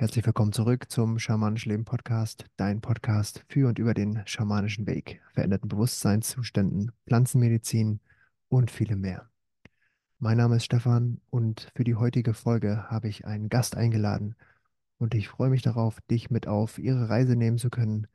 Herzlich 0.00 0.24
willkommen 0.24 0.52
zurück 0.52 0.92
zum 0.92 1.18
Schamanisch 1.18 1.66
Leben 1.66 1.84
Podcast, 1.84 2.44
dein 2.56 2.80
Podcast 2.80 3.44
für 3.48 3.66
und 3.66 3.80
über 3.80 3.94
den 3.94 4.22
schamanischen 4.26 4.86
Weg, 4.86 5.20
veränderten 5.32 5.68
Bewusstseinszuständen, 5.68 6.92
Pflanzenmedizin 7.08 7.98
und 8.48 8.70
vielem 8.70 9.00
mehr. 9.00 9.28
Mein 10.20 10.36
Name 10.36 10.54
ist 10.54 10.66
Stefan 10.66 11.20
und 11.30 11.72
für 11.74 11.82
die 11.82 11.96
heutige 11.96 12.32
Folge 12.32 12.88
habe 12.88 13.08
ich 13.08 13.26
einen 13.26 13.48
Gast 13.48 13.76
eingeladen 13.76 14.36
und 14.98 15.16
ich 15.16 15.26
freue 15.26 15.50
mich 15.50 15.62
darauf, 15.62 16.00
dich 16.02 16.30
mit 16.30 16.46
auf 16.46 16.78
ihre 16.78 17.08
Reise 17.08 17.34
nehmen 17.34 17.58
zu 17.58 17.68
können, 17.68 18.06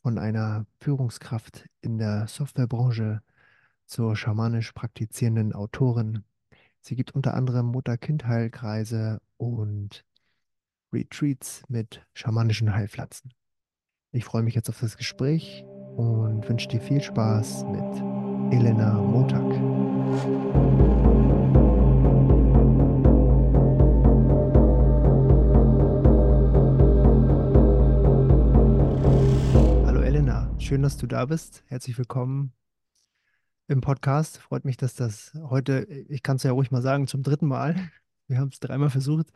von 0.00 0.18
einer 0.18 0.64
Führungskraft 0.78 1.68
in 1.80 1.98
der 1.98 2.28
Softwarebranche 2.28 3.20
zur 3.86 4.14
schamanisch 4.14 4.70
praktizierenden 4.70 5.54
Autorin. 5.54 6.22
Sie 6.82 6.94
gibt 6.94 7.16
unter 7.16 7.34
anderem 7.34 7.66
Mutter-Kind-Heilkreise 7.66 9.20
und 9.38 10.04
Retreats 10.92 11.62
mit 11.68 12.04
schamanischen 12.12 12.74
Heilpflanzen. 12.74 13.32
Ich 14.12 14.26
freue 14.26 14.42
mich 14.42 14.54
jetzt 14.54 14.68
auf 14.68 14.78
das 14.80 14.98
Gespräch 14.98 15.64
und 15.96 16.46
wünsche 16.46 16.68
dir 16.68 16.82
viel 16.82 17.00
Spaß 17.00 17.64
mit 17.64 18.52
Elena 18.52 19.00
Montag. 19.00 19.42
Hallo 29.86 30.02
Elena, 30.02 30.54
schön, 30.58 30.82
dass 30.82 30.98
du 30.98 31.06
da 31.06 31.24
bist. 31.24 31.64
Herzlich 31.68 31.96
willkommen 31.96 32.52
im 33.66 33.80
Podcast. 33.80 34.36
Freut 34.36 34.66
mich, 34.66 34.76
dass 34.76 34.94
das 34.94 35.32
heute, 35.42 35.84
ich 35.84 36.22
kann 36.22 36.36
es 36.36 36.42
ja 36.42 36.52
ruhig 36.52 36.70
mal 36.70 36.82
sagen, 36.82 37.06
zum 37.06 37.22
dritten 37.22 37.46
Mal. 37.46 37.76
Wir 38.28 38.38
haben 38.38 38.48
es 38.48 38.60
dreimal 38.60 38.90
versucht, 38.90 39.32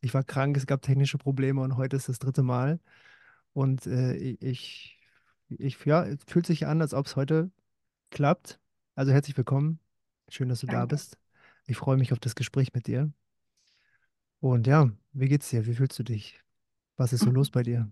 ich 0.00 0.14
war 0.14 0.22
krank, 0.22 0.56
es 0.56 0.66
gab 0.66 0.82
technische 0.82 1.18
Probleme 1.18 1.60
und 1.60 1.76
heute 1.76 1.96
ist 1.96 2.08
das 2.08 2.18
dritte 2.18 2.42
Mal. 2.42 2.80
Und 3.52 3.86
äh, 3.86 4.14
ich, 4.14 5.00
ich, 5.48 5.84
ja, 5.84 6.04
es 6.04 6.22
fühlt 6.26 6.46
sich 6.46 6.66
an, 6.66 6.80
als 6.80 6.94
ob 6.94 7.06
es 7.06 7.16
heute 7.16 7.50
klappt. 8.10 8.60
Also 8.94 9.12
herzlich 9.12 9.36
willkommen. 9.36 9.80
Schön, 10.28 10.48
dass 10.48 10.60
du 10.60 10.66
da 10.66 10.80
Danke. 10.80 10.94
bist. 10.94 11.18
Ich 11.66 11.76
freue 11.76 11.96
mich 11.96 12.12
auf 12.12 12.18
das 12.18 12.34
Gespräch 12.34 12.72
mit 12.74 12.86
dir. 12.86 13.12
Und 14.40 14.66
ja, 14.66 14.90
wie 15.12 15.28
geht's 15.28 15.50
dir? 15.50 15.66
Wie 15.66 15.74
fühlst 15.74 15.98
du 15.98 16.02
dich? 16.02 16.40
Was 16.96 17.12
ist 17.12 17.24
so 17.24 17.30
los 17.30 17.50
bei 17.50 17.62
dir? 17.62 17.90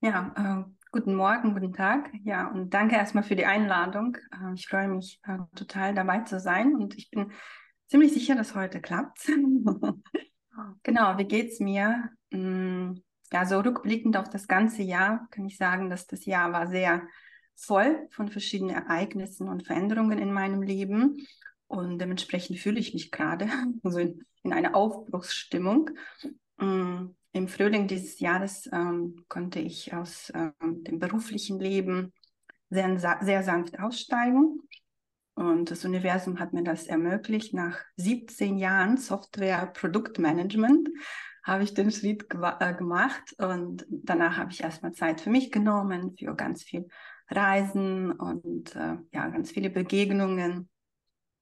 Ja, 0.00 0.34
äh, 0.36 0.70
guten 0.92 1.14
Morgen, 1.14 1.54
guten 1.54 1.72
Tag. 1.72 2.10
Ja, 2.24 2.48
und 2.48 2.74
danke 2.74 2.96
erstmal 2.96 3.22
für 3.22 3.36
die 3.36 3.46
Einladung. 3.46 4.16
Äh, 4.32 4.54
ich 4.54 4.68
freue 4.68 4.88
mich 4.88 5.20
äh, 5.24 5.38
total 5.54 5.94
dabei 5.94 6.20
zu 6.20 6.38
sein 6.38 6.74
und 6.74 6.96
ich 6.96 7.10
bin 7.10 7.32
ziemlich 7.86 8.12
sicher, 8.12 8.34
dass 8.34 8.54
heute 8.54 8.80
klappt. 8.80 9.30
Genau, 10.82 11.18
wie 11.18 11.24
geht's 11.24 11.60
mir? 11.60 12.10
Mm, 12.30 12.94
Ja, 13.32 13.44
so 13.44 13.58
rückblickend 13.60 14.16
auf 14.16 14.28
das 14.30 14.46
ganze 14.46 14.82
Jahr 14.82 15.26
kann 15.30 15.44
ich 15.46 15.56
sagen, 15.56 15.90
dass 15.90 16.06
das 16.06 16.24
Jahr 16.26 16.52
war 16.52 16.68
sehr 16.68 17.02
voll 17.56 18.06
von 18.10 18.28
verschiedenen 18.28 18.76
Ereignissen 18.76 19.48
und 19.48 19.66
Veränderungen 19.66 20.18
in 20.18 20.32
meinem 20.32 20.62
Leben. 20.62 21.26
Und 21.66 21.98
dementsprechend 21.98 22.58
fühle 22.60 22.78
ich 22.78 22.94
mich 22.94 23.10
gerade 23.10 23.48
so 23.82 23.98
in, 23.98 24.22
in 24.44 24.52
einer 24.52 24.76
Aufbruchsstimmung. 24.76 25.90
Mm, 26.58 27.06
Im 27.32 27.48
Frühling 27.48 27.88
dieses 27.88 28.20
Jahres 28.20 28.68
ähm, 28.72 29.24
konnte 29.28 29.58
ich 29.58 29.92
aus 29.92 30.32
ähm, 30.34 30.84
dem 30.84 30.98
beruflichen 31.00 31.58
Leben 31.58 32.12
sehr, 32.70 32.98
sehr 33.22 33.42
sanft 33.42 33.78
aussteigen. 33.78 34.60
Und 35.36 35.70
das 35.70 35.84
Universum 35.84 36.40
hat 36.40 36.54
mir 36.54 36.64
das 36.64 36.86
ermöglicht. 36.86 37.52
Nach 37.52 37.78
17 37.96 38.56
Jahren 38.56 38.96
Software-Produktmanagement 38.96 40.88
habe 41.44 41.62
ich 41.62 41.74
den 41.74 41.92
Schritt 41.92 42.26
äh, 42.32 42.74
gemacht 42.74 43.34
und 43.38 43.86
danach 43.88 44.38
habe 44.38 44.50
ich 44.50 44.62
erstmal 44.62 44.92
Zeit 44.92 45.20
für 45.20 45.30
mich 45.30 45.52
genommen, 45.52 46.16
für 46.18 46.34
ganz 46.34 46.62
viel 46.62 46.88
Reisen 47.28 48.12
und 48.12 48.74
äh, 48.74 48.96
ja, 49.12 49.28
ganz 49.28 49.50
viele 49.50 49.68
Begegnungen, 49.68 50.70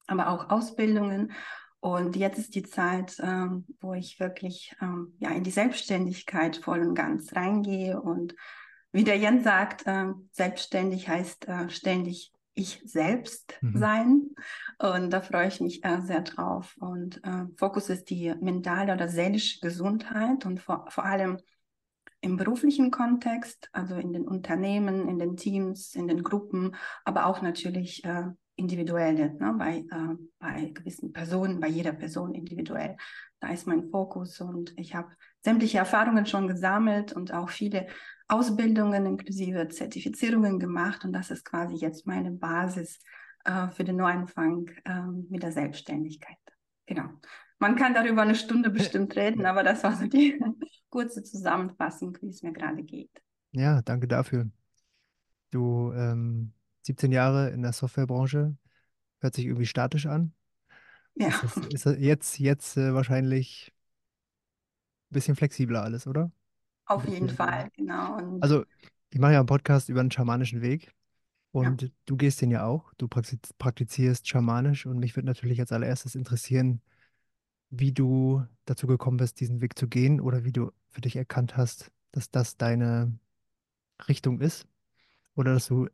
aber 0.08 0.28
auch 0.28 0.50
Ausbildungen. 0.50 1.32
Und 1.78 2.16
jetzt 2.16 2.38
ist 2.38 2.56
die 2.56 2.64
Zeit, 2.64 3.16
ähm, 3.22 3.64
wo 3.80 3.94
ich 3.94 4.18
wirklich 4.18 4.74
ähm, 4.82 5.14
ja, 5.20 5.30
in 5.30 5.44
die 5.44 5.50
Selbstständigkeit 5.52 6.56
voll 6.56 6.80
und 6.80 6.94
ganz 6.94 7.34
reingehe. 7.36 8.00
Und 8.00 8.34
wie 8.90 9.04
der 9.04 9.18
Jens 9.18 9.44
sagt, 9.44 9.86
äh, 9.86 10.06
selbstständig 10.32 11.08
heißt 11.08 11.46
äh, 11.46 11.70
ständig 11.70 12.33
ich 12.54 12.80
selbst 12.84 13.54
Mhm. 13.60 13.76
sein. 13.76 14.22
Und 14.78 15.10
da 15.10 15.20
freue 15.20 15.48
ich 15.48 15.60
mich 15.60 15.84
äh, 15.84 16.00
sehr 16.02 16.22
drauf. 16.22 16.76
Und 16.78 17.22
äh, 17.24 17.46
Fokus 17.56 17.88
ist 17.90 18.10
die 18.10 18.34
mentale 18.40 18.92
oder 18.92 19.08
seelische 19.08 19.60
Gesundheit 19.60 20.46
und 20.46 20.60
vor, 20.60 20.86
vor 20.88 21.04
allem 21.04 21.38
im 22.20 22.36
beruflichen 22.36 22.90
Kontext, 22.90 23.68
also 23.72 23.96
in 23.96 24.12
den 24.12 24.26
Unternehmen, 24.26 25.08
in 25.08 25.18
den 25.18 25.36
Teams, 25.36 25.94
in 25.94 26.08
den 26.08 26.22
Gruppen, 26.22 26.74
aber 27.04 27.26
auch 27.26 27.42
natürlich 27.42 28.02
äh, 28.04 28.28
individuelle, 28.56 29.34
ne, 29.34 29.54
bei, 29.58 29.78
äh, 29.78 30.16
bei 30.38 30.70
gewissen 30.70 31.12
Personen, 31.12 31.60
bei 31.60 31.68
jeder 31.68 31.92
Person 31.92 32.34
individuell. 32.34 32.96
Da 33.40 33.50
ist 33.50 33.66
mein 33.66 33.90
Fokus 33.90 34.40
und 34.40 34.72
ich 34.76 34.94
habe 34.94 35.10
sämtliche 35.40 35.78
Erfahrungen 35.78 36.26
schon 36.26 36.48
gesammelt 36.48 37.12
und 37.12 37.32
auch 37.32 37.50
viele 37.50 37.86
Ausbildungen 38.28 39.06
inklusive 39.06 39.68
Zertifizierungen 39.68 40.58
gemacht 40.58 41.04
und 41.04 41.12
das 41.12 41.30
ist 41.30 41.44
quasi 41.44 41.74
jetzt 41.74 42.06
meine 42.06 42.30
Basis 42.30 42.98
äh, 43.44 43.68
für 43.68 43.84
den 43.84 43.96
Neuanfang 43.96 44.70
äh, 44.84 45.02
mit 45.28 45.42
der 45.42 45.52
Selbstständigkeit. 45.52 46.38
Genau. 46.86 47.08
Man 47.58 47.76
kann 47.76 47.94
darüber 47.94 48.22
eine 48.22 48.34
Stunde 48.34 48.70
bestimmt 48.70 49.14
reden, 49.16 49.46
aber 49.46 49.62
das 49.62 49.84
war 49.84 49.96
so 49.96 50.06
die 50.06 50.40
kurze 50.88 51.22
Zusammenfassung, 51.22 52.16
wie 52.20 52.28
es 52.28 52.42
mir 52.42 52.52
gerade 52.52 52.82
geht. 52.82 53.10
Ja, 53.52 53.82
danke 53.82 54.08
dafür. 54.08 54.50
Du, 55.50 55.92
ähm, 55.92 56.52
17 56.84 57.12
Jahre 57.12 57.50
in 57.50 57.62
der 57.62 57.72
Softwarebranche, 57.72 58.56
hört 59.20 59.34
sich 59.34 59.46
irgendwie 59.46 59.66
statisch 59.66 60.06
an. 60.06 60.34
Ja, 61.16 61.30
Ist 61.30 61.42
das, 61.44 61.56
ist 61.58 61.86
das 61.86 61.98
jetzt, 61.98 62.38
jetzt 62.40 62.76
äh, 62.78 62.94
wahrscheinlich 62.94 63.72
ein 65.10 65.14
bisschen 65.14 65.36
flexibler 65.36 65.82
alles, 65.82 66.06
oder? 66.06 66.30
Auf 66.86 67.06
jeden 67.08 67.28
bisschen. 67.28 67.36
Fall, 67.36 67.70
genau. 67.76 68.16
Und 68.16 68.40
Also, 68.40 68.64
ich 69.10 69.18
mache 69.20 69.32
ja 69.32 69.38
einen 69.40 69.46
Podcast 69.46 69.88
über 69.88 70.02
den 70.02 70.10
schamanischen 70.10 70.60
Weg 70.62 70.92
ja. 71.60 71.70
und 71.70 71.92
du 72.06 72.16
gehst 72.16 72.40
den 72.42 72.50
ja 72.50 72.66
auch. 72.66 72.92
Du 72.98 73.08
praktiz- 73.08 73.54
praktizierst 73.58 74.28
schamanisch 74.28 74.86
und 74.86 74.98
mich 74.98 75.16
würde 75.16 75.26
natürlich 75.28 75.60
als 75.60 75.72
allererstes 75.72 76.14
interessieren, 76.14 76.82
wie 77.70 77.92
du 77.92 78.44
dazu 78.66 78.86
gekommen 78.86 79.18
bist, 79.18 79.40
diesen 79.40 79.60
Weg 79.60 79.78
zu 79.78 79.88
gehen 79.88 80.20
oder 80.20 80.44
wie 80.44 80.52
du 80.52 80.72
für 80.90 81.00
dich 81.02 81.16
erkannt 81.16 81.56
hast, 81.56 81.90
dass 82.12 82.30
das 82.30 82.56
deine 82.56 83.18
Richtung 84.08 84.40
ist 84.40 84.66
oder 85.36 85.54
dass 85.54 85.68
du 85.68 85.88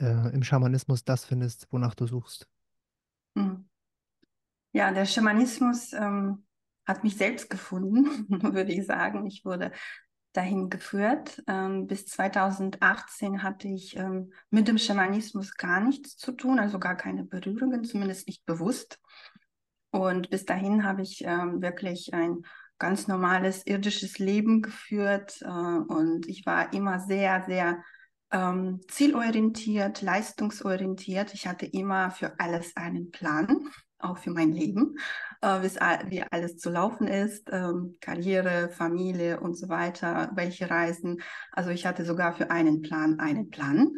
äh, 0.00 0.32
im 0.32 0.42
Schamanismus 0.42 1.04
das 1.04 1.24
findest, 1.24 1.66
wonach 1.70 1.94
du 1.94 2.06
suchst. 2.06 2.48
Hm. 3.36 3.68
Ja, 4.72 4.90
der 4.92 5.04
Schamanismus 5.04 5.92
ähm, 5.92 6.44
hat 6.86 7.04
mich 7.04 7.16
selbst 7.16 7.50
gefunden, 7.50 8.26
würde 8.54 8.72
ich 8.72 8.86
sagen. 8.86 9.26
Ich 9.26 9.44
wurde 9.44 9.72
dahin 10.32 10.70
geführt. 10.70 11.42
Ähm, 11.46 11.86
bis 11.86 12.06
2018 12.06 13.42
hatte 13.42 13.68
ich 13.68 13.96
ähm, 13.96 14.32
mit 14.50 14.68
dem 14.68 14.78
Schamanismus 14.78 15.56
gar 15.56 15.80
nichts 15.80 16.16
zu 16.16 16.32
tun, 16.32 16.58
also 16.58 16.78
gar 16.78 16.96
keine 16.96 17.24
Berührungen, 17.24 17.84
zumindest 17.84 18.26
nicht 18.26 18.46
bewusst. 18.46 18.98
Und 19.90 20.30
bis 20.30 20.46
dahin 20.46 20.84
habe 20.84 21.02
ich 21.02 21.22
ähm, 21.24 21.60
wirklich 21.60 22.14
ein 22.14 22.42
ganz 22.78 23.08
normales 23.08 23.66
irdisches 23.66 24.18
Leben 24.18 24.62
geführt 24.62 25.40
äh, 25.42 25.46
und 25.46 26.26
ich 26.26 26.46
war 26.46 26.72
immer 26.72 26.98
sehr, 26.98 27.44
sehr 27.46 27.84
ähm, 28.32 28.80
zielorientiert, 28.88 30.02
leistungsorientiert. 30.02 31.34
Ich 31.34 31.46
hatte 31.46 31.66
immer 31.66 32.10
für 32.10 32.38
alles 32.40 32.76
einen 32.76 33.10
Plan, 33.10 33.68
auch 33.98 34.18
für 34.18 34.30
mein 34.30 34.52
Leben, 34.52 34.96
äh, 35.42 35.62
wie 35.62 36.22
alles 36.22 36.56
zu 36.56 36.70
laufen 36.70 37.06
ist, 37.06 37.48
ähm, 37.52 37.96
Karriere, 38.00 38.70
Familie 38.70 39.40
und 39.40 39.54
so 39.54 39.68
weiter, 39.68 40.30
welche 40.34 40.68
Reisen. 40.68 41.22
Also 41.52 41.70
ich 41.70 41.86
hatte 41.86 42.04
sogar 42.04 42.32
für 42.32 42.50
einen 42.50 42.82
Plan 42.82 43.20
einen 43.20 43.50
Plan. 43.50 43.92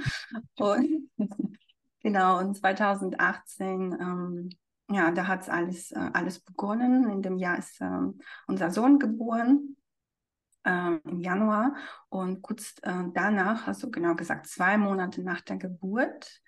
Und 0.59 1.11
genau, 2.00 2.38
und 2.38 2.56
2018 2.56 3.97
ähm, 4.00 4.50
ja, 4.91 5.11
da 5.11 5.26
hat 5.26 5.49
alles, 5.49 5.93
äh, 5.93 6.11
alles 6.12 6.41
begonnen. 6.41 7.09
In 7.11 7.23
dem 7.23 7.38
Jahr 7.38 7.59
ist 7.59 7.81
äh, 7.81 8.00
unser 8.47 8.70
Sohn 8.70 8.99
geboren, 8.99 9.76
äh, 10.64 10.99
im 11.05 11.20
Januar. 11.20 11.75
Und 12.08 12.43
kurz 12.43 12.75
äh, 12.82 13.05
danach, 13.12 13.66
also 13.66 13.90
genau 13.90 14.14
gesagt 14.14 14.46
zwei 14.46 14.76
Monate 14.76 15.22
nach 15.22 15.40
der 15.40 15.56
Geburt, 15.56 16.40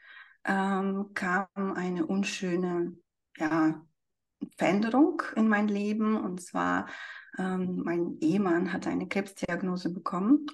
ähm, 0.45 1.11
kam 1.15 1.47
eine 1.55 2.07
unschöne 2.07 2.97
ja, 3.37 3.83
Veränderung 4.57 5.23
in 5.35 5.49
mein 5.49 5.69
Leben. 5.69 6.17
Und 6.17 6.41
zwar, 6.41 6.89
ähm, 7.39 7.83
mein 7.85 8.19
Ehemann 8.21 8.73
hatte 8.73 8.91
eine 8.91 9.09
Krebsdiagnose 9.09 9.93
bekommen, 9.93 10.47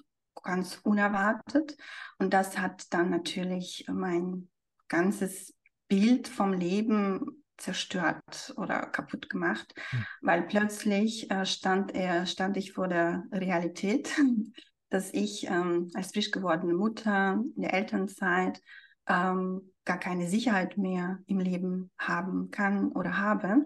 ganz 0.42 0.80
unerwartet. 0.82 1.76
Und 2.18 2.32
das 2.34 2.58
hat 2.58 2.92
dann 2.92 3.10
natürlich 3.10 3.86
mein 3.88 4.48
ganzes 4.88 5.54
Bild 5.88 6.28
vom 6.28 6.52
Leben 6.52 7.41
zerstört 7.56 8.54
oder 8.56 8.86
kaputt 8.86 9.28
gemacht, 9.30 9.74
mhm. 9.92 10.04
weil 10.20 10.42
plötzlich 10.42 11.30
äh, 11.30 11.46
stand, 11.46 11.94
er, 11.94 12.26
stand 12.26 12.56
ich 12.56 12.72
vor 12.72 12.88
der 12.88 13.24
Realität, 13.32 14.10
dass 14.90 15.12
ich 15.12 15.46
ähm, 15.46 15.90
als 15.94 16.12
frisch 16.12 16.30
gewordene 16.30 16.74
Mutter 16.74 17.42
in 17.56 17.62
der 17.62 17.74
Elternzeit 17.74 18.60
ähm, 19.08 19.72
gar 19.84 19.98
keine 19.98 20.28
Sicherheit 20.28 20.76
mehr 20.78 21.18
im 21.26 21.40
Leben 21.40 21.90
haben 21.98 22.50
kann 22.50 22.92
oder 22.92 23.18
habe. 23.18 23.64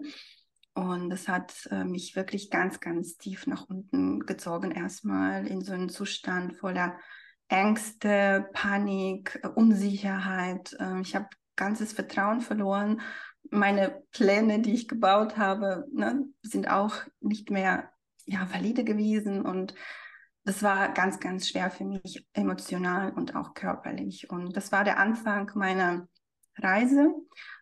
Und 0.73 1.09
das 1.09 1.27
hat 1.27 1.67
äh, 1.71 1.83
mich 1.83 2.15
wirklich 2.15 2.51
ganz, 2.51 2.79
ganz 2.79 3.17
tief 3.17 3.47
nach 3.47 3.67
unten 3.67 4.19
gezogen, 4.21 4.71
erstmal 4.71 5.47
in 5.47 5.61
so 5.61 5.73
einen 5.73 5.89
Zustand 5.89 6.55
voller 6.57 6.97
Ängste, 7.47 8.47
Panik, 8.53 9.41
Unsicherheit. 9.55 10.75
Äh, 10.79 11.01
ich 11.01 11.15
habe 11.15 11.27
ganzes 11.55 11.93
Vertrauen 11.93 12.41
verloren. 12.41 13.01
Meine 13.51 14.03
Pläne, 14.11 14.59
die 14.59 14.73
ich 14.73 14.87
gebaut 14.87 15.37
habe, 15.37 15.87
ne, 15.91 16.25
sind 16.41 16.69
auch 16.69 16.95
nicht 17.19 17.49
mehr 17.49 17.89
ja, 18.25 18.47
valide 18.51 18.83
gewesen. 18.83 19.45
Und 19.45 19.73
das 20.43 20.63
war 20.63 20.93
ganz, 20.93 21.19
ganz 21.19 21.47
schwer 21.47 21.71
für 21.71 21.85
mich, 21.85 22.27
emotional 22.33 23.11
und 23.11 23.35
auch 23.35 23.53
körperlich. 23.53 24.29
Und 24.29 24.55
das 24.55 24.71
war 24.71 24.83
der 24.83 24.99
Anfang 24.99 25.51
meiner 25.55 26.07
Reise, 26.57 27.13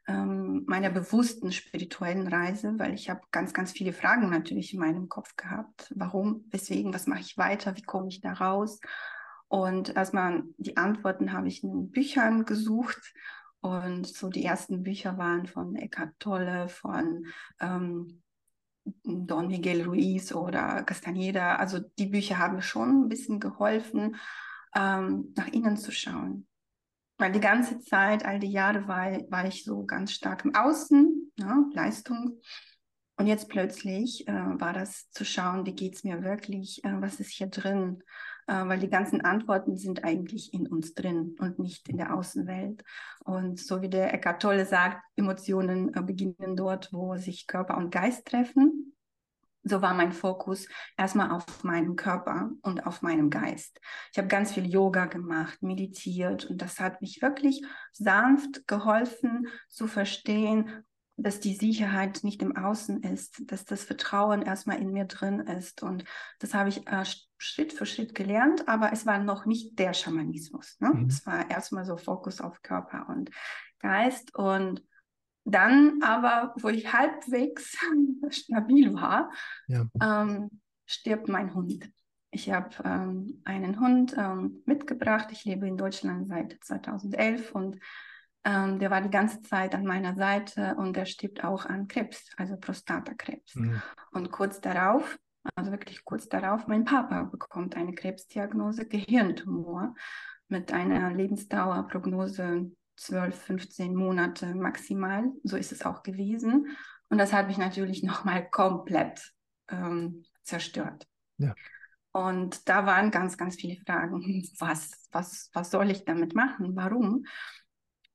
ähm, 0.07 0.63
meiner 0.67 0.89
bewussten 0.89 1.51
spirituellen 1.51 2.27
Reise, 2.27 2.73
weil 2.77 2.93
ich 2.93 3.09
habe 3.09 3.21
ganz, 3.31 3.53
ganz 3.53 3.71
viele 3.71 3.93
Fragen 3.93 4.29
natürlich 4.29 4.73
in 4.73 4.79
meinem 4.79 5.09
Kopf 5.09 5.35
gehabt. 5.35 5.91
Warum, 5.95 6.45
weswegen, 6.49 6.93
was 6.93 7.07
mache 7.07 7.21
ich 7.21 7.37
weiter, 7.37 7.75
wie 7.75 7.81
komme 7.81 8.07
ich 8.07 8.21
da 8.21 8.33
raus? 8.33 8.79
Und 9.47 9.95
erstmal 9.95 10.43
die 10.57 10.77
Antworten 10.77 11.33
habe 11.33 11.47
ich 11.47 11.63
in 11.63 11.91
Büchern 11.91 12.45
gesucht. 12.45 13.13
Und 13.65 14.05
so 14.05 14.29
die 14.29 14.45
ersten 14.45 14.83
Bücher 14.83 15.17
waren 15.17 15.47
von 15.47 15.75
Eckhart 15.75 16.13
Tolle, 16.19 16.69
von 16.69 17.25
ähm, 17.59 18.21
Don 19.03 19.47
Miguel 19.47 19.81
Ruiz 19.81 20.31
oder 20.35 20.83
Castaneda. 20.83 21.55
Also 21.55 21.79
die 21.79 22.05
Bücher 22.05 22.37
haben 22.37 22.61
schon 22.61 23.05
ein 23.05 23.09
bisschen 23.09 23.39
geholfen, 23.39 24.17
ähm, 24.75 25.33
nach 25.35 25.47
innen 25.47 25.77
zu 25.77 25.91
schauen. 25.91 26.45
Weil 27.17 27.31
die 27.31 27.39
ganze 27.39 27.79
Zeit, 27.79 28.23
all 28.23 28.37
die 28.37 28.51
Jahre 28.51 28.87
war, 28.87 29.11
war 29.31 29.47
ich 29.47 29.63
so 29.63 29.83
ganz 29.83 30.11
stark 30.11 30.45
im 30.45 30.53
Außen, 30.53 31.31
ja, 31.39 31.55
ne, 31.55 31.65
Leistung. 31.73 32.39
Und 33.17 33.25
jetzt 33.25 33.49
plötzlich 33.49 34.27
äh, 34.27 34.31
war 34.31 34.73
das 34.73 35.09
zu 35.09 35.25
schauen, 35.25 35.65
wie 35.65 35.73
geht 35.73 35.95
es 35.95 36.03
mir 36.03 36.21
wirklich, 36.21 36.83
äh, 36.83 37.01
was 37.01 37.19
ist 37.19 37.31
hier 37.31 37.47
drin, 37.47 38.03
weil 38.53 38.79
die 38.79 38.89
ganzen 38.89 39.21
Antworten 39.21 39.77
sind 39.77 40.03
eigentlich 40.03 40.53
in 40.53 40.67
uns 40.67 40.93
drin 40.93 41.35
und 41.39 41.59
nicht 41.59 41.89
in 41.89 41.97
der 41.97 42.15
Außenwelt. 42.15 42.83
Und 43.23 43.59
so 43.59 43.81
wie 43.81 43.89
der 43.89 44.13
Eckart 44.13 44.41
Tolle 44.41 44.65
sagt, 44.65 45.01
Emotionen 45.15 45.93
äh, 45.93 46.01
beginnen 46.01 46.55
dort, 46.55 46.93
wo 46.93 47.17
sich 47.17 47.47
Körper 47.47 47.77
und 47.77 47.91
Geist 47.91 48.25
treffen. 48.27 48.93
So 49.67 49.81
war 49.81 49.95
mein 49.95 50.11
Fokus 50.11 50.67
erstmal 50.95 51.31
auf 51.31 51.63
meinem 51.63 51.95
Körper 51.95 52.51
und 52.61 52.85
auf 52.85 53.01
meinem 53.01 53.31
Geist. 53.31 53.79
Ich 54.11 54.19
habe 54.19 54.27
ganz 54.27 54.51
viel 54.51 54.67
Yoga 54.67 55.05
gemacht, 55.05 55.63
meditiert 55.63 56.45
und 56.45 56.61
das 56.61 56.79
hat 56.79 57.01
mich 57.01 57.23
wirklich 57.23 57.65
sanft 57.91 58.67
geholfen 58.67 59.47
zu 59.67 59.87
verstehen, 59.87 60.85
dass 61.17 61.39
die 61.39 61.55
Sicherheit 61.55 62.23
nicht 62.23 62.41
im 62.41 62.55
Außen 62.55 63.01
ist, 63.01 63.49
dass 63.51 63.65
das 63.65 63.83
Vertrauen 63.83 64.41
erstmal 64.41 64.79
in 64.79 64.91
mir 64.91 65.05
drin 65.05 65.39
ist. 65.39 65.81
Und 65.81 66.03
das 66.39 66.53
habe 66.53 66.69
ich 66.69 66.85
äh, 66.87 67.05
Schritt 67.37 67.73
für 67.73 67.85
Schritt 67.85 68.15
gelernt, 68.15 68.67
aber 68.67 68.91
es 68.93 69.05
war 69.05 69.19
noch 69.19 69.45
nicht 69.45 69.77
der 69.77 69.93
Schamanismus. 69.93 70.77
Ne? 70.79 70.89
Mhm. 70.89 71.07
Es 71.07 71.25
war 71.25 71.49
erstmal 71.49 71.85
so 71.85 71.97
Fokus 71.97 72.41
auf 72.41 72.61
Körper 72.61 73.07
und 73.09 73.29
Geist. 73.79 74.35
Und 74.35 74.83
dann 75.43 76.01
aber, 76.01 76.53
wo 76.57 76.69
ich 76.69 76.91
halbwegs 76.91 77.77
stabil 78.29 78.93
war, 78.93 79.31
ja. 79.67 79.85
ähm, 80.01 80.61
stirbt 80.85 81.27
mein 81.27 81.53
Hund. 81.53 81.89
Ich 82.31 82.51
habe 82.51 82.75
ähm, 82.83 83.41
einen 83.45 83.79
Hund 83.79 84.15
ähm, 84.17 84.63
mitgebracht. 84.65 85.27
Ich 85.31 85.45
lebe 85.45 85.67
in 85.67 85.77
Deutschland 85.77 86.27
seit 86.27 86.57
2011 86.61 87.51
und 87.53 87.79
ähm, 88.43 88.79
der 88.79 88.91
war 88.91 89.01
die 89.01 89.09
ganze 89.09 89.41
Zeit 89.41 89.73
an 89.73 89.85
meiner 89.85 90.15
Seite 90.15 90.75
und 90.77 90.95
der 90.95 91.05
stirbt 91.05 91.43
auch 91.43 91.65
an 91.65 91.87
Krebs, 91.87 92.29
also 92.37 92.57
Prostatakrebs. 92.57 93.55
Mhm. 93.55 93.81
Und 94.11 94.31
kurz 94.31 94.61
darauf, 94.61 95.17
also 95.55 95.71
wirklich 95.71 96.03
kurz 96.03 96.27
darauf, 96.27 96.67
mein 96.67 96.85
Papa 96.85 97.23
bekommt 97.23 97.75
eine 97.75 97.93
Krebsdiagnose, 97.93 98.87
Gehirntumor 98.87 99.95
mit 100.47 100.71
einer 100.71 101.13
Lebensdauerprognose 101.13 102.71
12, 102.97 103.35
15 103.35 103.95
Monate 103.95 104.55
maximal. 104.55 105.25
So 105.43 105.57
ist 105.57 105.71
es 105.71 105.85
auch 105.85 106.03
gewesen. 106.03 106.75
Und 107.09 107.17
das 107.17 107.33
hat 107.33 107.47
mich 107.47 107.57
natürlich 107.57 108.03
nochmal 108.03 108.49
komplett 108.49 109.33
ähm, 109.69 110.23
zerstört. 110.43 111.07
Ja. 111.37 111.53
Und 112.11 112.69
da 112.69 112.85
waren 112.85 113.11
ganz, 113.11 113.37
ganz 113.37 113.55
viele 113.55 113.75
Fragen. 113.81 114.21
Was, 114.59 115.07
was, 115.11 115.49
was 115.53 115.71
soll 115.71 115.91
ich 115.91 116.05
damit 116.05 116.33
machen? 116.33 116.75
Warum? 116.75 117.25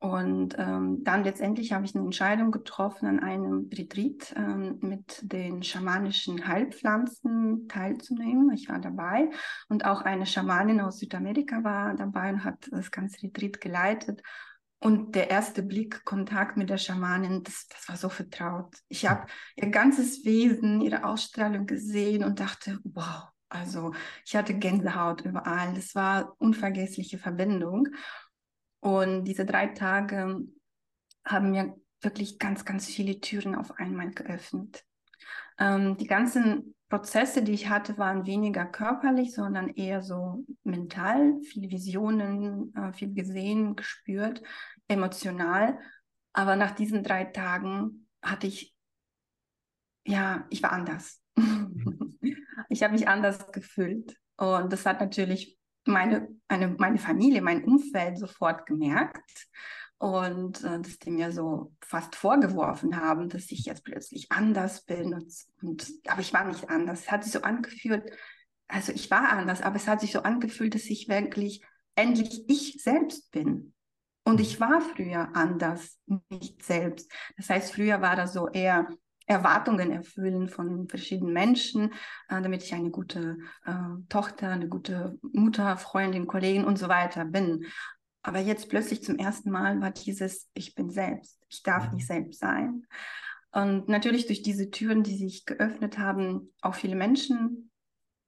Und 0.00 0.56
ähm, 0.58 1.04
dann 1.04 1.24
letztendlich 1.24 1.74
habe 1.74 1.84
ich 1.84 1.94
eine 1.94 2.04
Entscheidung 2.04 2.52
getroffen, 2.52 3.06
an 3.06 3.20
einem 3.20 3.68
Retreat 3.70 4.34
ähm, 4.34 4.78
mit 4.80 5.20
den 5.20 5.62
schamanischen 5.62 6.48
Heilpflanzen 6.48 7.68
teilzunehmen. 7.68 8.50
Ich 8.54 8.70
war 8.70 8.78
dabei 8.78 9.28
und 9.68 9.84
auch 9.84 10.00
eine 10.00 10.24
Schamanin 10.24 10.80
aus 10.80 11.00
Südamerika 11.00 11.62
war 11.64 11.94
dabei 11.94 12.30
und 12.30 12.44
hat 12.44 12.66
das 12.70 12.90
ganze 12.90 13.22
Retreat 13.24 13.60
geleitet. 13.60 14.22
Und 14.78 15.14
der 15.14 15.28
erste 15.28 15.62
Blick, 15.62 16.02
Kontakt 16.06 16.56
mit 16.56 16.70
der 16.70 16.78
Schamanin, 16.78 17.42
das, 17.42 17.68
das 17.68 17.86
war 17.86 17.96
so 17.98 18.08
vertraut. 18.08 18.74
Ich 18.88 19.06
habe 19.06 19.26
ihr 19.54 19.68
ganzes 19.68 20.24
Wesen, 20.24 20.80
ihre 20.80 21.04
Ausstrahlung 21.04 21.66
gesehen 21.66 22.24
und 22.24 22.40
dachte, 22.40 22.78
wow, 22.84 23.28
also 23.50 23.92
ich 24.24 24.36
hatte 24.36 24.54
Gänsehaut 24.54 25.22
überall. 25.22 25.74
Das 25.74 25.94
war 25.94 26.34
unvergessliche 26.38 27.18
Verbindung. 27.18 27.88
Und 28.80 29.24
diese 29.24 29.44
drei 29.44 29.68
Tage 29.68 30.40
haben 31.24 31.50
mir 31.50 31.76
wirklich 32.00 32.38
ganz, 32.38 32.64
ganz 32.64 32.86
viele 32.86 33.20
Türen 33.20 33.54
auf 33.54 33.78
einmal 33.78 34.10
geöffnet. 34.10 34.84
Ähm, 35.58 35.96
die 35.98 36.06
ganzen 36.06 36.74
Prozesse, 36.88 37.42
die 37.42 37.52
ich 37.52 37.68
hatte, 37.68 37.98
waren 37.98 38.26
weniger 38.26 38.64
körperlich, 38.64 39.32
sondern 39.32 39.68
eher 39.68 40.02
so 40.02 40.44
mental, 40.64 41.40
viele 41.42 41.70
Visionen, 41.70 42.74
äh, 42.74 42.92
viel 42.92 43.14
gesehen, 43.14 43.76
gespürt, 43.76 44.42
emotional. 44.88 45.78
Aber 46.32 46.56
nach 46.56 46.72
diesen 46.72 47.02
drei 47.04 47.24
Tagen 47.24 48.08
hatte 48.22 48.46
ich, 48.46 48.74
ja, 50.06 50.46
ich 50.50 50.62
war 50.62 50.72
anders. 50.72 51.22
ich 52.68 52.82
habe 52.82 52.94
mich 52.94 53.06
anders 53.06 53.52
gefühlt. 53.52 54.16
Und 54.36 54.72
das 54.72 54.86
hat 54.86 55.00
natürlich 55.00 55.59
meine, 55.84 56.28
eine, 56.48 56.68
meine 56.78 56.98
Familie, 56.98 57.42
mein 57.42 57.64
Umfeld 57.64 58.18
sofort 58.18 58.66
gemerkt 58.66 59.48
und 59.98 60.64
äh, 60.64 60.80
dass 60.80 60.98
die 60.98 61.10
mir 61.10 61.30
so 61.32 61.74
fast 61.82 62.16
vorgeworfen 62.16 62.96
haben, 62.96 63.28
dass 63.28 63.50
ich 63.50 63.66
jetzt 63.66 63.84
plötzlich 63.84 64.32
anders 64.32 64.84
bin. 64.84 65.14
Und, 65.14 65.32
und, 65.62 65.86
aber 66.08 66.20
ich 66.20 66.32
war 66.32 66.44
nicht 66.44 66.70
anders. 66.70 67.00
Es 67.00 67.10
hat 67.10 67.24
sich 67.24 67.32
so 67.32 67.42
angefühlt, 67.42 68.10
also 68.66 68.92
ich 68.92 69.10
war 69.10 69.30
anders, 69.30 69.62
aber 69.62 69.76
es 69.76 69.88
hat 69.88 70.00
sich 70.00 70.12
so 70.12 70.22
angefühlt, 70.22 70.74
dass 70.74 70.86
ich 70.86 71.08
wirklich 71.08 71.62
endlich 71.96 72.48
ich 72.48 72.82
selbst 72.82 73.30
bin. 73.30 73.74
Und 74.24 74.40
ich 74.40 74.60
war 74.60 74.80
früher 74.80 75.34
anders, 75.34 75.98
nicht 76.28 76.62
selbst. 76.62 77.10
Das 77.36 77.50
heißt, 77.50 77.74
früher 77.74 78.00
war 78.00 78.16
das 78.16 78.32
so 78.32 78.48
eher 78.48 78.88
Erwartungen 79.30 79.92
erfüllen 79.92 80.48
von 80.48 80.88
verschiedenen 80.88 81.32
Menschen, 81.32 81.92
äh, 82.28 82.42
damit 82.42 82.64
ich 82.64 82.74
eine 82.74 82.90
gute 82.90 83.38
äh, 83.64 83.72
Tochter, 84.08 84.48
eine 84.48 84.68
gute 84.68 85.18
Mutter, 85.22 85.76
Freundin, 85.76 86.26
Kollegin 86.26 86.64
und 86.64 86.78
so 86.78 86.88
weiter 86.88 87.24
bin. 87.24 87.64
Aber 88.22 88.40
jetzt 88.40 88.68
plötzlich 88.68 89.04
zum 89.04 89.18
ersten 89.18 89.50
Mal 89.50 89.80
war 89.80 89.92
dieses, 89.92 90.50
ich 90.52 90.74
bin 90.74 90.90
selbst, 90.90 91.40
ich 91.48 91.62
darf 91.62 91.92
nicht 91.92 92.02
mhm. 92.02 92.14
selbst 92.14 92.40
sein. 92.40 92.86
Und 93.52 93.88
natürlich 93.88 94.26
durch 94.26 94.42
diese 94.42 94.70
Türen, 94.70 95.04
die 95.04 95.16
sich 95.16 95.46
geöffnet 95.46 95.98
haben, 95.98 96.52
auch 96.60 96.74
viele 96.74 96.96
Menschen 96.96 97.70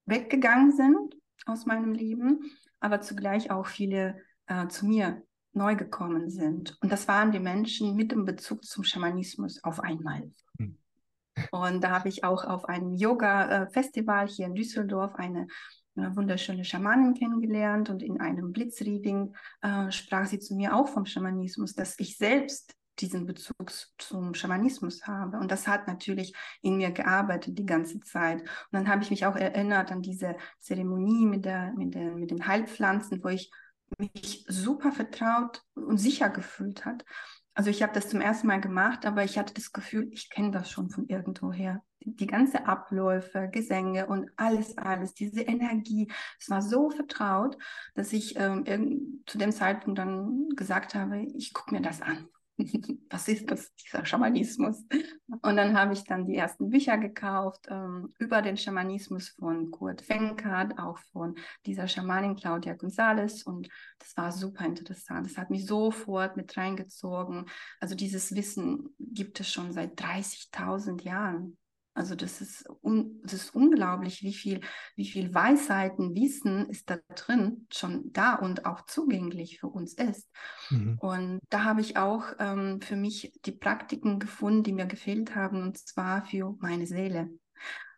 weggegangen 0.07 0.71
sind 0.71 1.17
aus 1.47 1.67
meinem 1.67 1.93
Leben, 1.93 2.51
aber 2.79 3.01
zugleich 3.01 3.51
auch 3.51 3.67
viele 3.67 4.23
äh, 4.47 4.69
zu 4.69 4.87
mir 4.87 5.23
neu 5.53 5.75
gekommen 5.75 6.31
sind. 6.31 6.79
Und 6.81 6.93
das 6.93 7.09
waren 7.09 7.33
die 7.33 7.41
Menschen 7.41 7.97
mit 7.97 8.13
dem 8.13 8.25
Bezug 8.25 8.65
zum 8.65 8.85
Schamanismus 8.85 9.63
auf 9.65 9.81
einmal. 9.81 10.31
Mhm. 10.59 10.79
Und 11.51 11.83
da 11.83 11.91
habe 11.91 12.09
ich 12.09 12.25
auch 12.25 12.45
auf 12.45 12.67
einem 12.67 12.93
Yoga-Festival 12.93 14.29
hier 14.29 14.47
in 14.47 14.55
Düsseldorf 14.55 15.15
eine 15.15 15.47
eine 15.95 16.17
wunderschöne 16.17 16.65
Schamanin 16.65 17.15
kennengelernt 17.15 17.91
und 17.91 18.03
in 18.03 18.21
einem 18.21 18.53
Blitzreading 18.53 19.35
äh, 19.61 19.91
sprach 19.91 20.27
sie 20.27 20.39
zu 20.39 20.55
mir 20.55 20.75
auch 20.75 20.89
vom 20.89 21.05
Schamanismus, 21.05 21.75
dass 21.75 21.99
ich 21.99 22.17
selbst 22.17 22.75
diesen 22.99 23.27
Bezug 23.27 23.73
zum 23.99 24.35
Schamanismus 24.35 25.07
habe. 25.07 25.39
Und 25.39 25.51
das 25.51 25.67
hat 25.67 25.87
natürlich 25.89 26.35
in 26.61 26.77
mir 26.77 26.91
gearbeitet 26.91 27.59
die 27.59 27.67
ganze 27.67 28.01
Zeit. 28.01 28.43
Und 28.43 28.49
dann 28.73 28.89
habe 28.89 29.03
ich 29.03 29.11
mich 29.11 29.27
auch 29.27 29.37
erinnert 29.37 29.91
an 29.91 30.03
diese 30.03 30.37
Zeremonie 30.61 31.27
mit, 31.27 31.45
der, 31.45 31.73
mit, 31.73 31.95
der, 31.95 32.15
mit 32.15 32.31
den 32.31 32.47
Heilpflanzen, 32.47 33.23
wo 33.25 33.29
ich 33.29 33.51
mich 33.99 34.45
super 34.49 34.93
vertraut 34.93 35.63
und 35.75 35.99
sicher 35.99 36.31
gefühlt 36.31 36.85
hat. 36.85 37.05
Also 37.55 37.71
ich 37.71 37.83
habe 37.83 37.93
das 37.93 38.09
zum 38.09 38.21
ersten 38.21 38.47
Mal 38.47 38.61
gemacht, 38.61 39.05
aber 39.05 39.25
ich 39.25 39.39
hatte 39.39 39.53
das 39.53 39.73
Gefühl, 39.73 40.09
ich 40.11 40.31
kenne 40.31 40.51
das 40.51 40.71
schon 40.71 40.89
von 40.89 41.07
irgendwoher. 41.09 41.83
Die, 42.01 42.27
ganze 42.27 42.67
Abläufe, 42.67 43.49
Gesänge 43.53 44.07
und 44.07 44.31
alles, 44.37 44.77
alles, 44.77 45.15
diese 45.15 45.43
Energie, 45.43 46.11
es 46.41 46.51
war 46.51 46.61
so 46.63 46.91
vertraut, 46.91 47.57
dass 47.95 48.13
ich 48.13 48.35
ähm, 48.37 49.23
zu 49.27 49.39
dem 49.39 49.53
Zeitpunkt 49.53 49.99
dann 49.99 50.49
gesagt 50.57 50.95
habe, 50.95 51.23
ich 51.37 51.53
gucke 51.53 51.75
mir 51.75 51.83
das 51.83 52.03
an. 52.03 52.29
was 53.11 53.29
ist 53.29 53.51
das, 53.51 53.73
dieser 53.75 54.05
Schamanismus? 54.05 54.85
Und 55.43 55.57
dann 55.57 55.77
habe 55.77 55.93
ich 55.95 56.05
dann 56.05 56.27
die 56.27 56.37
ersten 56.37 56.71
Bücher 56.71 56.99
gekauft 56.99 57.67
ähm, 57.69 58.13
über 58.19 58.43
den 58.43 58.57
Schamanismus 58.57 59.31
von 59.31 59.71
Kurt 59.71 60.03
Fenkert, 60.03 60.79
auch 60.79 60.99
von 61.13 61.37
dieser 61.67 61.89
Schamanin 61.89 62.37
Claudia 62.37 62.75
González. 62.75 63.45
Und 63.45 63.69
das 63.99 64.17
war 64.17 64.33
super 64.33 64.65
interessant. 64.65 65.27
Das 65.27 65.39
hat 65.39 65.51
mich 65.51 65.67
sofort 65.67 66.37
mit 66.37 66.57
reingezogen. 66.57 67.47
Also 67.81 67.95
dieses 67.95 68.35
Wissen 68.35 68.95
gibt 68.99 69.41
es 69.41 69.51
schon 69.51 69.73
seit 69.73 69.99
30.000 70.01 71.03
Jahren. 71.03 71.57
Also 71.95 72.15
das 72.15 72.41
ist, 72.41 72.65
un, 72.83 73.21
das 73.23 73.35
ist 73.35 73.55
unglaublich, 73.55 74.23
wie 74.23 74.33
viel, 74.33 74.61
wie 74.97 75.05
viel 75.05 75.35
Weisheiten, 75.35 76.15
Wissen 76.15 76.69
ist 76.71 76.89
da 76.89 76.99
drin, 77.15 77.67
schon 77.71 78.13
da 78.13 78.35
und 78.35 78.65
auch 78.65 78.87
zugänglich 78.87 79.61
für 79.61 79.69
uns 79.69 79.95
ist. 79.95 80.31
Mhm. 80.71 80.97
Und 81.01 81.41
da 81.51 81.65
habe 81.65 81.83
ich 81.83 81.99
auch 81.99 82.25
ähm, 82.39 82.81
für 82.81 82.97
mich 82.97 83.39
die 83.45 83.53
Praktiken 83.53 84.19
gefunden, 84.19 84.63
die 84.63 84.73
mir 84.73 84.87
gefehlt 84.87 85.35
haben, 85.35 85.61
und 85.61 85.77
zwar 85.77 86.25
für 86.25 86.57
meine 86.61 86.87
Seele. 86.87 87.29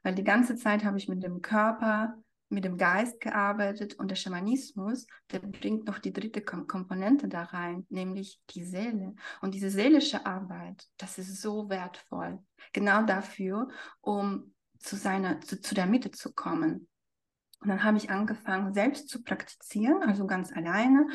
Weil 0.02 0.16
die 0.16 0.24
ganze 0.24 0.56
Zeit 0.56 0.84
habe 0.84 0.98
ich 0.98 1.08
mit 1.08 1.22
dem 1.22 1.40
Körper 1.40 2.14
mit 2.54 2.64
dem 2.64 2.78
Geist 2.78 3.20
gearbeitet 3.20 3.94
und 3.94 4.11
der 4.11 4.16
Schamanismus, 4.16 5.06
der 5.30 5.40
bringt 5.40 5.87
noch 5.87 5.99
die 5.99 6.12
dritte 6.12 6.40
Kom 6.40 6.66
Komponente 6.66 7.28
da 7.28 7.42
rein, 7.42 7.87
nämlich 7.90 8.40
die 8.50 8.64
Seele. 8.64 9.14
Und 9.40 9.54
diese 9.54 9.70
seelische 9.70 10.25
Arbeit, 10.25 10.87
das 10.96 11.18
ist 11.18 11.40
so 11.40 11.68
wertvoll. 11.68 12.38
Genau 12.73 13.04
dafür, 13.04 13.68
um 14.00 14.54
zu 14.78 14.96
seiner, 14.96 15.40
zu, 15.40 15.61
zu 15.61 15.75
der 15.75 15.87
Mitte 15.87 16.11
zu 16.11 16.32
kommen. 16.32 16.88
Und 17.61 17.68
dann 17.68 17.82
habe 17.82 17.96
ich 17.96 18.11
angefangen, 18.11 18.75
selbst 18.75 19.08
zu 19.08 19.23
praktizieren, 19.23 20.02
also 20.02 20.26
ganz 20.26 20.52
alleine, 20.52 21.06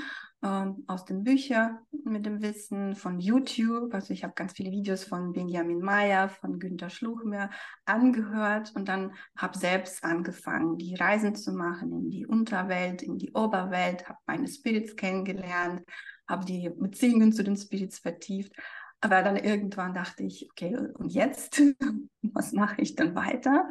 ähm, 0.42 0.84
aus 0.88 1.06
den 1.06 1.24
Büchern 1.24 1.80
mit 2.06 2.26
dem 2.26 2.42
Wissen, 2.42 2.96
von 2.96 3.20
YouTube. 3.20 3.94
Also 3.94 4.14
ich 4.14 4.24
habe 4.24 4.34
ganz 4.36 4.54
viele 4.54 4.72
Videos 4.72 5.04
von 5.04 5.34
Benjamin 5.34 5.80
Meyer, 5.80 6.30
von 6.30 6.60
Günter 6.60 6.90
Schluch 6.90 7.24
mir 7.24 7.50
angehört 7.86 8.72
und 8.76 8.88
dann 8.88 9.14
habe 9.38 9.58
selbst 9.58 10.04
angefangen, 10.04 10.78
die 10.78 10.96
Reisen 10.96 11.36
zu 11.36 11.52
machen 11.52 11.92
in 11.92 12.10
die 12.10 12.26
Unterwelt, 12.26 13.02
in 13.02 13.18
die 13.18 13.32
Oberwelt, 13.34 14.08
habe 14.08 14.20
meine 14.26 14.48
Spirits 14.48 14.96
kennengelernt, 14.96 15.84
habe 16.28 16.46
die 16.46 16.70
Beziehungen 16.70 17.34
zu 17.34 17.44
den 17.44 17.58
Spirits 17.58 18.00
vertieft. 18.00 18.54
Aber 19.02 19.24
dann 19.24 19.38
irgendwann 19.38 19.94
dachte 19.94 20.24
ich, 20.24 20.50
okay, 20.52 20.76
und 20.76 21.14
jetzt? 21.14 21.62
Was 22.22 22.52
mache 22.52 22.82
ich 22.82 22.96
dann 22.96 23.16
weiter? 23.16 23.70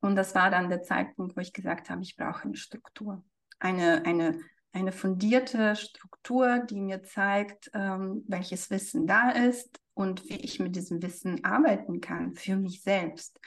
Und 0.00 0.16
das 0.16 0.34
war 0.34 0.50
dann 0.50 0.70
der 0.70 0.82
Zeitpunkt, 0.82 1.36
wo 1.36 1.40
ich 1.40 1.52
gesagt 1.52 1.90
habe, 1.90 2.02
ich 2.02 2.16
brauche 2.16 2.44
eine 2.44 2.56
Struktur. 2.56 3.24
Eine, 3.58 4.04
eine, 4.06 4.40
eine 4.72 4.92
fundierte 4.92 5.76
Struktur, 5.76 6.60
die 6.60 6.80
mir 6.80 7.02
zeigt, 7.02 7.70
ähm, 7.74 8.24
welches 8.28 8.70
Wissen 8.70 9.06
da 9.06 9.30
ist 9.30 9.80
und 9.94 10.24
wie 10.28 10.36
ich 10.36 10.60
mit 10.60 10.76
diesem 10.76 11.02
Wissen 11.02 11.44
arbeiten 11.44 12.00
kann 12.00 12.34
für 12.34 12.56
mich 12.56 12.82
selbst. 12.82 13.38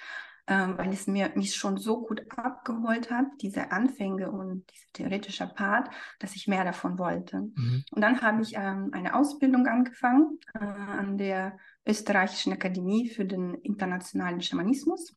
Ähm, 0.46 0.78
weil 0.78 0.90
es 0.92 1.08
mir 1.08 1.32
mich 1.36 1.56
schon 1.56 1.78
so 1.78 2.06
gut 2.06 2.26
abgeholt 2.36 3.10
hat, 3.10 3.28
diese 3.42 3.72
Anfänge 3.72 4.30
und 4.30 4.70
dieser 4.70 4.88
theoretische 4.92 5.48
Part, 5.48 5.90
dass 6.20 6.36
ich 6.36 6.50
mehr 6.50 6.66
davon 6.66 7.00
wollte. 7.00 7.38
Mhm. 7.38 7.86
Und 7.92 8.02
dann 8.02 8.22
habe 8.22 8.42
ich 8.42 8.54
ähm, 8.58 8.90
eine 8.92 9.16
Ausbildung 9.16 9.66
angefangen 9.68 10.40
äh, 10.54 10.60
an 10.60 11.18
der 11.18 11.58
Österreichischen 11.88 12.52
Akademie 12.52 13.08
für 13.08 13.24
den 13.24 13.54
internationalen 13.54 14.42
Schamanismus. 14.42 15.16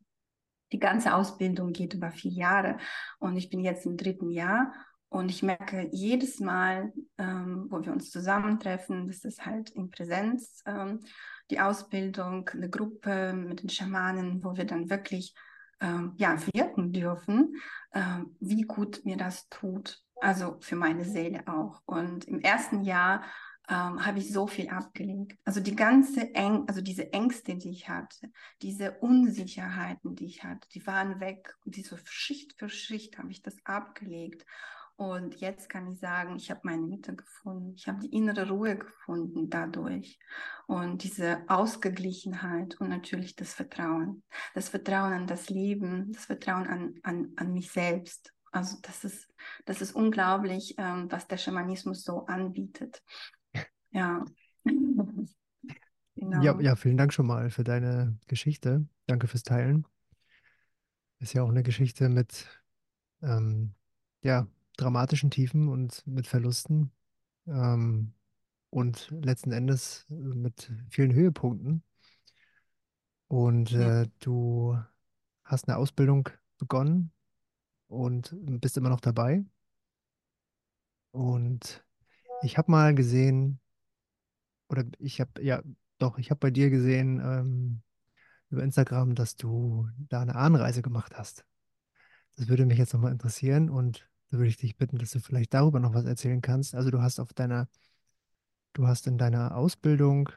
Die 0.70 0.78
ganze 0.78 1.12
Ausbildung 1.12 1.72
geht 1.72 1.94
über 1.94 2.12
vier 2.12 2.30
Jahre 2.30 2.78
und 3.18 3.36
ich 3.36 3.50
bin 3.50 3.60
jetzt 3.60 3.84
im 3.84 3.96
dritten 3.96 4.30
Jahr 4.30 4.72
und 5.08 5.30
ich 5.30 5.42
merke 5.42 5.88
jedes 5.92 6.40
Mal, 6.40 6.92
ähm, 7.18 7.66
wo 7.70 7.84
wir 7.84 7.92
uns 7.92 8.10
zusammentreffen, 8.10 9.06
das 9.06 9.25
ist 9.25 9.46
halt 9.46 9.70
in 9.70 9.90
Präsenz, 9.90 10.62
ähm, 10.66 11.00
die 11.50 11.60
Ausbildung, 11.60 12.48
eine 12.48 12.68
Gruppe 12.68 13.32
mit 13.32 13.62
den 13.62 13.68
Schamanen, 13.68 14.42
wo 14.42 14.56
wir 14.56 14.64
dann 14.64 14.90
wirklich 14.90 15.34
ähm, 15.80 16.14
ja, 16.16 16.36
wirken 16.52 16.92
dürfen, 16.92 17.54
ähm, 17.92 18.36
wie 18.40 18.62
gut 18.62 19.04
mir 19.04 19.16
das 19.16 19.48
tut. 19.48 20.02
Also 20.20 20.56
für 20.60 20.76
meine 20.76 21.04
Seele 21.04 21.46
auch. 21.46 21.82
Und 21.84 22.25
im 22.25 22.40
ersten 22.40 22.82
Jahr 22.82 23.22
ähm, 23.68 24.04
habe 24.04 24.18
ich 24.18 24.32
so 24.32 24.46
viel 24.46 24.68
abgelegt. 24.70 25.38
Also 25.44 25.60
die 25.60 25.76
ganze 25.76 26.34
Eng, 26.34 26.64
also 26.66 26.80
diese 26.80 27.12
Ängste, 27.12 27.56
die 27.56 27.70
ich 27.70 27.88
hatte, 27.88 28.30
diese 28.62 28.92
Unsicherheiten, 29.00 30.14
die 30.14 30.26
ich 30.26 30.44
hatte, 30.44 30.68
die 30.70 30.86
waren 30.86 31.20
weg. 31.20 31.54
Und 31.64 31.76
diese 31.76 31.98
Schicht 32.04 32.54
für 32.58 32.68
Schicht 32.68 33.18
habe 33.18 33.30
ich 33.30 33.42
das 33.42 33.56
abgelegt. 33.64 34.44
Und 34.97 35.37
jetzt 35.41 35.69
kann 35.69 35.93
ich 35.93 35.99
sagen, 36.00 36.37
ich 36.37 36.50
habe 36.50 36.61
meine 36.65 36.87
Mitte 36.87 37.15
gefunden. 37.15 37.75
Ich 37.76 37.87
habe 37.87 38.00
die 38.00 38.17
innere 38.17 38.49
Ruhe 38.49 38.79
gefunden 38.79 39.50
dadurch. 39.50 40.19
Und 40.67 41.03
diese 41.03 41.45
Ausgeglichenheit 41.49 42.81
und 42.81 42.88
natürlich 42.88 43.37
das 43.37 43.53
Vertrauen. 43.53 44.23
Das 44.55 44.71
Vertrauen 44.71 45.12
an 45.12 45.26
das 45.26 45.50
Leben, 45.50 46.12
das 46.12 46.25
Vertrauen 46.25 46.67
an, 46.67 46.95
an, 47.03 47.33
an 47.37 47.53
mich 47.53 47.71
selbst. 47.71 48.33
Also 48.53 48.79
das 48.81 49.05
ist, 49.05 49.29
das 49.67 49.83
ist 49.83 49.95
unglaublich, 49.95 50.75
ähm, 50.79 51.09
was 51.11 51.29
der 51.29 51.37
Schamanismus 51.37 52.03
so 52.03 52.25
anbietet. 52.25 53.03
Ja. 53.91 54.25
genau. 54.65 56.43
ja. 56.43 56.59
Ja, 56.59 56.76
vielen 56.76 56.97
Dank 56.97 57.12
schon 57.12 57.26
mal 57.26 57.50
für 57.50 57.65
deine 57.65 58.19
Geschichte. 58.29 58.87
Danke 59.07 59.26
fürs 59.26 59.43
Teilen. 59.43 59.87
Ist 61.19 61.35
ja 61.35 61.43
auch 61.43 61.50
eine 61.50 61.62
Geschichte 61.62 62.09
mit 62.09 62.47
ähm, 63.23 63.75
ja, 64.23 64.47
dramatischen 64.76 65.30
Tiefen 65.30 65.68
und 65.68 66.06
mit 66.06 66.26
Verlusten 66.26 66.92
ähm, 67.47 68.12
und 68.71 69.11
letzten 69.11 69.52
Endes 69.52 70.06
äh, 70.11 70.14
mit 70.14 70.71
vielen 70.90 71.12
Höhepunkten. 71.12 71.83
Und 73.28 73.73
Ja. 73.73 74.02
äh, 74.02 74.09
du 74.21 74.78
hast 75.45 75.68
eine 75.68 75.76
Ausbildung 75.76 76.28
begonnen 76.59 77.12
und 77.88 78.35
bist 78.61 78.76
immer 78.76 78.88
noch 78.88 79.00
dabei. 79.00 79.45
Und 81.12 81.85
ich 82.42 82.59
habe 82.59 82.71
mal 82.71 82.95
gesehen, 82.95 83.61
oder 84.68 84.85
ich 84.99 85.21
habe, 85.21 85.42
ja, 85.42 85.62
doch, 85.99 86.18
ich 86.18 86.30
habe 86.30 86.38
bei 86.40 86.50
dir 86.50 86.71
gesehen 86.71 87.21
ähm, 87.21 87.83
über 88.50 88.62
Instagram, 88.62 89.14
dass 89.14 89.37
du 89.37 89.88
da 90.09 90.21
eine 90.21 90.35
Ahnenreise 90.35 90.83
gemacht 90.83 91.16
hast. 91.16 91.45
Das 92.37 92.49
würde 92.49 92.66
mich 92.66 92.78
jetzt 92.78 92.92
nochmal 92.92 93.12
interessieren 93.12 93.71
und 93.71 94.09
da 94.30 94.38
würde 94.38 94.49
ich 94.49 94.56
dich 94.56 94.76
bitten, 94.76 94.99
dass 94.99 95.11
du 95.11 95.21
vielleicht 95.21 95.54
darüber 95.54 95.80
noch 95.80 95.95
was 95.95 96.04
erzählen 96.04 96.40
kannst. 96.40 96.75
Also 96.75 96.90
du 96.90 97.00
hast 97.00 97.21
auf 97.21 97.33
deiner, 97.33 97.68
du 98.73 98.87
hast 98.87 99.06
in 99.06 99.18
deiner 99.18 99.56
Ausbildung 99.56 100.30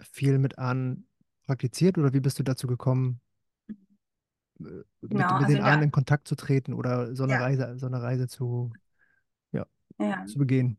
viel 0.00 0.38
mit 0.38 0.58
Ahnen 0.58 1.06
praktiziert 1.46 1.98
oder 1.98 2.12
wie 2.12 2.20
bist 2.20 2.38
du 2.38 2.42
dazu 2.42 2.66
gekommen, 2.66 3.20
äh, 3.68 4.62
mit, 4.62 4.86
Genau, 5.02 5.34
mit 5.34 5.44
also 5.44 5.46
den 5.46 5.62
Ahnen 5.62 5.82
in 5.84 5.90
Kontakt 5.90 6.26
zu 6.26 6.34
treten 6.34 6.72
oder 6.72 7.14
so 7.14 7.24
eine 7.24 7.34
ja, 7.34 7.40
Reise, 7.40 7.78
so 7.78 7.86
eine 7.86 8.02
Reise 8.02 8.26
zu, 8.26 8.72
ja, 9.52 9.66
ja. 9.98 10.24
zu 10.26 10.38
begehen? 10.38 10.78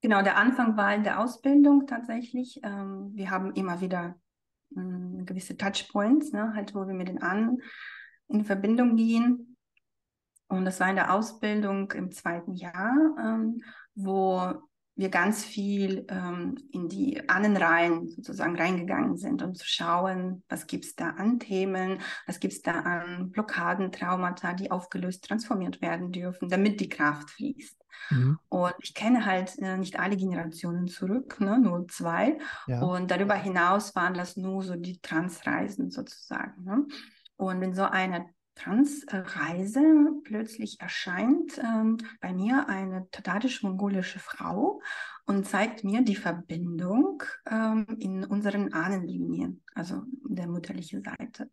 Genau, 0.00 0.22
der 0.22 0.36
Anfang 0.36 0.76
war 0.76 0.94
in 0.94 1.02
der 1.02 1.18
Ausbildung 1.18 1.86
tatsächlich. 1.86 2.60
Ähm, 2.62 3.12
wir 3.14 3.30
haben 3.30 3.54
immer 3.54 3.80
wieder 3.80 4.16
ähm, 4.76 5.24
gewisse 5.24 5.56
Touchpoints, 5.56 6.32
ne, 6.32 6.52
halt, 6.54 6.74
wo 6.74 6.86
wir 6.86 6.94
mit 6.94 7.08
den 7.08 7.22
anderen 7.22 7.62
in 8.28 8.44
Verbindung 8.44 8.96
gehen. 8.96 9.53
Und 10.48 10.64
das 10.64 10.80
war 10.80 10.90
in 10.90 10.96
der 10.96 11.12
Ausbildung 11.12 11.90
im 11.92 12.10
zweiten 12.10 12.54
Jahr, 12.54 12.94
ähm, 13.18 13.62
wo 13.94 14.54
wir 14.96 15.08
ganz 15.08 15.44
viel 15.44 16.06
ähm, 16.08 16.56
in 16.70 16.88
die 16.88 17.28
Ahnenreihen 17.28 18.08
sozusagen 18.08 18.56
reingegangen 18.56 19.16
sind, 19.16 19.42
um 19.42 19.54
zu 19.54 19.66
schauen, 19.66 20.44
was 20.48 20.68
gibt 20.68 20.84
es 20.84 20.94
da 20.94 21.10
an 21.10 21.40
Themen, 21.40 22.00
was 22.26 22.38
gibt 22.38 22.52
es 22.52 22.62
da 22.62 22.80
an 22.80 23.30
Blockaden, 23.32 23.90
Traumata, 23.90 24.52
die 24.52 24.70
aufgelöst, 24.70 25.24
transformiert 25.24 25.82
werden 25.82 26.12
dürfen, 26.12 26.48
damit 26.48 26.78
die 26.80 26.88
Kraft 26.88 27.30
fließt. 27.30 27.76
Mhm. 28.10 28.38
Und 28.48 28.74
ich 28.80 28.94
kenne 28.94 29.26
halt 29.26 29.58
äh, 29.58 29.76
nicht 29.76 29.98
alle 29.98 30.16
Generationen 30.16 30.86
zurück, 30.86 31.40
ne, 31.40 31.58
nur 31.58 31.88
zwei. 31.88 32.38
Ja. 32.68 32.80
Und 32.82 33.10
darüber 33.10 33.34
hinaus 33.34 33.96
waren 33.96 34.14
das 34.14 34.36
nur 34.36 34.62
so 34.62 34.76
die 34.76 35.00
Transreisen 35.00 35.90
sozusagen. 35.90 36.62
Ne? 36.62 36.86
Und 37.36 37.62
in 37.62 37.74
so 37.74 37.82
einer 37.82 38.26
Transreise 38.54 39.82
plötzlich 40.22 40.80
erscheint 40.80 41.58
ähm, 41.58 41.98
bei 42.20 42.32
mir 42.32 42.68
eine 42.68 43.08
tatarisch-mongolische 43.10 44.18
Frau 44.18 44.80
und 45.26 45.46
zeigt 45.46 45.84
mir 45.84 46.02
die 46.02 46.16
Verbindung 46.16 47.22
ähm, 47.50 47.86
in 47.98 48.24
unseren 48.24 48.72
Ahnenlinien, 48.72 49.62
also 49.74 50.02
der 50.28 50.46
mütterlichen 50.46 51.02
Seite. 51.02 51.50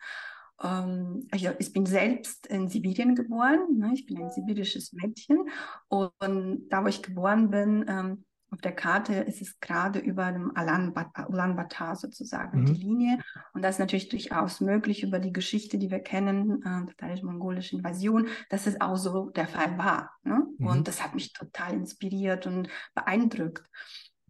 Ähm, 0.62 1.27
ich, 1.34 1.50
ich, 1.60 1.74
bin 1.74 1.86
selbst 1.86 2.48
in 2.48 2.70
Sibirien 2.70 3.15
geboren, 3.15 3.77
ne? 3.77 3.91
ich 3.93 4.05
bin 4.05 4.22
ein 4.22 4.29
sibirisches 4.29 4.93
Mädchen 4.93 5.50
und 5.88 6.70
da, 6.70 6.84
wo 6.84 6.88
ich 6.88 7.01
geboren 7.01 7.50
bin, 7.50 7.86
ähm, 7.88 8.25
auf 8.51 8.60
der 8.60 8.74
Karte 8.74 9.13
ist 9.13 9.41
es 9.41 9.60
gerade 9.62 10.00
über 10.00 10.31
dem 10.31 10.51
Ulaanbaatar 10.51 11.96
sozusagen, 11.96 12.62
mhm. 12.62 12.65
die 12.65 12.74
Linie. 12.74 13.20
Und 13.53 13.63
das 13.63 13.75
ist 13.75 13.79
natürlich 13.79 14.10
durchaus 14.10 14.60
möglich 14.60 15.03
über 15.03 15.20
die 15.20 15.31
Geschichte, 15.31 15.77
die 15.77 15.89
wir 15.89 16.00
kennen, 16.00 16.62
äh, 16.62 16.86
tatarisch-mongolische 16.91 17.77
Invasion, 17.77 18.27
dass 18.50 18.67
es 18.67 18.79
auch 18.81 18.98
so 18.98 19.29
der 19.29 19.48
Fall 19.48 19.77
war. 19.77 20.12
Ne? 20.24 20.46
Mhm. 20.58 20.67
Und 20.67 20.88
das 20.89 21.01
hat 21.01 21.15
mich 21.15 21.31
total 21.31 21.74
inspiriert 21.74 22.46
und 22.46 22.67
beeindruckt. 22.93 23.63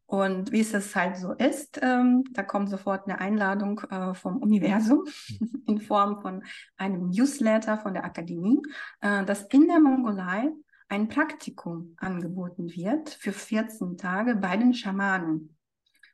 Und 0.06 0.51
wie 0.51 0.60
es 0.60 0.72
das 0.72 0.94
halt 0.96 1.18
so 1.18 1.32
ist, 1.32 1.80
ähm, 1.82 2.25
da 2.32 2.44
kommt 2.44 2.70
sofort 2.70 3.08
eine 3.08 3.20
Einladung 3.20 3.80
äh, 3.90 4.13
vom 4.13 4.38
Universum 4.38 5.06
in 5.68 5.80
Form 5.80 6.22
von 6.22 6.44
einem 6.78 7.10
Newsletter 7.10 7.78
von 7.78 7.94
der 7.94 8.04
Akademie, 8.04 8.62
äh, 9.00 9.24
dass 9.24 9.44
in 9.44 9.68
der 9.68 9.80
Mongolei 9.80 10.51
ein 10.92 11.08
Praktikum 11.08 11.96
angeboten 11.98 12.70
wird 12.76 13.10
für 13.10 13.32
14 13.32 13.98
Tage 13.98 14.36
bei 14.36 14.58
den 14.58 14.74
Schamanen. 14.74 15.56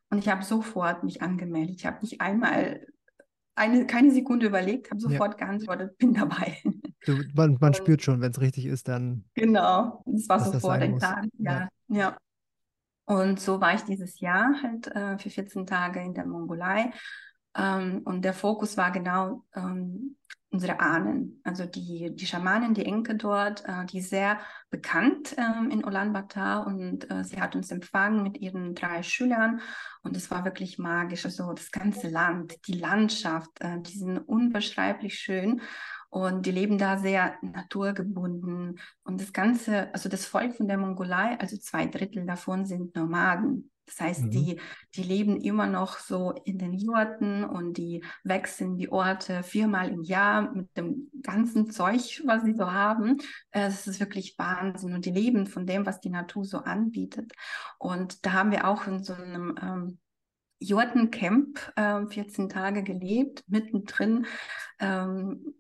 Und 0.10 0.20
ich 0.20 0.30
habe 0.30 0.44
sofort 0.44 1.04
mich 1.04 1.24
angemeldet. 1.24 1.78
Ich 1.78 1.86
habe 1.88 2.00
nicht 2.02 2.22
einmal 2.22 2.86
eine, 3.56 3.88
keine 3.88 4.12
Sekunde 4.12 4.46
überlegt, 4.46 4.92
habe 4.92 5.02
sofort 5.02 5.40
ja. 5.40 5.48
geantwortet, 5.48 5.98
bin 5.98 6.14
dabei. 6.14 6.62
Du, 7.06 7.24
man, 7.34 7.58
man 7.60 7.74
spürt 7.74 8.04
schon, 8.04 8.22
wenn 8.22 8.32
es 8.32 8.40
richtig 8.40 8.68
ist, 8.68 8.88
dann. 8.88 9.26
Genau, 9.34 10.04
es 10.14 10.30
war 10.30 10.40
sofort 10.40 10.82
ein 10.82 11.00
Tag. 11.00 11.26
Ja, 11.40 11.70
ja, 11.88 11.98
ja. 11.98 12.18
Und 13.06 13.40
so 13.40 13.60
war 13.60 13.74
ich 13.74 13.82
dieses 13.82 14.20
Jahr 14.20 14.62
halt 14.62 14.88
äh, 14.88 15.18
für 15.18 15.32
14 15.32 15.66
Tage 15.66 16.02
in 16.02 16.14
der 16.14 16.28
Mongolei. 16.28 16.92
Ähm, 17.56 18.02
und 18.06 18.24
der 18.24 18.34
Fokus 18.34 18.78
war 18.78 18.92
genau 18.92 19.44
ähm, 19.56 20.18
unsere 20.58 20.80
Ahnen, 20.80 21.40
also 21.44 21.66
die, 21.66 22.16
die 22.16 22.26
Schamanen, 22.26 22.74
die 22.74 22.84
Enke 22.84 23.14
dort, 23.14 23.64
äh, 23.66 23.86
die 23.86 24.02
sehr 24.02 24.40
bekannt 24.72 25.36
ähm, 25.38 25.70
in 25.70 25.86
Ulaanbaatar 25.86 26.66
und 26.66 27.12
äh, 27.12 27.24
sie 27.24 27.40
hat 27.40 27.56
uns 27.56 27.70
empfangen 27.70 28.24
mit 28.24 28.40
ihren 28.40 28.74
drei 28.74 29.04
Schülern 29.04 29.62
und 30.02 30.18
es 30.18 30.32
war 30.32 30.46
wirklich 30.46 30.80
magisch, 30.80 31.26
also 31.26 31.54
das 31.54 31.70
ganze 31.70 32.10
Land, 32.10 32.56
die 32.68 32.80
Landschaft, 32.80 33.52
äh, 33.60 33.80
die 33.82 34.00
sind 34.00 34.18
unbeschreiblich 34.18 35.20
schön 35.20 35.62
und 36.10 36.48
die 36.48 36.52
leben 36.52 36.80
da 36.80 36.98
sehr 36.98 37.36
naturgebunden 37.44 38.80
und 39.04 39.22
das 39.22 39.34
ganze, 39.34 39.94
also 39.94 40.10
das 40.10 40.26
Volk 40.26 40.56
von 40.56 40.68
der 40.68 40.80
Mongolei, 40.80 41.38
also 41.40 41.56
zwei 41.58 41.86
Drittel 41.86 42.26
davon 42.26 42.66
sind 42.66 42.96
Nomaden. 42.96 43.70
Das 43.88 44.00
heißt, 44.00 44.26
mhm. 44.26 44.32
die, 44.32 44.62
die 44.96 45.04
leben 45.04 45.42
immer 45.42 45.66
noch 45.66 45.98
so 45.98 46.34
in 46.46 46.60
den 46.60 46.74
Jurten 46.74 47.44
und 47.44 47.78
die 47.78 48.04
wechseln 48.24 48.78
die 48.78 48.92
Orte 48.92 49.44
viermal 49.44 49.90
im 49.90 50.04
Jahr 50.04 50.54
mit 50.54 50.76
dem 50.78 51.10
ganzen 51.24 51.72
Zeug, 51.72 52.22
was 52.26 52.44
sie 52.44 52.54
so 52.54 52.72
haben. 52.72 53.18
Es 53.52 53.88
ist 53.88 54.00
wirklich 54.00 54.36
Wahnsinn 54.38 54.94
und 54.94 55.06
die 55.06 55.12
leben 55.12 55.48
von 55.48 55.66
dem, 55.66 55.86
was 55.86 56.02
die 56.02 56.10
Natur 56.10 56.46
so 56.46 56.60
anbietet. 56.60 57.32
Und 57.80 58.26
da 58.26 58.34
haben 58.34 58.52
wir 58.52 58.68
auch 58.68 58.86
in 58.88 59.04
so 59.04 59.14
einem 59.14 59.56
ähm, 59.62 59.98
Jurtencamp 60.60 61.74
äh, 61.76 62.06
14 62.06 62.50
Tage 62.50 62.84
gelebt, 62.84 63.44
mittendrin. 63.48 64.26
Ähm, 64.80 65.54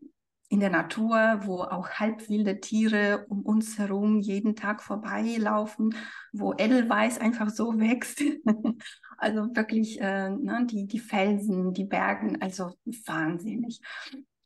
in 0.49 0.59
der 0.59 0.69
Natur, 0.69 1.41
wo 1.43 1.61
auch 1.61 1.89
halbwilde 1.89 2.59
Tiere 2.59 3.25
um 3.27 3.41
uns 3.41 3.77
herum 3.77 4.19
jeden 4.19 4.55
Tag 4.55 4.81
vorbeilaufen, 4.81 5.95
wo 6.31 6.53
Edelweiß 6.53 7.19
einfach 7.19 7.49
so 7.49 7.77
wächst. 7.79 8.23
also 9.17 9.55
wirklich 9.55 9.99
äh, 9.99 10.29
ne, 10.29 10.65
die, 10.69 10.87
die 10.87 10.99
Felsen, 10.99 11.73
die 11.73 11.85
Bergen, 11.85 12.41
also 12.41 12.71
wahnsinnig. 13.05 13.81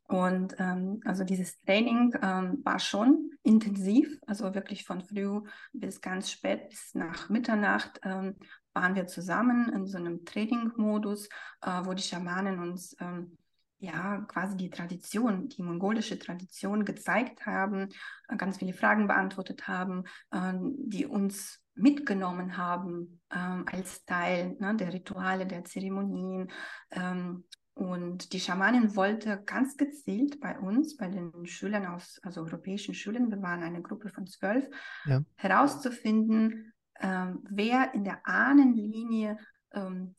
Und 0.08 0.56
ähm, 0.58 1.00
also 1.04 1.24
dieses 1.24 1.58
Training 1.62 2.14
ähm, 2.20 2.60
war 2.64 2.78
schon 2.78 3.30
intensiv, 3.42 4.18
also 4.26 4.54
wirklich 4.54 4.84
von 4.84 5.00
früh 5.00 5.40
bis 5.72 6.00
ganz 6.00 6.30
spät, 6.30 6.68
bis 6.68 6.94
nach 6.94 7.30
Mitternacht 7.30 7.98
ähm, 8.02 8.36
waren 8.74 8.94
wir 8.94 9.06
zusammen 9.06 9.72
in 9.72 9.86
so 9.86 9.98
einem 9.98 10.24
Training-Modus, 10.24 11.28
äh, 11.62 11.80
wo 11.84 11.94
die 11.94 12.02
Schamanen 12.02 12.58
uns 12.58 12.94
ähm, 13.00 13.38
ja, 13.82 14.20
quasi 14.28 14.56
die 14.56 14.70
Tradition, 14.70 15.48
die 15.48 15.62
mongolische 15.62 16.16
Tradition 16.16 16.84
gezeigt 16.84 17.44
haben, 17.46 17.88
äh, 18.28 18.36
ganz 18.36 18.58
viele 18.58 18.74
Fragen 18.74 19.08
beantwortet 19.08 19.66
haben, 19.66 20.04
ähm, 20.32 20.74
die 20.78 21.04
uns 21.04 21.60
mitgenommen 21.74 22.56
haben 22.56 23.20
ähm, 23.34 23.64
als 23.66 24.04
Teil 24.04 24.56
ne, 24.60 24.76
der 24.76 24.92
Rituale, 24.92 25.46
der 25.46 25.64
Zeremonien. 25.64 26.48
Ähm, 26.92 27.44
und 27.74 28.32
die 28.32 28.38
Schamanin 28.38 28.94
wollte 28.94 29.42
ganz 29.44 29.76
gezielt 29.76 30.38
bei 30.38 30.56
uns, 30.60 30.96
bei 30.96 31.08
den 31.08 31.44
Schülern 31.46 31.86
aus, 31.86 32.20
also 32.22 32.42
europäischen 32.42 32.94
Schülern, 32.94 33.30
wir 33.30 33.42
waren 33.42 33.64
eine 33.64 33.82
Gruppe 33.82 34.10
von 34.10 34.26
zwölf, 34.26 34.68
ja. 35.06 35.22
herauszufinden, 35.36 36.74
wer 37.00 37.94
in 37.94 38.04
der 38.04 38.24
Ahnenlinie 38.26 39.38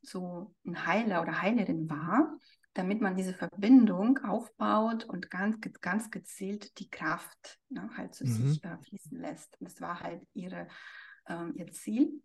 so 0.01 0.55
ein 0.65 0.87
Heiler 0.87 1.21
oder 1.21 1.43
Heilerin 1.43 1.87
war 1.87 2.35
damit 2.73 3.01
man 3.01 3.15
diese 3.15 3.33
Verbindung 3.33 4.19
aufbaut 4.19 5.05
und 5.05 5.29
ganz, 5.29 5.57
ganz 5.81 6.09
gezielt 6.11 6.79
die 6.79 6.89
Kraft 6.89 7.59
ne, 7.69 7.89
halt 7.95 8.15
zu 8.15 8.25
mhm. 8.25 8.47
sich 8.47 8.63
äh, 8.63 8.77
fließen 8.77 9.19
lässt. 9.19 9.57
das 9.59 9.79
war 9.81 9.99
halt 9.99 10.21
ihre, 10.33 10.67
ähm, 11.27 11.53
ihr 11.55 11.71
Ziel. 11.71 12.21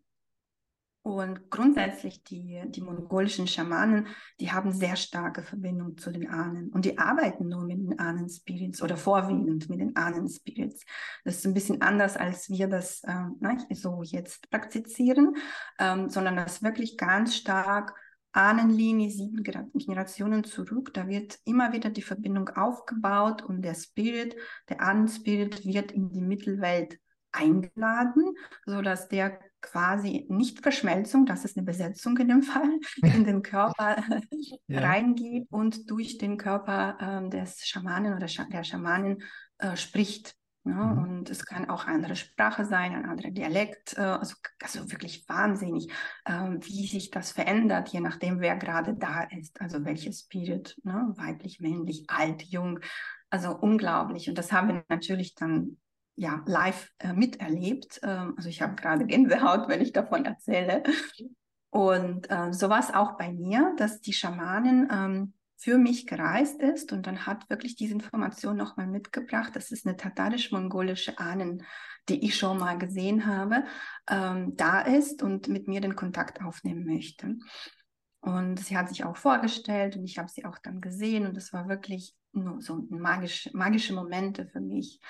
Und 1.03 1.51
grundsätzlich 1.51 2.23
die, 2.25 2.63
die 2.67 2.83
mongolischen 2.83 3.47
Schamanen, 3.47 4.09
die 4.41 4.53
haben 4.53 4.73
sehr 4.73 4.97
starke 4.97 5.43
Verbindung 5.43 5.97
zu 5.97 6.11
den 6.11 6.29
Ahnen 6.29 6.69
und 6.69 6.85
die 6.85 6.99
arbeiten 6.99 7.49
nur 7.49 7.65
mit 7.65 7.79
den 7.79 7.99
Ahnen-Spirits 7.99 8.83
oder 8.83 8.99
vorwiegend 8.99 9.71
mit 9.71 9.81
den 9.81 9.97
Ahnen-Spirits. 9.97 10.85
Das 11.25 11.37
ist 11.37 11.47
ein 11.47 11.55
bisschen 11.55 11.81
anders, 11.81 12.17
als 12.19 12.51
wir 12.51 12.69
das 12.69 13.03
äh, 13.05 13.75
so 13.75 14.03
jetzt 14.03 14.51
praktizieren, 14.51 15.37
ähm, 15.79 16.11
sondern 16.11 16.37
das 16.37 16.63
wirklich 16.63 16.99
ganz 16.99 17.37
stark 17.37 17.95
Ahnenlinie 18.38 19.11
sieben 19.11 19.42
Generationen 19.42 20.44
zurück. 20.44 20.94
Da 20.94 21.09
wird 21.09 21.38
immer 21.44 21.72
wieder 21.72 21.90
die 21.90 22.03
Verbindung 22.03 22.48
aufgebaut 22.51 23.42
und 23.42 23.62
der 23.62 23.74
Spirit, 23.74 24.37
der 24.68 24.81
Ahnenspirit 24.81 25.66
wird 25.66 25.90
in 25.90 26.09
die 26.09 26.20
Mittelwelt 26.20 27.01
eingeladen, 27.33 28.35
sodass 28.64 29.09
der 29.09 29.40
quasi 29.61 30.24
nicht 30.29 30.61
Verschmelzung, 30.61 31.27
das 31.27 31.44
ist 31.44 31.57
eine 31.57 31.66
Besetzung 31.66 32.16
in 32.18 32.29
dem 32.29 32.42
Fall, 32.42 32.79
in 33.03 33.24
den 33.24 33.42
Körper 33.42 33.96
ja. 34.68 34.81
reingeht 34.81 35.48
und 35.51 35.90
durch 35.90 36.16
den 36.18 36.37
Körper 36.37 37.24
äh, 37.24 37.29
des 37.29 37.66
Schamanen 37.66 38.14
oder 38.14 38.29
der 38.29 38.62
Schamanin 38.62 39.20
äh, 39.59 39.77
spricht. 39.77 40.38
Ne? 40.68 40.74
mhm. 40.74 40.98
Und 40.98 41.31
es 41.31 41.46
kann 41.46 41.70
auch 41.70 41.87
eine 41.87 41.96
andere 41.96 42.16
Sprache 42.16 42.64
sein, 42.64 42.94
ein 42.94 43.07
anderer 43.07 43.31
Dialekt. 43.31 43.96
Äh, 43.96 44.02
also, 44.02 44.35
also 44.62 44.90
wirklich 44.90 45.28
wahnsinnig, 45.28 45.90
äh, 46.24 46.33
wie 46.61 46.87
sich 46.87 47.11
das 47.11 47.33
verändert, 47.33 47.88
je 47.88 48.00
nachdem, 48.00 48.40
wer 48.40 48.57
gerade 48.57 48.94
da 48.94 49.22
ist. 49.22 49.61
Also 49.61 49.85
welches 49.85 50.20
Spirit, 50.20 50.76
ne? 50.85 51.12
weiblich, 51.16 51.61
männlich, 51.61 52.04
alt, 52.09 52.42
jung. 52.42 52.81
Also 53.31 53.57
unglaublich. 53.57 54.28
Und 54.28 54.37
das 54.37 54.52
haben 54.52 54.68
wir 54.68 54.85
natürlich 54.88 55.35
dann 55.35 55.78
ja 56.16 56.42
live 56.46 56.90
äh, 56.98 57.12
miterlebt. 57.12 58.00
Ähm, 58.02 58.35
also 58.37 58.48
ich 58.48 58.61
habe 58.61 58.74
gerade 58.74 59.07
Gänsehaut, 59.07 59.68
wenn 59.68 59.81
ich 59.81 59.92
davon 59.92 60.24
erzähle. 60.24 60.83
Und 61.70 62.31
äh, 62.31 62.52
so 62.52 62.68
war 62.68 62.81
es 62.81 62.92
auch 62.92 63.16
bei 63.16 63.33
mir, 63.33 63.74
dass 63.76 64.00
die 64.00 64.12
Schamanen 64.12 64.88
ähm, 64.90 65.33
für 65.59 65.77
mich 65.77 66.07
gereist 66.07 66.62
ist 66.62 66.92
und 66.92 67.07
dann 67.09 67.27
hat 67.27 67.51
wirklich 67.51 67.75
diese 67.75 67.92
Information 67.92 68.57
nochmal 68.57 68.87
mitgebracht. 68.87 69.57
Das 69.57 69.73
ist 69.73 69.87
eine 69.87 69.97
tatarisch-mongolische 69.97 71.18
Ahnen, 71.18 71.64
die 72.09 72.25
ich 72.25 72.37
schon 72.37 72.59
mal 72.59 72.79
gesehen 72.79 73.27
habe, 73.27 73.64
ähm, 74.09 74.57
da 74.57 74.81
ist 74.81 75.23
und 75.23 75.49
mit 75.49 75.66
mir 75.66 75.81
den 75.81 75.97
Kontakt 75.97 76.42
aufnehmen 76.42 76.85
möchte. 76.87 77.37
Und 78.21 78.61
sie 78.61 78.79
hat 78.79 78.88
sich 78.88 79.05
auch 79.05 79.16
vorgestellt 79.16 79.97
und 79.97 80.05
ich 80.05 80.18
habe 80.18 80.29
sie 80.29 80.44
auch 80.44 80.59
dann 80.59 80.81
gesehen 80.81 81.27
und 81.27 81.37
es 81.37 81.53
war 81.53 81.68
wirklich 81.68 82.14
nur 82.33 82.61
so 82.61 82.87
magisch, 82.88 83.51
magische 83.53 83.94
Momente 83.94 84.47
für 84.47 84.61
mich. 84.61 85.01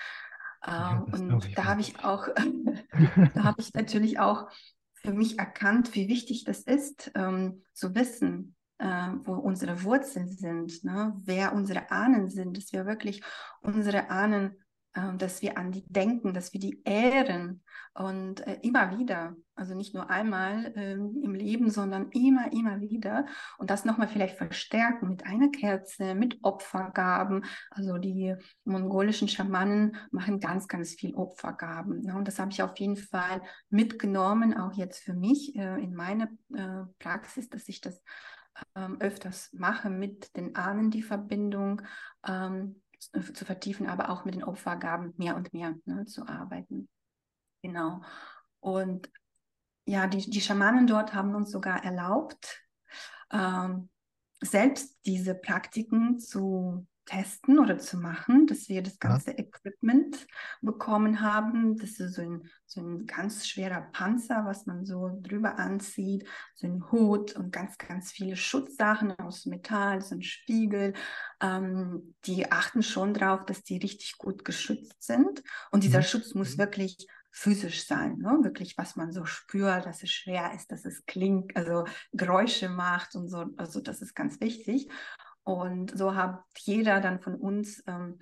Ja, 0.67 1.05
ähm, 1.13 1.31
und 1.31 1.59
da 1.59 1.65
habe 1.65 1.83
ich 1.83 2.03
auch, 2.03 2.27
da 3.35 3.45
habe 3.45 3.61
ich 3.61 3.75
natürlich 3.75 4.19
auch 4.19 4.49
für 4.95 5.13
mich 5.13 5.39
erkannt, 5.39 5.95
wie 5.95 6.09
wichtig 6.09 6.45
das 6.45 6.61
ist, 6.61 7.11
ähm, 7.15 7.65
zu 7.75 7.95
wissen, 7.95 8.57
äh, 8.79 9.09
wo 9.25 9.35
unsere 9.35 9.83
Wurzeln 9.83 10.29
sind, 10.29 10.85
ne? 10.85 11.15
wer 11.25 11.53
unsere 11.53 11.91
Ahnen 11.91 12.31
sind, 12.31 12.57
dass 12.57 12.73
wir 12.73 12.87
wirklich 12.87 13.23
unsere 13.61 14.11
Ahnen, 14.11 14.57
äh, 14.95 15.17
dass 15.17 15.43
wir 15.43 15.59
an 15.59 15.73
die 15.73 15.85
denken, 15.87 16.33
dass 16.33 16.53
wir 16.53 16.61
die 16.61 16.81
ehren 16.85 17.63
und 17.95 18.47
äh, 18.47 18.61
immer 18.63 18.97
wieder, 18.97 19.35
also 19.57 19.75
nicht 19.75 19.95
nur 19.95 20.09
einmal 20.09 20.73
ähm, 20.77 21.21
im 21.25 21.35
Leben, 21.35 21.71
sondern 21.71 22.11
immer, 22.11 22.53
immer 22.53 22.81
wieder 22.81 23.27
und 23.59 23.71
das 23.71 23.85
nochmal 23.85 24.07
vielleicht 24.07 24.37
verstärken 24.37 25.09
mit 25.09 25.27
einer 25.27 25.49
Kerze, 25.49 26.15
mit 26.15 26.39
Opfergaben. 26.43 27.45
Also 27.71 27.99
die 27.99 28.37
mongolischen 28.65 29.27
Schamanen 29.27 29.97
machen 30.13 30.39
ganz, 30.39 30.69
ganz 30.69 30.95
viel 30.95 31.17
Opfergaben 31.17 32.03
ne? 32.03 32.15
und 32.15 32.29
das 32.29 32.39
habe 32.39 32.53
ich 32.53 32.63
auf 32.63 32.79
jeden 32.79 32.97
Fall 32.97 33.43
mitgenommen, 33.71 34.57
auch 34.57 34.75
jetzt 34.75 35.03
für 35.03 35.15
mich 35.15 35.57
äh, 35.57 35.83
in 35.83 35.97
meiner 35.97 36.29
äh, 36.55 36.85
Praxis, 37.01 37.49
dass 37.49 37.69
ich 37.69 37.81
das 37.81 38.01
ähm, 38.75 39.01
öfters 39.01 39.53
mache, 39.53 39.91
mit 39.91 40.37
den 40.37 40.57
Ahnen 40.57 40.91
die 40.91 41.03
Verbindung 41.03 41.83
ähm, 42.27 42.83
zu 42.99 43.45
vertiefen, 43.45 43.87
aber 43.87 44.11
auch 44.11 44.25
mit 44.25 44.35
den 44.35 44.45
Opfergaben 44.45 45.15
mehr 45.17 45.37
und 45.37 45.53
mehr 45.53 45.75
ne, 45.85 46.05
zu 46.07 46.27
arbeiten. 46.27 46.89
Genau. 47.63 48.03
Und 48.61 49.11
ja, 49.87 50.07
die, 50.07 50.29
die 50.29 50.41
Schamanen 50.41 50.87
dort 50.87 51.15
haben 51.15 51.35
uns 51.35 51.51
sogar 51.51 51.85
erlaubt, 51.85 52.63
ähm, 53.33 53.89
selbst 54.41 54.99
diese 55.07 55.35
Praktiken 55.35 56.19
zu 56.19 56.87
testen 57.09 57.59
oder 57.59 57.79
zu 57.79 57.97
machen, 57.97 58.47
dass 58.47 58.69
wir 58.69 58.83
das 58.83 58.99
ganze 58.99 59.31
ja. 59.31 59.39
Equipment 59.39 60.27
bekommen 60.61 61.21
haben. 61.21 61.77
Das 61.79 61.99
ist 62.01 62.15
so 62.15 62.23
ein, 62.23 62.49
so 62.67 62.83
ein 62.83 63.07
ganz 63.07 63.49
schwerer 63.49 63.81
Panzer, 63.81 64.45
was 64.45 64.67
man 64.67 64.85
so 64.85 65.19
drüber 65.23 65.59
anzieht, 65.59 66.29
so 66.55 66.67
ein 66.67 66.91
Hut 66.93 67.35
und 67.35 67.51
ganz, 67.51 67.79
ganz 67.79 68.13
viele 68.13 68.37
Schutzsachen 68.37 69.19
aus 69.19 69.47
Metall, 69.47 70.03
so 70.03 70.17
ein 70.17 70.23
Spiegel. 70.23 70.93
Ähm, 71.41 72.15
die 72.27 72.53
achten 72.53 72.83
schon 72.83 73.15
darauf, 73.15 73.47
dass 73.47 73.63
die 73.63 73.79
richtig 73.79 74.19
gut 74.19 74.45
geschützt 74.45 75.03
sind. 75.03 75.43
Und 75.71 75.85
dieser 75.85 76.01
mhm. 76.01 76.05
Schutz 76.05 76.35
muss 76.35 76.57
mhm. 76.57 76.59
wirklich 76.59 77.07
physisch 77.31 77.87
sein, 77.87 78.19
ne? 78.19 78.39
wirklich, 78.43 78.77
was 78.77 78.97
man 78.97 79.13
so 79.13 79.25
spürt, 79.25 79.87
dass 79.87 80.03
es 80.03 80.11
schwer 80.11 80.53
ist, 80.55 80.73
dass 80.73 80.85
es 80.85 81.07
klingt, 81.07 81.57
also 81.57 81.85
Geräusche 82.13 82.69
macht 82.69 83.15
und 83.15 83.29
so, 83.29 83.47
also 83.57 83.81
das 83.81 84.03
ist 84.03 84.15
ganz 84.15 84.41
wichtig. 84.41 84.91
Und 85.49 85.97
so 85.97 86.15
hat 86.15 86.45
jeder 86.59 87.01
dann 87.01 87.21
von 87.21 87.35
uns 87.35 87.83
ähm, 87.87 88.19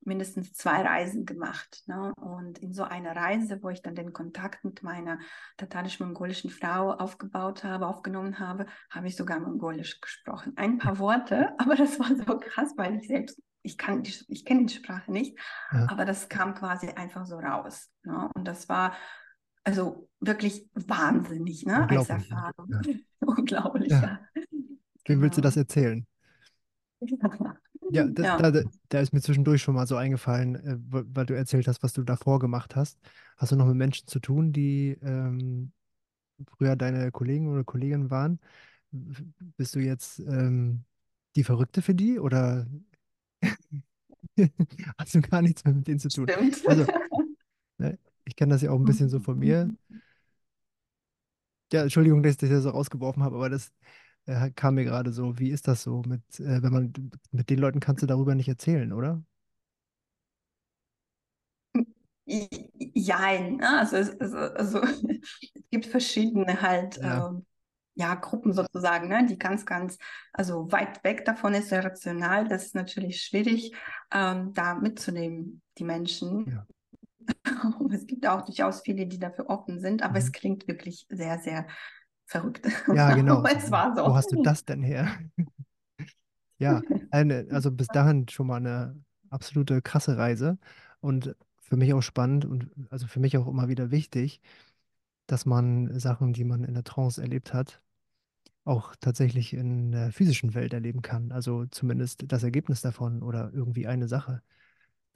mindestens 0.00 0.54
zwei 0.54 0.82
Reisen 0.82 1.24
gemacht. 1.24 1.84
Ne? 1.86 2.12
Und 2.16 2.58
in 2.58 2.72
so 2.72 2.82
einer 2.82 3.14
Reise, 3.14 3.62
wo 3.62 3.68
ich 3.68 3.80
dann 3.80 3.94
den 3.94 4.12
Kontakt 4.12 4.64
mit 4.64 4.82
meiner 4.82 5.20
tatarisch-mongolischen 5.56 6.50
Frau 6.50 6.90
aufgebaut 6.90 7.62
habe, 7.62 7.86
aufgenommen 7.86 8.40
habe, 8.40 8.66
habe 8.90 9.06
ich 9.06 9.14
sogar 9.14 9.38
Mongolisch 9.38 10.00
gesprochen. 10.00 10.54
Ein 10.56 10.78
paar 10.78 10.98
Worte, 10.98 11.54
aber 11.58 11.76
das 11.76 12.00
war 12.00 12.08
so 12.08 12.40
krass, 12.40 12.72
weil 12.76 12.96
ich 12.96 13.06
selbst 13.06 13.40
ich 13.62 13.78
kann, 13.78 14.02
ich 14.02 14.44
kenne 14.44 14.66
die 14.66 14.74
Sprache 14.74 15.12
nicht, 15.12 15.38
ja. 15.72 15.86
aber 15.88 16.04
das 16.04 16.28
kam 16.28 16.54
quasi 16.54 16.88
einfach 16.88 17.24
so 17.24 17.36
raus. 17.36 17.88
Ne? 18.02 18.28
Und 18.34 18.48
das 18.48 18.68
war 18.68 18.94
also 19.62 20.10
wirklich 20.18 20.68
wahnsinnig, 20.74 21.64
ne? 21.64 21.88
Als 21.88 22.10
Erfahrung. 22.10 22.68
Ja. 22.68 22.80
Unglaublich, 23.20 23.92
ja. 23.92 24.20
ja. 24.34 24.42
Wem 25.06 25.22
willst 25.22 25.38
du 25.38 25.40
das 25.40 25.54
genau. 25.54 25.62
erzählen? 25.62 26.06
Ja, 27.90 28.06
da, 28.06 28.50
da, 28.50 28.62
da, 28.88 29.00
ist 29.00 29.12
mir 29.12 29.20
zwischendurch 29.20 29.60
schon 29.60 29.74
mal 29.74 29.86
so 29.86 29.96
eingefallen, 29.96 30.54
äh, 30.54 30.78
weil 30.90 31.26
du 31.26 31.34
erzählt 31.34 31.68
hast, 31.68 31.82
was 31.82 31.92
du 31.92 32.02
davor 32.02 32.38
gemacht 32.38 32.76
hast. 32.76 32.98
Hast 33.36 33.52
du 33.52 33.56
noch 33.56 33.66
mit 33.66 33.76
Menschen 33.76 34.08
zu 34.08 34.20
tun, 34.20 34.54
die 34.54 34.96
ähm, 35.02 35.70
früher 36.56 36.76
deine 36.76 37.12
Kollegen 37.12 37.52
oder 37.52 37.62
Kolleginnen 37.62 38.10
waren? 38.10 38.40
Bist 38.90 39.74
du 39.74 39.80
jetzt 39.80 40.18
ähm, 40.20 40.84
die 41.36 41.44
Verrückte 41.44 41.82
für 41.82 41.94
die 41.94 42.18
oder 42.18 42.66
Hast 44.98 45.14
du 45.14 45.20
gar 45.20 45.42
nichts 45.42 45.64
mehr 45.64 45.74
mit 45.74 45.86
denen 45.86 45.98
zu 45.98 46.08
tun. 46.08 46.28
Stimmt. 46.28 46.66
Also, 46.66 46.86
ne, 47.78 47.98
ich 48.24 48.36
kenne 48.36 48.54
das 48.54 48.62
ja 48.62 48.70
auch 48.70 48.78
ein 48.78 48.84
bisschen 48.84 49.08
so 49.08 49.20
von 49.20 49.38
mir. 49.38 49.68
Ja, 51.72 51.82
Entschuldigung, 51.82 52.22
dass 52.22 52.32
ich 52.32 52.38
das 52.38 52.50
ja 52.50 52.60
so 52.60 52.70
rausgeworfen 52.70 53.22
habe, 53.22 53.36
aber 53.36 53.50
das 53.50 53.72
äh, 54.26 54.50
kam 54.50 54.74
mir 54.74 54.84
gerade 54.84 55.12
so. 55.12 55.38
Wie 55.38 55.50
ist 55.50 55.68
das 55.68 55.82
so 55.82 56.02
mit, 56.06 56.22
äh, 56.40 56.62
wenn 56.62 56.72
man 56.72 56.92
mit 57.30 57.50
den 57.50 57.58
Leuten 57.58 57.80
kannst 57.80 58.02
du 58.02 58.06
darüber 58.06 58.34
nicht 58.34 58.48
erzählen, 58.48 58.92
oder? 58.92 59.22
Jein, 62.26 63.56
ne? 63.56 63.78
also, 63.80 63.96
es, 63.96 64.18
also, 64.18 64.36
also 64.38 64.82
es 64.82 65.62
gibt 65.70 65.86
verschiedene 65.86 66.62
halt 66.62 66.96
ja. 66.96 67.28
ähm, 67.28 67.44
ja, 67.96 68.14
Gruppen 68.14 68.52
sozusagen, 68.52 69.08
ne, 69.08 69.26
die 69.26 69.38
ganz, 69.38 69.66
ganz, 69.66 69.98
also 70.32 70.70
weit 70.72 71.04
weg 71.04 71.24
davon 71.24 71.54
ist, 71.54 71.68
sehr 71.68 71.84
rational. 71.84 72.48
Das 72.48 72.66
ist 72.66 72.74
natürlich 72.74 73.22
schwierig, 73.22 73.72
ähm, 74.12 74.52
da 74.52 74.74
mitzunehmen, 74.74 75.62
die 75.78 75.84
Menschen. 75.84 76.50
Ja. 76.50 76.66
es 77.92 78.06
gibt 78.06 78.26
auch 78.26 78.42
durchaus 78.42 78.82
viele, 78.82 79.06
die 79.06 79.18
dafür 79.18 79.48
offen 79.48 79.80
sind, 79.80 80.02
aber 80.02 80.12
mhm. 80.12 80.18
es 80.18 80.32
klingt 80.32 80.66
wirklich 80.66 81.06
sehr, 81.08 81.38
sehr 81.38 81.66
verrückt. 82.26 82.66
Ja, 82.94 83.14
genau. 83.14 83.44
es 83.44 83.70
war 83.70 83.94
so. 83.94 84.04
Wo 84.04 84.14
hast 84.14 84.32
du 84.32 84.42
das 84.42 84.64
denn 84.64 84.82
her? 84.82 85.08
ja, 86.58 86.82
eine, 87.10 87.46
also 87.50 87.70
bis 87.70 87.88
dahin 87.88 88.28
schon 88.28 88.46
mal 88.46 88.56
eine 88.56 89.02
absolute 89.30 89.82
krasse 89.82 90.16
Reise 90.16 90.58
und 91.00 91.34
für 91.60 91.76
mich 91.76 91.92
auch 91.94 92.02
spannend 92.02 92.44
und 92.44 92.70
also 92.90 93.06
für 93.06 93.20
mich 93.20 93.36
auch 93.36 93.46
immer 93.48 93.68
wieder 93.68 93.90
wichtig, 93.90 94.40
dass 95.26 95.46
man 95.46 95.98
Sachen, 95.98 96.32
die 96.32 96.44
man 96.44 96.64
in 96.64 96.74
der 96.74 96.84
Trance 96.84 97.20
erlebt 97.20 97.54
hat, 97.54 97.80
auch 98.64 98.94
tatsächlich 98.96 99.54
in 99.54 99.92
der 99.92 100.12
physischen 100.12 100.54
Welt 100.54 100.72
erleben 100.72 101.02
kann. 101.02 101.32
Also 101.32 101.66
zumindest 101.66 102.24
das 102.28 102.42
Ergebnis 102.42 102.80
davon 102.80 103.22
oder 103.22 103.50
irgendwie 103.52 103.86
eine 103.86 104.08
Sache. 104.08 104.42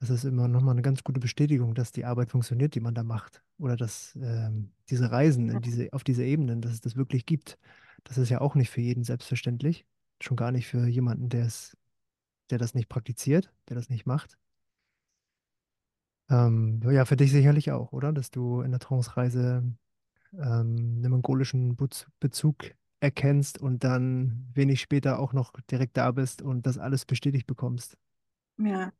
Das 0.00 0.10
ist 0.10 0.24
immer 0.24 0.46
nochmal 0.46 0.74
eine 0.74 0.82
ganz 0.82 1.02
gute 1.02 1.18
Bestätigung, 1.18 1.74
dass 1.74 1.90
die 1.90 2.04
Arbeit 2.04 2.30
funktioniert, 2.30 2.74
die 2.74 2.80
man 2.80 2.94
da 2.94 3.02
macht. 3.02 3.42
Oder 3.58 3.76
dass 3.76 4.16
ähm, 4.22 4.70
diese 4.90 5.10
Reisen 5.10 5.60
diese, 5.60 5.92
auf 5.92 6.04
diese 6.04 6.24
Ebenen, 6.24 6.60
dass 6.60 6.72
es 6.72 6.80
das 6.80 6.94
wirklich 6.94 7.26
gibt. 7.26 7.58
Das 8.04 8.16
ist 8.16 8.28
ja 8.28 8.40
auch 8.40 8.54
nicht 8.54 8.70
für 8.70 8.80
jeden 8.80 9.02
selbstverständlich. 9.02 9.86
Schon 10.20 10.36
gar 10.36 10.52
nicht 10.52 10.68
für 10.68 10.86
jemanden, 10.86 11.28
der 11.28 11.46
es, 11.46 11.76
der 12.50 12.58
das 12.58 12.74
nicht 12.74 12.88
praktiziert, 12.88 13.52
der 13.68 13.76
das 13.76 13.90
nicht 13.90 14.06
macht. 14.06 14.38
Ähm, 16.30 16.80
ja, 16.88 17.04
für 17.04 17.16
dich 17.16 17.32
sicherlich 17.32 17.72
auch, 17.72 17.92
oder? 17.92 18.12
Dass 18.12 18.30
du 18.30 18.60
in 18.60 18.70
der 18.70 18.80
Trance-Reise 18.80 19.64
ähm, 20.34 20.38
einen 20.40 21.10
mongolischen 21.10 21.76
Bezug 22.20 22.70
erkennst 23.00 23.58
und 23.58 23.84
dann 23.84 24.46
wenig 24.52 24.80
später 24.80 25.18
auch 25.18 25.32
noch 25.32 25.52
direkt 25.70 25.96
da 25.96 26.12
bist 26.12 26.42
und 26.42 26.66
das 26.66 26.78
alles 26.78 27.04
bestätigt 27.04 27.46
bekommst. 27.46 27.96
Ja. 28.58 28.92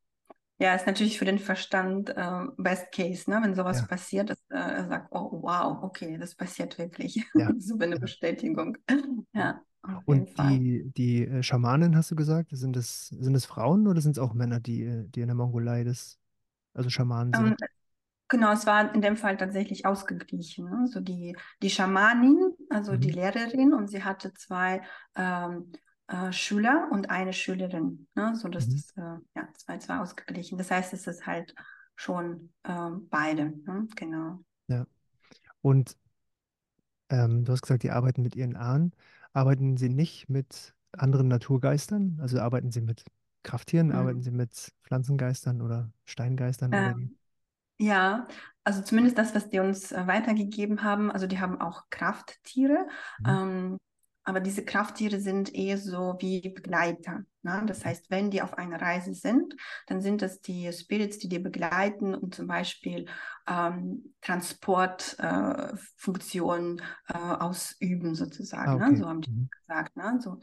Ja, 0.59 0.75
ist 0.75 0.87
natürlich 0.87 1.19
für 1.19 1.25
den 1.25 1.39
Verstand 1.39 2.11
äh, 2.11 2.45
Best 2.57 2.91
Case, 2.93 3.31
ne? 3.31 3.41
wenn 3.43 3.55
sowas 3.55 3.81
ja. 3.81 3.87
passiert, 3.87 4.31
dass 4.31 4.39
äh, 4.51 4.57
er 4.57 4.89
sagt, 4.89 5.09
oh 5.13 5.43
wow, 5.43 5.83
okay, 5.83 6.19
das 6.19 6.35
passiert 6.35 6.79
wirklich. 6.79 7.25
Ja. 7.35 7.51
Super 7.59 7.85
eine 7.85 7.95
ja. 7.95 8.01
Bestätigung. 8.01 8.77
ja. 9.33 9.61
Und 10.05 10.37
die, 10.39 10.91
die 10.97 11.25
äh, 11.25 11.43
Schamanen, 11.43 11.97
hast 11.97 12.11
du 12.11 12.17
gesagt, 12.17 12.49
sind 12.51 12.77
es, 12.77 13.09
sind 13.09 13.35
es 13.35 13.47
Frauen 13.47 13.87
oder 13.87 14.01
sind 14.01 14.13
es 14.13 14.19
auch 14.19 14.35
Männer, 14.35 14.59
die, 14.59 14.83
äh, 14.83 15.05
die 15.09 15.21
in 15.21 15.29
der 15.29 15.37
Mongolei 15.37 15.85
das, 15.85 16.19
also 16.75 16.91
Schamanen 16.91 17.33
sind? 17.33 17.45
Um, 17.45 17.51
ähm, 17.51 17.57
Genau, 18.31 18.53
es 18.53 18.67
war 18.67 18.95
in 18.95 19.01
dem 19.01 19.17
Fall 19.17 19.39
tatsächlich 19.39 19.87
ausgeglichen. 19.87 20.67
Ne? 20.67 20.81
Also 20.83 21.01
die, 21.01 21.35
die 21.63 21.71
Schamanin, 21.71 22.53
also 22.69 22.93
mhm. 22.93 23.01
die 23.01 23.11
Lehrerin, 23.11 23.73
und 23.73 23.89
sie 23.89 24.05
hatte 24.05 24.35
zwei 24.35 24.83
ähm, 25.17 25.73
äh, 26.09 26.33
Schüler 26.33 26.89
und 26.91 27.11
eine 27.11 27.33
Schülerin. 27.33 28.09
Ne? 28.15 28.35
So 28.35 28.49
dass 28.49 28.67
mhm. 28.67 28.73
das 28.73 28.91
äh, 28.97 29.21
ja, 29.37 29.49
zwei, 29.55 29.79
zwei 29.79 29.99
ausgeglichen. 29.99 30.59
Das 30.59 30.71
heißt, 30.71 30.93
es 30.93 31.07
ist 31.07 31.27
halt 31.27 31.55
schon 31.95 32.53
äh, 32.65 32.91
beide. 33.11 33.53
Ne? 33.67 33.87
Genau. 33.95 34.41
Ja. 34.69 34.87
Und 35.61 35.97
ähm, 37.11 37.45
du 37.45 37.53
hast 37.53 37.63
gesagt, 37.63 37.83
die 37.83 37.91
arbeiten 37.91 38.23
mit 38.23 38.37
ihren 38.37 38.57
Ahnen. 38.57 38.93
Arbeiten 39.33 39.77
sie 39.77 39.89
nicht 39.89 40.29
mit 40.29 40.75
anderen 40.93 41.29
Naturgeistern? 41.29 42.19
Also 42.21 42.41
arbeiten 42.41 42.71
sie 42.71 42.81
mit 42.81 43.05
Krafttieren, 43.43 43.89
mhm. 43.89 43.95
arbeiten 43.95 44.23
sie 44.23 44.31
mit 44.31 44.73
Pflanzengeistern 44.83 45.61
oder 45.63 45.93
Steingeistern? 46.05 46.71
Oder 46.71 46.97
wie? 46.97 47.17
Ja, 47.81 48.27
also 48.65 48.83
zumindest 48.83 49.17
das, 49.19 49.35
was 49.35 49.49
die 49.51 49.61
uns 49.61 49.93
äh, 49.93 50.07
weitergegeben 50.07 50.83
haben. 50.83 51.11
Also 51.11 51.27
die 51.27 51.39
haben 51.39 51.61
auch 51.61 51.85
Krafttiere. 51.91 52.87
Mhm. 53.21 53.27
Ähm, 53.27 53.79
aber 54.29 54.41
diese 54.41 54.63
Krafttiere 54.63 55.21
sind 55.21 55.55
eher 55.55 55.79
so 55.79 56.17
wie 56.19 56.51
Begleiter. 56.51 57.25
Ne? 57.41 57.63
Das 57.67 57.87
heißt, 57.87 58.11
wenn 58.11 58.31
die 58.31 58.43
auf 58.43 58.59
einer 58.59 58.79
Reise 58.79 59.15
sind, 59.15 59.57
dann 59.87 60.03
sind 60.03 60.21
das 60.21 60.43
die 60.43 60.71
Spirits, 60.71 61.19
die 61.19 61.31
dir 61.31 61.43
begleiten 61.43 62.15
und 62.15 62.35
zum 62.35 62.47
Beispiel 62.47 63.07
ähm, 63.49 64.13
Transportfunktionen 64.21 66.83
äh, 67.09 67.15
äh, 67.15 67.17
ausüben, 67.17 68.15
sozusagen. 68.15 68.73
Ah, 68.73 68.77
ne? 68.77 68.85
okay. 68.85 68.93
ne? 68.93 68.99
So 68.99 69.09
haben 69.09 69.23
die 69.23 69.31
mhm. 69.31 69.49
gesagt. 69.67 69.97
Ne? 69.97 70.19
So, 70.21 70.41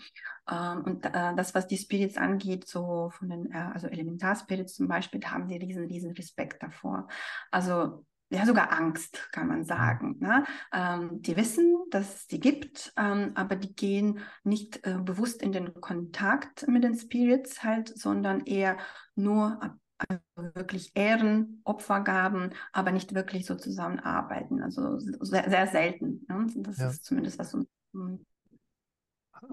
ähm, 0.50 0.84
und 0.84 1.06
äh, 1.06 1.36
das, 1.36 1.54
was 1.54 1.68
die 1.68 1.78
Spirits 1.78 2.18
angeht, 2.18 2.68
so 2.68 3.12
von 3.12 3.30
den, 3.30 3.52
äh, 3.52 3.70
also 3.72 3.86
Elementarspirits 3.86 4.74
zum 4.74 4.88
Beispiel, 4.88 5.20
da 5.20 5.30
haben 5.30 5.48
sie 5.48 5.58
riesen, 5.58 5.86
riesen 5.86 6.14
Respekt 6.14 6.64
davor. 6.64 7.08
Also 7.52 8.04
ja 8.30 8.46
sogar 8.46 8.72
Angst, 8.72 9.30
kann 9.32 9.48
man 9.48 9.66
sagen. 9.66 10.18
Ne? 10.20 10.46
Ähm, 10.74 11.22
die 11.22 11.38
wissen, 11.38 11.84
dass 11.90 12.16
es 12.16 12.28
die 12.28 12.40
gibt, 12.40 12.94
ähm, 12.98 13.32
aber 13.36 13.56
die 13.56 13.76
gehen 13.76 14.20
nicht 14.44 14.86
äh, 14.86 14.98
bewusst 15.00 15.42
in 15.42 15.52
den 15.52 15.74
Kontakt 15.76 16.68
mit 16.68 16.84
den 16.84 16.98
Spirits 16.98 17.64
halt, 17.64 17.96
sondern 17.98 18.42
eher 18.42 18.78
nur 19.16 19.60
also 19.98 20.22
wirklich 20.56 20.92
Ehren, 20.96 21.62
Opfergaben, 21.64 22.54
aber 22.74 22.92
nicht 22.92 23.14
wirklich 23.14 23.46
so 23.46 23.56
zusammenarbeiten. 23.56 24.62
Also 24.62 25.00
sehr, 25.00 25.50
sehr 25.50 25.68
selten. 25.68 26.26
Ne? 26.28 26.48
Das 26.58 26.78
ja. 26.78 26.90
ist 26.90 27.06
zumindest, 27.06 27.40
was 27.40 27.54
uns 27.54 27.68
hm, 27.94 28.26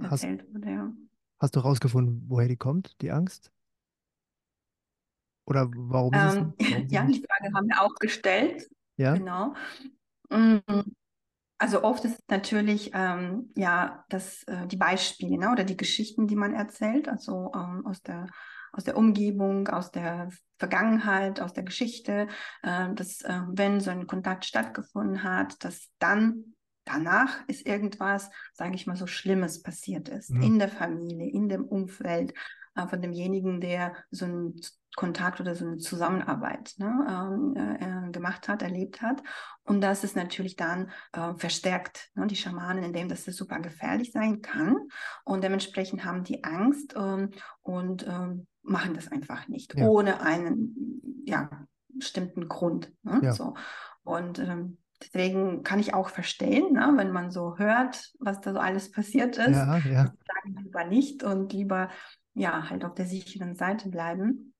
erzählt 0.00 0.42
hast, 0.42 0.54
wurde. 0.54 0.70
Ja. 0.70 0.92
Hast 1.38 1.56
du 1.56 1.62
herausgefunden, 1.62 2.24
woher 2.28 2.48
die 2.48 2.56
kommt, 2.56 3.00
die 3.02 3.10
Angst? 3.10 3.52
Oder 5.46 5.70
warum 5.74 6.14
ist 6.14 6.40
ähm, 6.40 6.54
es? 6.58 6.70
Warum 6.70 6.86
ja, 6.88 7.04
die 7.04 7.24
Frage 7.26 7.54
haben 7.54 7.68
wir 7.68 7.82
auch 7.82 7.94
gestellt. 7.96 8.68
Ja. 8.96 9.14
Genau. 9.14 9.54
Mm, 10.30 10.58
also 11.58 11.84
oft 11.84 12.04
ist 12.04 12.18
es 12.18 12.24
natürlich 12.28 12.90
ähm, 12.94 13.50
ja 13.56 14.04
das, 14.08 14.42
äh, 14.44 14.66
die 14.66 14.76
Beispiele 14.76 15.38
ne, 15.38 15.50
oder 15.50 15.64
die 15.64 15.76
Geschichten, 15.76 16.26
die 16.26 16.36
man 16.36 16.54
erzählt, 16.54 17.08
also 17.08 17.52
ähm, 17.54 17.86
aus 17.86 18.02
der 18.02 18.26
aus 18.72 18.84
der 18.84 18.96
Umgebung, 18.96 19.68
aus 19.68 19.90
der 19.90 20.30
Vergangenheit, 20.58 21.40
aus 21.40 21.52
der 21.52 21.62
Geschichte, 21.62 22.28
äh, 22.62 22.94
dass 22.94 23.20
äh, 23.20 23.40
wenn 23.48 23.80
so 23.80 23.90
ein 23.90 24.06
Kontakt 24.06 24.46
stattgefunden 24.46 25.22
hat, 25.22 25.62
dass 25.62 25.90
dann 25.98 26.54
danach 26.84 27.46
ist 27.48 27.66
irgendwas, 27.66 28.30
sage 28.54 28.74
ich 28.74 28.86
mal, 28.86 28.96
so 28.96 29.06
Schlimmes 29.06 29.62
passiert 29.62 30.08
ist 30.08 30.30
Mhm. 30.30 30.42
in 30.42 30.58
der 30.58 30.68
Familie, 30.68 31.30
in 31.30 31.48
dem 31.48 31.64
Umfeld 31.64 32.32
äh, 32.74 32.86
von 32.86 33.00
demjenigen, 33.02 33.60
der 33.60 33.94
so 34.10 34.24
einen 34.24 34.54
Kontakt 34.96 35.40
oder 35.40 35.54
so 35.54 35.64
eine 35.66 35.78
Zusammenarbeit 35.78 36.74
ne, 36.76 37.06
ähm, 37.08 37.54
äh, 37.56 38.08
äh, 38.08 38.10
gemacht 38.10 38.48
hat, 38.48 38.62
erlebt 38.62 39.00
hat. 39.00 39.22
Und 39.64 39.80
das 39.80 40.04
ist 40.04 40.16
natürlich 40.16 40.56
dann 40.56 40.90
äh, 41.12 41.34
verstärkt, 41.36 42.10
ne, 42.14 42.26
die 42.26 42.36
Schamanen, 42.36 42.84
indem 42.84 43.08
das 43.08 43.24
super 43.24 43.58
gefährlich 43.60 44.12
sein 44.12 44.42
kann. 44.42 44.76
Und 45.24 45.42
dementsprechend 45.44 46.04
haben 46.04 46.24
die 46.24 46.44
Angst 46.44 46.94
ähm, 46.96 47.30
und 47.62 48.06
ähm, 48.06 48.46
machen 48.62 48.94
das 48.94 49.10
einfach 49.10 49.48
nicht, 49.48 49.74
Ja. 49.78 49.86
ohne 49.86 50.20
einen 50.20 51.22
ja, 51.24 51.48
bestimmten 51.88 52.48
Grund. 52.48 52.92
Ne, 53.02 53.20
Ja. 53.22 53.32
so. 53.32 53.54
Und 54.04 54.38
ähm, 54.40 54.78
deswegen 55.02 55.62
kann 55.62 55.78
ich 55.80 55.94
auch 55.94 56.10
verstehen, 56.10 56.74
ne, 56.74 56.92
wenn 56.96 57.12
man 57.12 57.30
so 57.30 57.56
hört, 57.56 58.12
was 58.18 58.40
da 58.40 58.52
so 58.52 58.58
alles 58.58 58.90
passiert 58.90 59.38
ist, 59.38 59.56
Ja, 59.56 59.78
ja. 59.78 60.04
sagen 60.04 60.56
lieber 60.62 60.84
nicht 60.84 61.22
und 61.22 61.52
lieber 61.52 61.88
ja 62.34 62.68
halt 62.70 62.84
auf 62.84 62.94
der 62.94 63.06
sicheren 63.06 63.54
Seite 63.54 63.88
bleiben. 63.88 64.51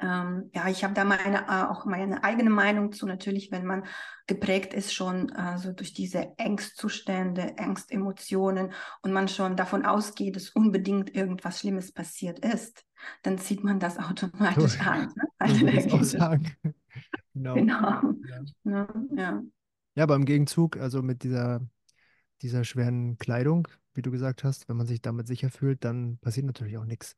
Ähm, 0.00 0.50
ja, 0.52 0.68
ich 0.68 0.82
habe 0.82 0.92
da 0.94 1.04
meine, 1.04 1.46
äh, 1.46 1.64
auch 1.70 1.84
meine 1.84 2.24
eigene 2.24 2.50
Meinung 2.50 2.92
zu. 2.92 3.06
Natürlich, 3.06 3.50
wenn 3.52 3.64
man 3.64 3.84
geprägt 4.26 4.74
ist 4.74 4.92
schon 4.92 5.28
äh, 5.30 5.58
so 5.58 5.72
durch 5.72 5.92
diese 5.94 6.32
Angstzustände, 6.38 7.54
Angstemotionen 7.58 8.72
und 9.02 9.12
man 9.12 9.28
schon 9.28 9.56
davon 9.56 9.84
ausgeht, 9.86 10.36
dass 10.36 10.50
unbedingt 10.50 11.14
irgendwas 11.14 11.60
Schlimmes 11.60 11.92
passiert 11.92 12.40
ist, 12.40 12.84
dann 13.22 13.38
zieht 13.38 13.62
man 13.62 13.78
das 13.80 13.98
automatisch 13.98 14.78
So- 14.78 14.90
an. 14.90 15.12
Ne? 15.40 15.80
So 15.88 15.96
Also. 15.96 16.18
Genau. 17.34 17.54
Genau. 17.54 17.74
Ja. 18.28 18.40
Ne? 18.62 18.88
Ja. 19.16 19.42
Ja, 19.96 20.02
aber 20.04 20.14
im 20.16 20.24
Gegenzug, 20.24 20.76
also 20.76 21.02
mit 21.02 21.22
dieser, 21.24 21.60
dieser 22.42 22.64
schweren 22.64 23.18
Kleidung, 23.18 23.68
wie 23.94 24.02
du 24.02 24.10
gesagt 24.10 24.44
hast, 24.44 24.68
wenn 24.68 24.76
man 24.76 24.86
sich 24.86 25.02
damit 25.02 25.26
sicher 25.26 25.50
fühlt, 25.50 25.84
dann 25.84 26.18
passiert 26.18 26.46
natürlich 26.46 26.78
auch 26.78 26.84
nichts. 26.84 27.16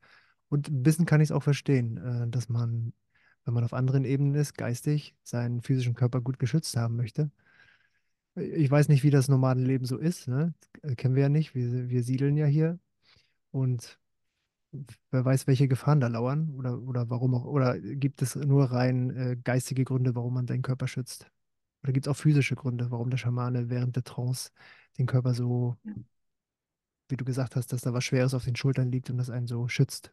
Und 0.49 0.69
ein 0.69 0.83
bisschen 0.83 1.07
kann 1.07 1.21
ich 1.21 1.29
es 1.29 1.33
auch 1.33 1.43
verstehen, 1.43 1.97
äh, 1.97 2.29
dass 2.29 2.49
man, 2.49 2.93
wenn 3.45 3.55
man 3.55 3.65
auf 3.65 3.73
anderen 3.73 4.05
Ebenen 4.05 4.35
ist, 4.35 4.57
geistig, 4.57 5.15
seinen 5.23 5.63
physischen 5.63 5.95
Körper 5.95 6.21
gut 6.21 6.39
geschützt 6.39 6.77
haben 6.77 6.97
möchte. 6.97 7.31
Ich 8.35 8.71
weiß 8.71 8.89
nicht, 8.89 9.03
wie 9.03 9.11
das 9.11 9.29
Nomadenleben 9.29 9.87
so 9.87 9.97
ist, 9.97 10.29
ne? 10.29 10.53
Das 10.83 10.97
kennen 10.97 11.15
wir 11.15 11.23
ja 11.23 11.29
nicht. 11.31 11.55
Wir, 11.55 11.89
wir 11.89 12.03
siedeln 12.03 12.37
ja 12.37 12.47
hier. 12.47 12.79
Und 13.51 13.99
wer 15.11 15.25
weiß, 15.25 15.47
welche 15.47 15.69
Gefahren 15.69 16.01
da 16.01 16.09
lauern 16.09 16.51
oder, 16.57 16.81
oder 16.83 17.09
warum 17.09 17.35
auch, 17.35 17.45
oder 17.45 17.79
gibt 17.79 18.21
es 18.23 18.37
nur 18.37 18.71
rein 18.71 19.11
äh, 19.17 19.37
geistige 19.43 19.85
Gründe, 19.85 20.15
warum 20.15 20.35
man 20.35 20.47
seinen 20.47 20.63
Körper 20.63 20.87
schützt? 20.87 21.31
Oder 21.83 21.93
gibt 21.93 22.07
es 22.07 22.11
auch 22.11 22.17
physische 22.17 22.57
Gründe, 22.57 22.91
warum 22.91 23.11
der 23.11 23.17
Schamane 23.17 23.71
während 23.71 23.97
der 23.97 24.05
Trance 24.05 24.51
den 24.99 25.07
Körper 25.07 25.35
so. 25.35 25.77
Wie 27.09 27.17
du 27.17 27.25
gesagt 27.25 27.57
hast, 27.57 27.73
dass 27.73 27.83
da 27.83 27.93
was 27.95 28.05
Schweres 28.05 28.35
auf 28.35 28.45
den 28.45 28.57
Schultern 28.57 28.91
liegt 28.93 29.11
und 29.11 29.19
das 29.19 29.31
einen 29.31 29.47
so 29.47 29.69
schützt? 29.69 30.13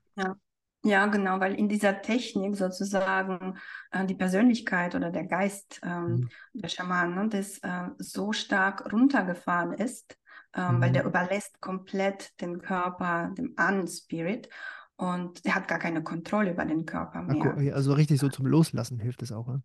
Ja, 0.86 1.06
genau, 1.06 1.40
weil 1.40 1.56
in 1.56 1.70
dieser 1.70 2.02
Technik 2.02 2.58
sozusagen 2.58 3.58
äh, 3.92 4.06
die 4.06 4.16
Persönlichkeit 4.16 4.96
oder 4.96 5.12
der 5.12 5.24
Geist 5.24 5.80
ähm, 5.82 6.22
Mhm. 6.24 6.30
der 6.54 6.68
Schamanen 6.68 7.16
ne, 7.16 7.30
das 7.30 7.60
äh, 7.60 7.88
so 8.00 8.34
stark 8.34 8.92
runtergefahren 8.92 9.72
ist, 9.74 10.18
weil 10.52 10.92
Mhm. 10.92 10.94
der 10.94 11.06
überlässt 11.06 11.60
komplett 11.62 12.40
den 12.42 12.62
Körper 12.62 13.32
dem 13.38 13.54
Ahnen-Spirit 13.56 14.50
und 14.98 15.44
der 15.46 15.56
hat 15.56 15.68
gar 15.68 15.80
keine 15.80 16.04
Kontrolle 16.04 16.52
über 16.52 16.66
den 16.66 16.86
Körper 16.86 17.22
mehr. 17.24 17.58
Also 17.74 17.94
richtig 17.94 18.20
so 18.20 18.30
zum 18.30 18.46
Loslassen 18.46 19.00
hilft 19.00 19.22
es 19.24 19.32
auch. 19.32 19.48
Ne? 19.48 19.62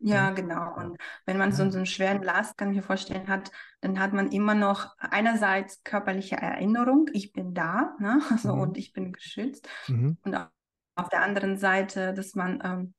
Ja, 0.00 0.30
genau. 0.30 0.74
Und 0.76 0.98
wenn 1.24 1.38
man 1.38 1.52
so, 1.52 1.68
so 1.70 1.78
einen 1.78 1.86
schweren 1.86 2.22
Last, 2.22 2.56
kann 2.58 2.70
ich 2.70 2.76
mir 2.76 2.82
vorstellen, 2.82 3.28
hat, 3.28 3.50
dann 3.80 3.98
hat 3.98 4.12
man 4.12 4.30
immer 4.30 4.54
noch 4.54 4.94
einerseits 4.98 5.82
körperliche 5.84 6.36
Erinnerung, 6.36 7.06
ich 7.12 7.32
bin 7.32 7.54
da, 7.54 7.94
ne? 7.98 8.20
Also, 8.30 8.54
Mhm. 8.54 8.60
und 8.60 8.78
ich 8.78 8.92
bin 8.92 9.12
geschützt. 9.12 9.68
Mhm. 9.88 10.16
Und 10.22 10.34
au- 10.36 10.46
auf 10.96 11.08
der 11.08 11.22
anderen 11.22 11.58
Seite, 11.58 12.14
dass 12.14 12.34
man 12.34 12.60
ähm, 12.64 12.94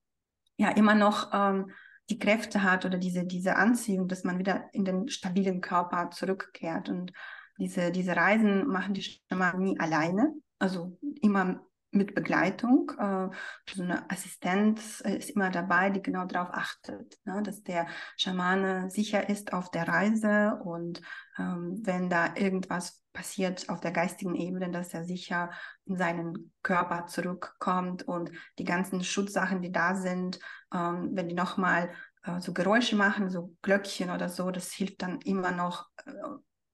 ja 0.57 0.69
immer 0.71 0.95
noch 0.95 1.31
ähm, 1.33 1.71
die 2.09 2.19
Kräfte 2.19 2.63
hat 2.63 2.85
oder 2.85 2.97
diese, 2.97 3.25
diese 3.25 3.55
Anziehung, 3.57 4.07
dass 4.07 4.23
man 4.23 4.39
wieder 4.39 4.65
in 4.73 4.85
den 4.85 5.09
stabilen 5.09 5.61
Körper 5.61 6.09
zurückkehrt. 6.11 6.89
Und 6.89 7.11
diese, 7.59 7.91
diese 7.91 8.15
Reisen 8.15 8.67
machen 8.67 8.93
die 8.93 9.03
Schamanen 9.29 9.63
nie 9.63 9.79
alleine, 9.79 10.33
also 10.59 10.97
immer 11.21 11.61
mit 11.91 12.15
Begleitung. 12.15 12.91
Äh, 12.97 13.29
so 13.73 13.83
eine 13.83 14.09
Assistenz 14.09 15.01
äh, 15.05 15.17
ist 15.17 15.31
immer 15.31 15.49
dabei, 15.49 15.89
die 15.89 16.01
genau 16.01 16.25
darauf 16.25 16.49
achtet, 16.53 17.17
ne, 17.25 17.41
dass 17.43 17.63
der 17.63 17.87
Schamane 18.17 18.89
sicher 18.89 19.29
ist 19.29 19.53
auf 19.53 19.71
der 19.71 19.87
Reise 19.87 20.59
und 20.63 21.01
ähm, 21.37 21.79
wenn 21.83 22.09
da 22.09 22.35
irgendwas 22.35 23.03
passiert 23.13 23.69
auf 23.69 23.79
der 23.79 23.91
geistigen 23.91 24.35
Ebene, 24.35 24.69
dass 24.69 24.93
er 24.93 25.05
sicher 25.05 25.51
in 25.85 25.97
seinen 25.97 26.51
Körper 26.61 27.07
zurückkommt 27.07 28.03
und 28.03 28.31
die 28.59 28.65
ganzen 28.65 29.03
Schutzsachen, 29.03 29.61
die 29.61 29.71
da 29.71 29.95
sind, 29.95 30.39
ähm, 30.73 31.09
wenn 31.13 31.29
die 31.29 31.35
nochmal 31.35 31.91
äh, 32.23 32.39
so 32.41 32.53
Geräusche 32.53 32.95
machen, 32.95 33.29
so 33.29 33.55
Glöckchen 33.61 34.11
oder 34.11 34.29
so, 34.29 34.51
das 34.51 34.71
hilft 34.71 35.01
dann 35.01 35.19
immer 35.21 35.51
noch, 35.51 35.87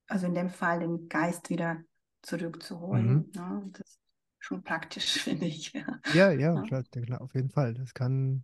also 0.07 0.27
in 0.27 0.35
dem 0.35 0.49
Fall 0.49 0.79
den 0.79 1.07
Geist 1.07 1.49
wieder 1.49 1.77
zurückzuholen. 2.23 3.31
Ne? 3.35 3.69
Das 3.71 4.02
schon 4.43 4.63
praktisch, 4.63 5.13
finde 5.23 5.45
ich. 5.47 5.73
Ja. 5.73 5.99
Ja, 6.11 6.31
ja, 6.31 6.55
Ja. 6.55 6.61
klar, 6.61 6.83
ja, 6.95 7.01
klar, 7.01 7.21
auf 7.21 7.33
jeden 7.33 7.49
Fall. 7.49 7.73
Das 7.73 7.93
kann, 7.93 8.43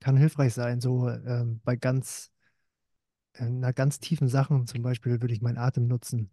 kann 0.00 0.16
hilfreich 0.16 0.54
sein. 0.54 0.80
So 0.80 1.08
ähm, 1.10 1.60
bei 1.64 1.76
ganz, 1.76 2.32
äh, 3.34 3.48
na, 3.50 3.72
ganz 3.72 4.00
tiefen 4.00 4.28
Sachen 4.28 4.66
zum 4.66 4.82
Beispiel 4.82 5.20
würde 5.20 5.34
ich 5.34 5.42
meinen 5.42 5.58
Atem 5.58 5.86
nutzen. 5.86 6.30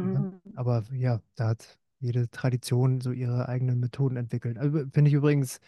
Ja. 0.00 0.24
Mhm. 0.24 0.40
Aber 0.54 0.84
ja, 0.92 1.20
da 1.34 1.48
hat 1.48 1.78
jede 2.00 2.30
Tradition 2.30 3.00
so 3.00 3.12
ihre 3.12 3.48
eigenen 3.48 3.80
Methoden 3.80 4.16
entwickelt. 4.16 4.58
Also, 4.58 4.78
finde 4.92 5.08
ich 5.08 5.14
übrigens 5.14 5.60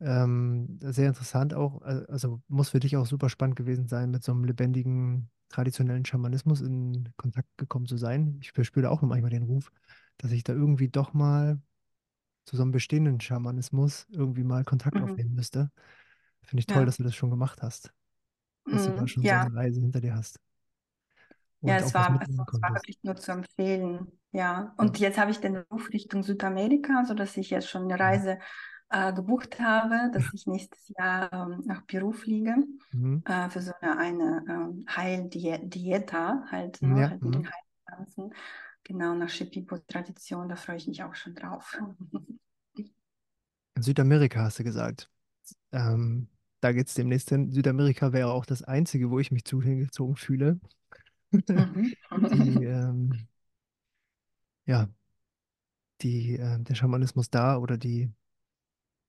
ähm, 0.00 0.78
sehr 0.82 1.08
interessant 1.08 1.54
auch. 1.54 1.82
äh, 1.82 2.04
Also 2.08 2.42
muss 2.48 2.70
für 2.70 2.80
dich 2.80 2.96
auch 2.96 3.06
super 3.06 3.28
spannend 3.30 3.56
gewesen 3.56 3.88
sein, 3.88 4.10
mit 4.10 4.24
so 4.24 4.32
einem 4.32 4.44
lebendigen, 4.44 5.30
traditionellen 5.50 6.04
Schamanismus 6.06 6.60
in 6.62 7.08
Kontakt 7.16 7.48
gekommen 7.58 7.86
zu 7.86 7.96
sein. 7.98 8.38
Ich 8.42 8.52
verspüre 8.52 8.90
auch 8.90 9.02
manchmal 9.02 9.30
den 9.30 9.44
Ruf, 9.44 9.72
dass 10.18 10.32
ich 10.32 10.44
da 10.44 10.52
irgendwie 10.52 10.88
doch 10.88 11.14
mal 11.14 11.60
zu 12.46 12.56
so 12.56 12.62
einem 12.62 12.72
bestehenden 12.72 13.20
Schamanismus 13.20 14.06
irgendwie 14.10 14.44
mal 14.44 14.64
Kontakt 14.64 15.00
Mhm. 15.00 15.02
aufnehmen 15.02 15.34
müsste. 15.34 15.70
Finde 16.42 16.60
ich 16.62 16.66
toll, 16.66 16.84
Ja. 16.84 16.86
dass 16.86 16.98
du 16.98 17.04
das 17.04 17.16
schon 17.16 17.30
gemacht 17.30 17.62
hast, 17.62 17.92
dass 18.68 18.84
du 18.86 18.92
da 18.92 19.06
Mhm. 19.06 19.08
schon 19.08 19.26
so 19.26 19.36
Ja. 19.36 19.40
eine 19.40 19.54
Reise 19.54 19.80
hinter 19.80 20.00
dir 20.02 20.14
hast 20.16 20.40
Ja, 21.64 21.76
und 21.76 21.78
es 21.78 21.94
auch 21.94 21.96
was 21.96 22.08
war, 22.08 22.20
es, 22.20 22.28
es 22.46 22.62
war 22.62 22.74
wirklich 22.74 22.98
nur 23.02 23.16
zu 23.16 23.32
empfehlen. 23.32 24.12
Ja, 24.32 24.74
Ja. 24.78 24.94
und 24.94 24.98
jetzt 24.98 25.18
habe 25.18 25.30
ich 25.30 25.38
den 25.40 25.56
Ruf 25.56 25.88
Richtung 25.90 26.22
Südamerika, 26.22 27.04
sodass 27.04 27.36
ich 27.36 27.50
jetzt 27.50 27.68
schon 27.70 27.84
eine 27.84 27.98
Mhm. 27.98 28.24
Reise 28.24 28.38
äh, 28.90 29.12
gebucht 29.14 29.60
habe, 29.60 30.10
dass 30.12 30.32
ich 30.32 30.46
nächstes 30.46 30.88
Jahr 30.98 31.32
ähm, 31.32 31.62
nach 31.66 31.86
Peru 31.86 32.12
fliege 32.12 32.54
Mhm. 32.92 33.24
äh, 33.24 33.48
für 33.48 33.62
so 33.62 33.72
eine, 33.80 33.96
eine 33.98 34.44
ähm, 34.48 34.84
Heildieta, 34.94 36.44
halt, 36.50 36.82
Ja, 36.82 36.86
ne, 36.86 37.08
halt 37.08 37.22
mit 37.22 37.34
den 37.34 37.42
mhm. 37.42 37.52
Heilpflanzen. 37.86 38.34
Genau, 38.84 39.14
nach 39.14 39.30
Shipibo-Tradition, 39.30 40.48
da 40.48 40.56
freue 40.56 40.76
ich 40.76 40.86
mich 40.86 41.02
auch 41.02 41.14
schon 41.14 41.34
drauf. 41.34 41.78
In 42.74 43.82
Südamerika 43.82 44.42
hast 44.42 44.58
du 44.58 44.64
gesagt. 44.64 45.10
Ähm, 45.72 46.28
da 46.60 46.72
geht 46.72 46.88
es 46.88 46.94
demnächst 46.94 47.30
hin. 47.30 47.50
Südamerika 47.50 48.12
wäre 48.12 48.30
auch 48.30 48.46
das 48.46 48.62
Einzige, 48.62 49.10
wo 49.10 49.18
ich 49.18 49.32
mich 49.32 49.44
zu 49.44 49.60
hingezogen 49.60 50.16
fühle. 50.16 50.60
Mhm. 51.30 51.92
Die, 52.30 52.64
ähm, 52.64 53.26
ja, 54.66 54.88
die, 56.02 56.36
äh, 56.36 56.60
der 56.60 56.74
Schamanismus 56.74 57.30
da 57.30 57.56
oder 57.56 57.76
die, 57.76 58.10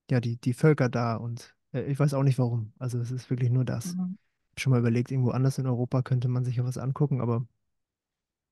ja, 0.09 0.19
die, 0.19 0.37
die 0.37 0.53
Völker 0.53 0.89
da 0.89 1.15
und 1.15 1.55
äh, 1.73 1.83
ich 1.83 1.99
weiß 1.99 2.13
auch 2.13 2.23
nicht 2.23 2.39
warum. 2.39 2.73
Also 2.79 2.99
es 2.99 3.11
ist 3.11 3.29
wirklich 3.29 3.51
nur 3.51 3.65
das. 3.65 3.95
Mhm. 3.95 4.17
Ich 4.47 4.51
habe 4.51 4.59
schon 4.61 4.71
mal 4.71 4.79
überlegt, 4.79 5.11
irgendwo 5.11 5.31
anders 5.31 5.57
in 5.57 5.67
Europa 5.67 6.01
könnte 6.01 6.27
man 6.27 6.45
sich 6.45 6.55
ja 6.55 6.63
was 6.63 6.77
angucken, 6.77 7.21
aber 7.21 7.45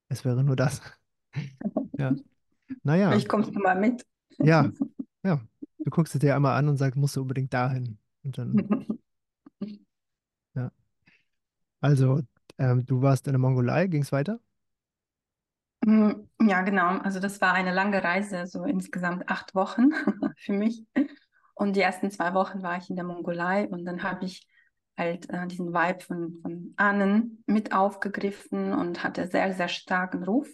es 0.08 0.24
wäre 0.24 0.44
nur 0.44 0.56
das. 0.56 0.80
Ja, 1.98 2.16
naja, 2.84 3.20
Vielleicht 3.20 3.28
kommst 3.28 3.54
du 3.54 3.60
mal 3.60 3.76
mit. 3.78 4.04
ja, 4.40 4.70
ja. 5.24 5.40
Du 5.84 5.90
guckst 5.90 6.14
es 6.14 6.20
dir 6.20 6.34
einmal 6.36 6.56
an 6.58 6.68
und 6.68 6.76
sagst, 6.78 6.96
musst 6.96 7.16
du 7.16 7.22
unbedingt 7.22 7.52
dahin. 7.52 7.98
Und 8.24 8.38
dann, 8.38 8.62
ja. 10.54 10.70
Also, 11.80 12.20
ähm, 12.58 12.84
du 12.86 13.02
warst 13.02 13.26
in 13.28 13.32
der 13.34 13.38
Mongolei, 13.40 13.86
ging 13.88 14.02
es 14.02 14.12
weiter? 14.12 14.40
Mm, 15.84 16.12
Ja, 16.48 16.62
genau. 16.62 16.98
Also 16.98 17.20
das 17.20 17.40
war 17.40 17.52
eine 17.54 17.72
lange 17.72 18.02
Reise, 18.02 18.46
so 18.46 18.64
insgesamt 18.64 19.28
acht 19.28 19.54
Wochen 19.54 19.90
für 20.36 20.52
mich. 20.52 20.84
Und 21.54 21.76
die 21.76 21.80
ersten 21.80 22.10
zwei 22.10 22.34
Wochen 22.34 22.62
war 22.62 22.78
ich 22.78 22.90
in 22.90 22.96
der 22.96 23.04
Mongolei 23.04 23.68
und 23.68 23.84
dann 23.84 24.02
habe 24.02 24.24
ich 24.24 24.46
halt 24.98 25.28
äh, 25.30 25.46
diesen 25.46 25.72
Vibe 25.72 26.00
von, 26.00 26.38
von 26.42 26.74
Ahnen 26.76 27.42
mit 27.46 27.72
aufgegriffen 27.74 28.72
und 28.72 29.02
hatte 29.04 29.28
sehr, 29.28 29.52
sehr 29.54 29.68
starken 29.68 30.24
Ruf, 30.24 30.48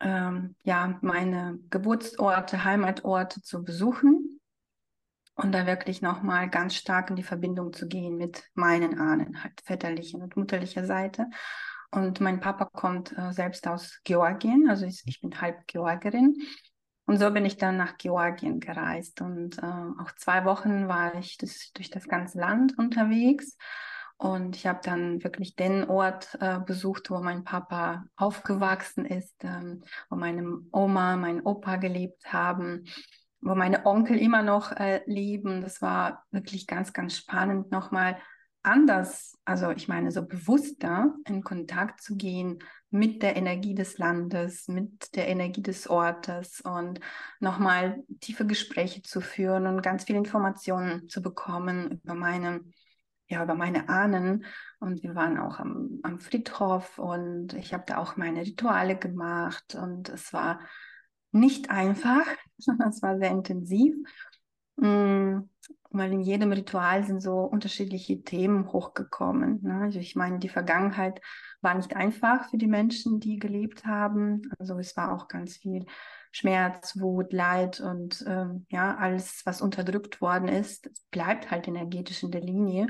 ähm, 0.00 0.56
ja, 0.62 0.98
meine 1.02 1.58
Geburtsorte, 1.70 2.64
Heimatorte 2.64 3.42
zu 3.42 3.64
besuchen 3.64 4.40
und 5.34 5.52
da 5.52 5.66
wirklich 5.66 6.02
nochmal 6.02 6.48
ganz 6.48 6.74
stark 6.74 7.10
in 7.10 7.16
die 7.16 7.22
Verbindung 7.22 7.72
zu 7.72 7.86
gehen 7.86 8.16
mit 8.16 8.44
meinen 8.54 8.98
Ahnen, 8.98 9.42
halt 9.42 9.60
väterlichen 9.64 10.22
und 10.22 10.36
mutterlicher 10.36 10.84
Seite. 10.84 11.26
und 11.90 12.20
mein 12.20 12.40
Papa 12.40 12.66
kommt 12.66 13.16
äh, 13.16 13.32
selbst 13.32 13.66
aus 13.68 14.00
Georgien, 14.04 14.68
also 14.68 14.86
ich, 14.86 15.02
ich, 15.06 15.20
bin 15.20 15.40
halb 15.40 15.66
Georgierin. 15.66 16.36
Und 17.06 17.18
so 17.18 17.30
bin 17.30 17.44
ich 17.44 17.56
dann 17.56 17.76
nach 17.76 17.98
Georgien 17.98 18.58
gereist 18.58 19.20
und 19.20 19.58
äh, 19.58 20.02
auch 20.02 20.10
zwei 20.16 20.44
Wochen 20.44 20.88
war 20.88 21.14
ich 21.14 21.36
das, 21.38 21.70
durch 21.72 21.88
das 21.88 22.08
ganze 22.08 22.38
Land 22.40 22.76
unterwegs. 22.76 23.56
Und 24.18 24.56
ich 24.56 24.66
habe 24.66 24.80
dann 24.82 25.22
wirklich 25.22 25.56
den 25.56 25.88
Ort 25.88 26.38
äh, 26.40 26.58
besucht, 26.60 27.10
wo 27.10 27.18
mein 27.18 27.44
Papa 27.44 28.06
aufgewachsen 28.16 29.04
ist, 29.04 29.44
ähm, 29.44 29.82
wo 30.08 30.16
meine 30.16 30.60
Oma, 30.72 31.16
mein 31.16 31.42
Opa 31.42 31.76
gelebt 31.76 32.32
haben, 32.32 32.84
wo 33.42 33.54
meine 33.54 33.84
Onkel 33.84 34.18
immer 34.18 34.42
noch 34.42 34.72
äh, 34.72 35.02
leben. 35.06 35.60
Das 35.60 35.82
war 35.82 36.24
wirklich 36.30 36.66
ganz, 36.66 36.94
ganz 36.94 37.16
spannend, 37.16 37.70
nochmal 37.70 38.16
anders, 38.66 39.38
also 39.44 39.70
ich 39.70 39.86
meine 39.86 40.10
so 40.10 40.26
bewusster 40.26 41.14
in 41.26 41.42
Kontakt 41.42 42.02
zu 42.02 42.16
gehen 42.16 42.58
mit 42.90 43.22
der 43.22 43.36
Energie 43.36 43.74
des 43.74 43.98
Landes, 43.98 44.66
mit 44.66 45.14
der 45.14 45.28
Energie 45.28 45.62
des 45.62 45.88
Ortes 45.88 46.62
und 46.62 46.98
nochmal 47.38 48.02
tiefe 48.20 48.44
Gespräche 48.44 49.02
zu 49.02 49.20
führen 49.20 49.66
und 49.66 49.82
ganz 49.82 50.04
viele 50.04 50.18
Informationen 50.18 51.08
zu 51.08 51.22
bekommen 51.22 52.00
über 52.02 52.14
meine 52.14 52.60
ja, 53.28 53.42
über 53.42 53.54
meine 53.54 53.88
Ahnen. 53.88 54.44
Und 54.78 55.02
wir 55.02 55.14
waren 55.14 55.38
auch 55.38 55.58
am, 55.58 56.00
am 56.02 56.20
Friedhof 56.20 56.98
und 56.98 57.54
ich 57.54 57.74
habe 57.74 57.84
da 57.86 57.98
auch 57.98 58.16
meine 58.16 58.42
Rituale 58.42 58.96
gemacht. 58.96 59.74
Und 59.74 60.08
es 60.08 60.32
war 60.32 60.60
nicht 61.32 61.70
einfach, 61.70 62.26
es 62.58 63.02
war 63.02 63.18
sehr 63.18 63.30
intensiv. 63.30 63.94
Mm, 64.76 65.48
weil 65.90 66.12
in 66.12 66.20
jedem 66.20 66.52
Ritual 66.52 67.04
sind 67.04 67.20
so 67.20 67.40
unterschiedliche 67.40 68.22
Themen 68.22 68.72
hochgekommen. 68.72 69.60
Ne? 69.62 69.80
Also 69.82 69.98
ich 69.98 70.14
meine, 70.16 70.38
die 70.38 70.48
Vergangenheit 70.48 71.20
war 71.62 71.74
nicht 71.74 71.96
einfach 71.96 72.50
für 72.50 72.58
die 72.58 72.66
Menschen, 72.66 73.20
die 73.20 73.38
gelebt 73.38 73.86
haben. 73.86 74.42
Also 74.58 74.78
es 74.78 74.96
war 74.96 75.14
auch 75.14 75.28
ganz 75.28 75.56
viel 75.56 75.86
Schmerz, 76.32 77.00
Wut, 77.00 77.32
Leid 77.32 77.80
und 77.80 78.22
ähm, 78.28 78.66
ja, 78.68 78.96
alles, 78.96 79.42
was 79.46 79.62
unterdrückt 79.62 80.20
worden 80.20 80.48
ist, 80.48 80.90
bleibt 81.10 81.50
halt 81.50 81.66
energetisch 81.66 82.22
in 82.22 82.30
der 82.30 82.42
Linie. 82.42 82.88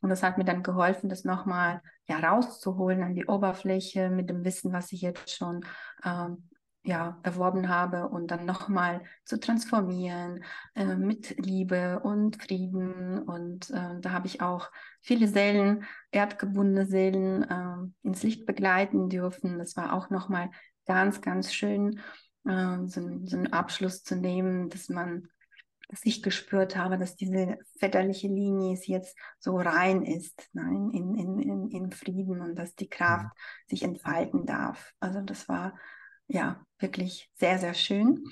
Und 0.00 0.08
das 0.08 0.22
hat 0.22 0.38
mir 0.38 0.44
dann 0.44 0.62
geholfen, 0.62 1.10
das 1.10 1.24
nochmal 1.24 1.82
ja, 2.06 2.18
rauszuholen 2.18 3.02
an 3.02 3.14
die 3.14 3.26
Oberfläche 3.26 4.08
mit 4.08 4.30
dem 4.30 4.44
Wissen, 4.44 4.72
was 4.72 4.92
ich 4.92 5.02
jetzt 5.02 5.30
schon 5.30 5.64
ähm, 6.04 6.48
ja, 6.86 7.18
erworben 7.24 7.68
habe 7.68 8.08
und 8.08 8.30
dann 8.30 8.46
nochmal 8.46 9.02
zu 9.24 9.40
transformieren 9.40 10.44
äh, 10.74 10.94
mit 10.94 11.36
Liebe 11.44 12.00
und 12.00 12.40
Frieden. 12.40 13.18
Und 13.18 13.70
äh, 13.70 14.00
da 14.00 14.12
habe 14.12 14.28
ich 14.28 14.40
auch 14.40 14.70
viele 15.00 15.26
Seelen, 15.26 15.84
erdgebundene 16.12 16.86
Seelen 16.86 17.42
äh, 17.42 18.06
ins 18.06 18.22
Licht 18.22 18.46
begleiten 18.46 19.08
dürfen. 19.08 19.58
Das 19.58 19.76
war 19.76 19.92
auch 19.92 20.10
nochmal 20.10 20.50
ganz, 20.86 21.20
ganz 21.20 21.52
schön, 21.52 21.98
äh, 22.46 22.78
so, 22.86 23.02
so 23.24 23.36
einen 23.36 23.52
Abschluss 23.52 24.04
zu 24.04 24.14
nehmen, 24.14 24.68
dass 24.68 24.88
man 24.88 25.28
dass 25.88 26.04
ich 26.04 26.20
gespürt 26.20 26.76
habe, 26.76 26.98
dass 26.98 27.14
diese 27.14 27.58
väterliche 27.78 28.26
Linie 28.26 28.76
jetzt 28.86 29.16
so 29.38 29.56
rein 29.56 30.02
ist, 30.02 30.48
nein, 30.52 30.90
in, 30.92 31.14
in, 31.14 31.38
in, 31.38 31.70
in 31.70 31.92
Frieden 31.92 32.40
und 32.40 32.56
dass 32.56 32.74
die 32.74 32.88
Kraft 32.88 33.26
mhm. 33.26 33.68
sich 33.68 33.82
entfalten 33.84 34.46
darf. 34.46 34.92
Also 34.98 35.20
das 35.20 35.48
war 35.48 35.74
ja 36.28 36.64
wirklich 36.78 37.30
sehr, 37.34 37.58
sehr 37.58 37.74
schön. 37.74 38.24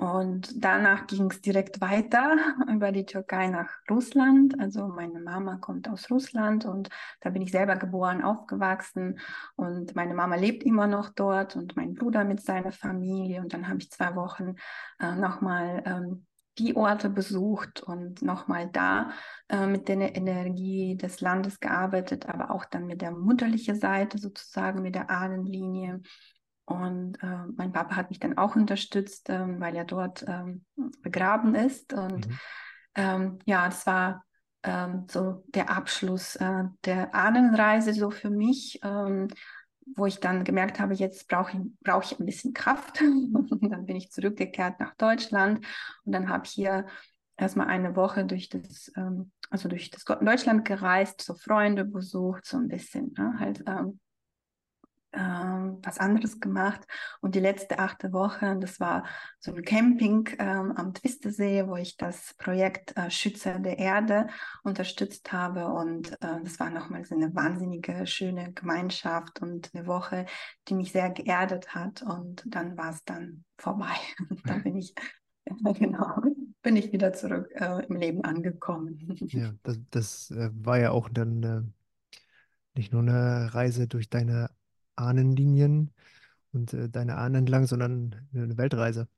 Und 0.00 0.64
danach 0.64 1.08
ging 1.08 1.28
es 1.28 1.40
direkt 1.40 1.80
weiter 1.80 2.36
über 2.72 2.92
die 2.92 3.04
Türkei 3.04 3.48
nach 3.48 3.68
Russland. 3.90 4.58
Also 4.60 4.86
meine 4.86 5.18
Mama 5.18 5.56
kommt 5.56 5.88
aus 5.88 6.08
Russland 6.08 6.64
und 6.66 6.88
da 7.20 7.30
bin 7.30 7.42
ich 7.42 7.50
selber 7.50 7.74
geboren, 7.74 8.22
aufgewachsen. 8.22 9.18
Und 9.56 9.96
meine 9.96 10.14
Mama 10.14 10.36
lebt 10.36 10.62
immer 10.62 10.86
noch 10.86 11.08
dort 11.08 11.56
und 11.56 11.74
mein 11.74 11.94
Bruder 11.94 12.22
mit 12.22 12.40
seiner 12.40 12.70
Familie. 12.70 13.40
Und 13.40 13.52
dann 13.52 13.66
habe 13.66 13.80
ich 13.80 13.90
zwei 13.90 14.14
Wochen 14.14 14.54
äh, 15.00 15.16
nochmal 15.16 15.82
ähm, 15.84 16.26
die 16.58 16.76
Orte 16.76 17.10
besucht 17.10 17.82
und 17.82 18.22
nochmal 18.22 18.68
da 18.72 19.10
äh, 19.48 19.66
mit 19.66 19.88
der 19.88 20.14
Energie 20.14 20.96
des 20.96 21.20
Landes 21.20 21.58
gearbeitet, 21.58 22.28
aber 22.28 22.52
auch 22.52 22.64
dann 22.64 22.86
mit 22.86 23.00
der 23.00 23.10
mutterlichen 23.10 23.74
Seite 23.74 24.18
sozusagen, 24.18 24.82
mit 24.82 24.94
der 24.94 25.10
Ahnenlinie. 25.10 26.02
Und 26.68 27.22
äh, 27.22 27.44
mein 27.56 27.72
Papa 27.72 27.96
hat 27.96 28.10
mich 28.10 28.20
dann 28.20 28.36
auch 28.38 28.56
unterstützt, 28.56 29.28
äh, 29.30 29.60
weil 29.60 29.74
er 29.74 29.84
dort 29.84 30.24
ähm, 30.28 30.64
begraben 31.02 31.54
ist. 31.54 31.92
Und 31.92 32.28
mhm. 32.28 32.38
ähm, 32.94 33.38
ja, 33.46 33.66
das 33.66 33.86
war 33.86 34.24
ähm, 34.62 35.06
so 35.10 35.44
der 35.48 35.70
Abschluss 35.70 36.36
äh, 36.36 36.64
der 36.84 37.14
Ahnenreise 37.14 37.94
so 37.94 38.10
für 38.10 38.30
mich. 38.30 38.80
Ähm, 38.82 39.28
wo 39.96 40.06
ich 40.06 40.20
dann 40.20 40.44
gemerkt 40.44 40.80
habe, 40.80 40.94
jetzt 40.94 41.28
brauche 41.28 41.56
ich, 41.56 41.62
brauch 41.80 42.02
ich 42.04 42.18
ein 42.18 42.26
bisschen 42.26 42.52
Kraft. 42.52 43.00
und 43.00 43.70
dann 43.70 43.86
bin 43.86 43.96
ich 43.96 44.10
zurückgekehrt 44.10 44.80
nach 44.80 44.94
Deutschland 44.96 45.64
und 46.04 46.12
dann 46.12 46.28
habe 46.28 46.44
ich 46.44 46.52
hier 46.52 46.86
erstmal 47.36 47.68
eine 47.68 47.96
Woche 47.96 48.24
durch 48.24 48.48
das, 48.48 48.92
ähm, 48.96 49.30
also 49.50 49.68
durch 49.68 49.90
das 49.90 50.04
Deutschland 50.04 50.64
gereist, 50.64 51.22
so 51.22 51.34
Freunde 51.34 51.84
besucht, 51.84 52.44
so 52.46 52.58
ein 52.58 52.68
bisschen, 52.68 53.14
ne? 53.16 53.34
halt 53.38 53.64
ähm, 55.12 55.78
was 55.82 55.98
anderes 55.98 56.40
gemacht. 56.40 56.86
Und 57.20 57.34
die 57.34 57.40
letzte 57.40 57.78
achte 57.78 58.12
Woche, 58.12 58.56
das 58.60 58.78
war 58.78 59.04
so 59.38 59.54
ein 59.54 59.62
Camping 59.62 60.28
ähm, 60.38 60.72
am 60.72 60.92
Twistesee, 60.94 61.66
wo 61.66 61.76
ich 61.76 61.96
das 61.96 62.34
Projekt 62.38 62.96
äh, 62.96 63.10
Schützer 63.10 63.58
der 63.58 63.78
Erde 63.78 64.26
unterstützt 64.62 65.32
habe. 65.32 65.68
Und 65.68 66.12
äh, 66.22 66.42
das 66.42 66.60
war 66.60 66.70
nochmal 66.70 67.04
so 67.04 67.14
eine 67.14 67.34
wahnsinnige, 67.34 68.06
schöne 68.06 68.52
Gemeinschaft 68.52 69.40
und 69.40 69.70
eine 69.74 69.86
Woche, 69.86 70.26
die 70.68 70.74
mich 70.74 70.92
sehr 70.92 71.10
geerdet 71.10 71.74
hat. 71.74 72.02
Und 72.02 72.42
dann 72.46 72.76
war 72.76 72.90
es 72.90 73.04
dann 73.04 73.44
vorbei. 73.56 73.96
dann 74.44 74.62
bin 74.62 74.76
ich, 74.76 74.94
genau, 75.78 76.20
bin 76.62 76.76
ich 76.76 76.92
wieder 76.92 77.12
zurück 77.12 77.50
äh, 77.54 77.86
im 77.86 77.96
Leben 77.96 78.24
angekommen. 78.24 79.16
Ja, 79.28 79.52
das, 79.62 79.78
das 79.90 80.30
äh, 80.32 80.50
war 80.52 80.78
ja 80.78 80.90
auch 80.90 81.08
dann 81.08 81.42
äh, 81.42 81.62
nicht 82.74 82.92
nur 82.92 83.02
eine 83.02 83.54
Reise 83.54 83.88
durch 83.88 84.10
deine 84.10 84.50
Ahnenlinien 84.98 85.92
und 86.52 86.74
äh, 86.74 86.88
deine 86.90 87.16
Ahnen 87.18 87.36
entlang, 87.36 87.66
sondern 87.66 88.28
eine 88.34 88.58
Weltreise. 88.58 89.08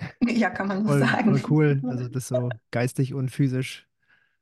Ja, 0.28 0.50
kann 0.50 0.68
man 0.68 0.84
so 0.86 0.90
Voll, 0.90 1.00
sagen. 1.00 1.36
voll 1.40 1.40
cool. 1.50 1.82
Also 1.86 2.08
das 2.08 2.26
so 2.28 2.58
geistig 2.70 3.14
und 3.14 3.30
physisch 3.30 3.88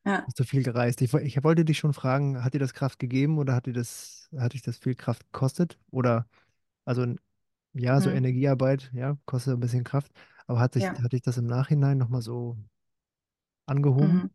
Ja, 0.04 0.26
hast 0.26 0.40
du 0.40 0.44
viel 0.44 0.62
gereist. 0.62 1.02
Ich, 1.02 1.14
ich 1.14 1.44
wollte 1.44 1.64
dich 1.64 1.78
schon 1.78 1.94
fragen, 1.94 2.44
hat 2.44 2.54
dir 2.54 2.60
das 2.60 2.74
Kraft 2.74 2.98
gegeben 2.98 3.38
oder 3.38 3.54
hat 3.54 3.66
dir 3.66 3.74
das, 3.74 4.28
hat 4.38 4.54
dich 4.54 4.62
das 4.62 4.78
viel 4.78 4.94
Kraft 4.96 5.24
gekostet? 5.32 5.78
Oder 5.90 6.28
also 6.86 7.06
ja, 7.74 8.00
so 8.00 8.10
mhm. 8.10 8.16
Energiearbeit, 8.16 8.90
ja, 8.94 9.18
kostet 9.26 9.54
ein 9.54 9.60
bisschen 9.60 9.84
Kraft, 9.84 10.12
aber 10.46 10.60
hat 10.60 10.76
dich, 10.76 10.84
Ja. 10.84 10.94
hat 11.02 11.12
dich 11.14 11.22
das 11.22 11.38
im 11.38 11.46
Nachhinein 11.46 11.98
nochmal 11.98 12.22
so 12.22 12.58
angehoben? 13.66 14.22
Mhm. 14.22 14.30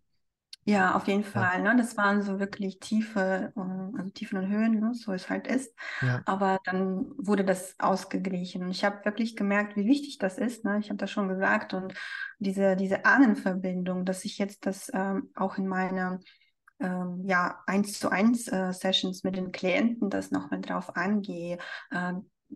Ja, 0.68 0.96
auf 0.96 1.08
jeden 1.08 1.24
Ja, 1.34 1.44
Fall. 1.44 1.62
Ne? 1.62 1.76
Das 1.78 1.96
waren 1.96 2.24
so 2.24 2.40
wirklich 2.40 2.80
tiefe, 2.80 3.54
äh, 3.56 3.60
also 4.00 4.10
Tiefen 4.12 4.40
und 4.40 4.48
Höhen, 4.50 4.80
ne? 4.80 4.94
so 4.96 5.14
es 5.14 5.30
halt 5.30 5.46
ist. 5.46 5.72
ja, 6.02 6.26
Aber 6.26 6.60
dann 6.66 7.06
wurde 7.18 7.46
das 7.46 7.76
ausgeglichen. 7.80 8.64
Und 8.64 8.72
ich 8.72 8.84
habe 8.84 9.06
wirklich 9.06 9.36
gemerkt, 9.36 9.76
wie 9.78 9.86
wichtig 9.86 10.18
das 10.18 10.40
ist. 10.40 10.66
Ne? 10.66 10.80
Ich 10.80 10.90
habe 10.90 10.98
das 10.98 11.12
schon 11.12 11.28
gesagt. 11.28 11.76
Und 11.76 11.94
diese, 12.40 12.76
diese 12.76 13.06
Ahnenverbindung, 13.06 14.06
dass 14.06 14.26
ich 14.26 14.40
jetzt 14.40 14.66
das 14.66 14.90
ähm, 14.92 15.30
auch 15.36 15.58
in 15.60 15.68
meine 15.68 16.20
ähm, 16.80 17.24
ja, 17.26 17.64
eins 17.68 18.00
zu 18.00 18.10
eins 18.10 18.48
äh, 18.50 18.74
Sessions 18.74 19.24
mit 19.24 19.36
den 19.38 19.52
Klienten 19.52 20.10
das 20.10 20.32
nochmal 20.32 20.62
drauf 20.62 20.96
angehe, 20.98 21.58
äh, 21.92 22.14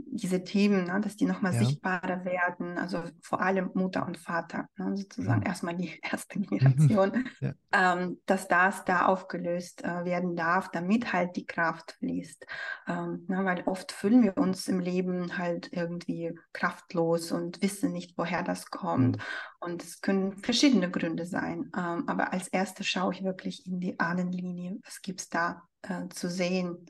diese 0.07 0.43
Themen, 0.43 0.85
ne, 0.85 0.99
dass 1.01 1.15
die 1.15 1.25
nochmal 1.25 1.53
ja. 1.53 1.59
sichtbarer 1.59 2.25
werden, 2.25 2.77
also 2.77 3.03
vor 3.21 3.41
allem 3.41 3.71
Mutter 3.73 4.05
und 4.05 4.17
Vater, 4.17 4.67
ne, 4.77 4.95
sozusagen 4.97 5.41
Mhm. 5.41 5.45
erstmal 5.45 5.75
die 5.75 5.99
erste 6.03 6.39
Generation, 6.39 7.29
Ja, 7.39 7.53
ähm, 7.71 8.19
dass 8.25 8.47
das 8.47 8.83
da 8.85 9.05
aufgelöst 9.05 9.83
äh, 9.83 10.05
werden 10.05 10.35
darf, 10.35 10.69
damit 10.71 11.13
halt 11.13 11.35
die 11.35 11.45
Kraft 11.45 11.91
fließt. 11.99 12.45
Ähm, 12.87 13.25
ne, 13.27 13.45
weil 13.45 13.63
oft 13.65 13.91
fühlen 13.91 14.23
wir 14.23 14.37
uns 14.37 14.67
im 14.67 14.79
Leben 14.79 15.37
halt 15.37 15.69
irgendwie 15.71 16.37
kraftlos 16.53 17.31
und 17.31 17.61
wissen 17.61 17.91
nicht, 17.91 18.17
woher 18.17 18.43
das 18.43 18.69
kommt. 18.71 19.17
mhm. 19.17 19.21
Und 19.59 19.83
es 19.83 20.01
können 20.01 20.37
verschiedene 20.37 20.89
Gründe 20.89 21.25
sein. 21.25 21.71
Ähm, 21.77 22.07
aber 22.07 22.33
als 22.33 22.47
erstes 22.47 22.87
schaue 22.87 23.13
ich 23.13 23.23
wirklich 23.23 23.65
in 23.67 23.79
die 23.79 23.99
Ahnenlinie. 23.99 24.79
Was 24.83 25.01
gibt 25.01 25.21
es 25.21 25.29
da 25.29 25.63
äh, 25.83 26.07
zu 26.09 26.29
sehen? 26.29 26.85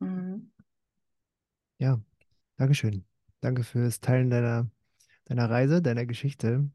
Mhm. 0.00 0.52
Ja, 1.78 2.00
Dankeschön. 2.62 3.04
Danke 3.40 3.64
fürs 3.64 3.98
Teilen 3.98 4.30
deiner, 4.30 4.70
deiner 5.24 5.50
Reise, 5.50 5.82
deiner 5.82 6.06
Geschichte. 6.06 6.70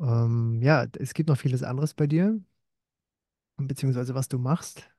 Ähm, 0.00 0.60
ja, 0.60 0.88
es 0.98 1.14
gibt 1.14 1.28
noch 1.28 1.38
vieles 1.38 1.62
anderes 1.62 1.94
bei 1.94 2.08
dir, 2.08 2.40
beziehungsweise 3.58 4.16
was 4.16 4.26
du 4.26 4.40
machst. 4.40 4.90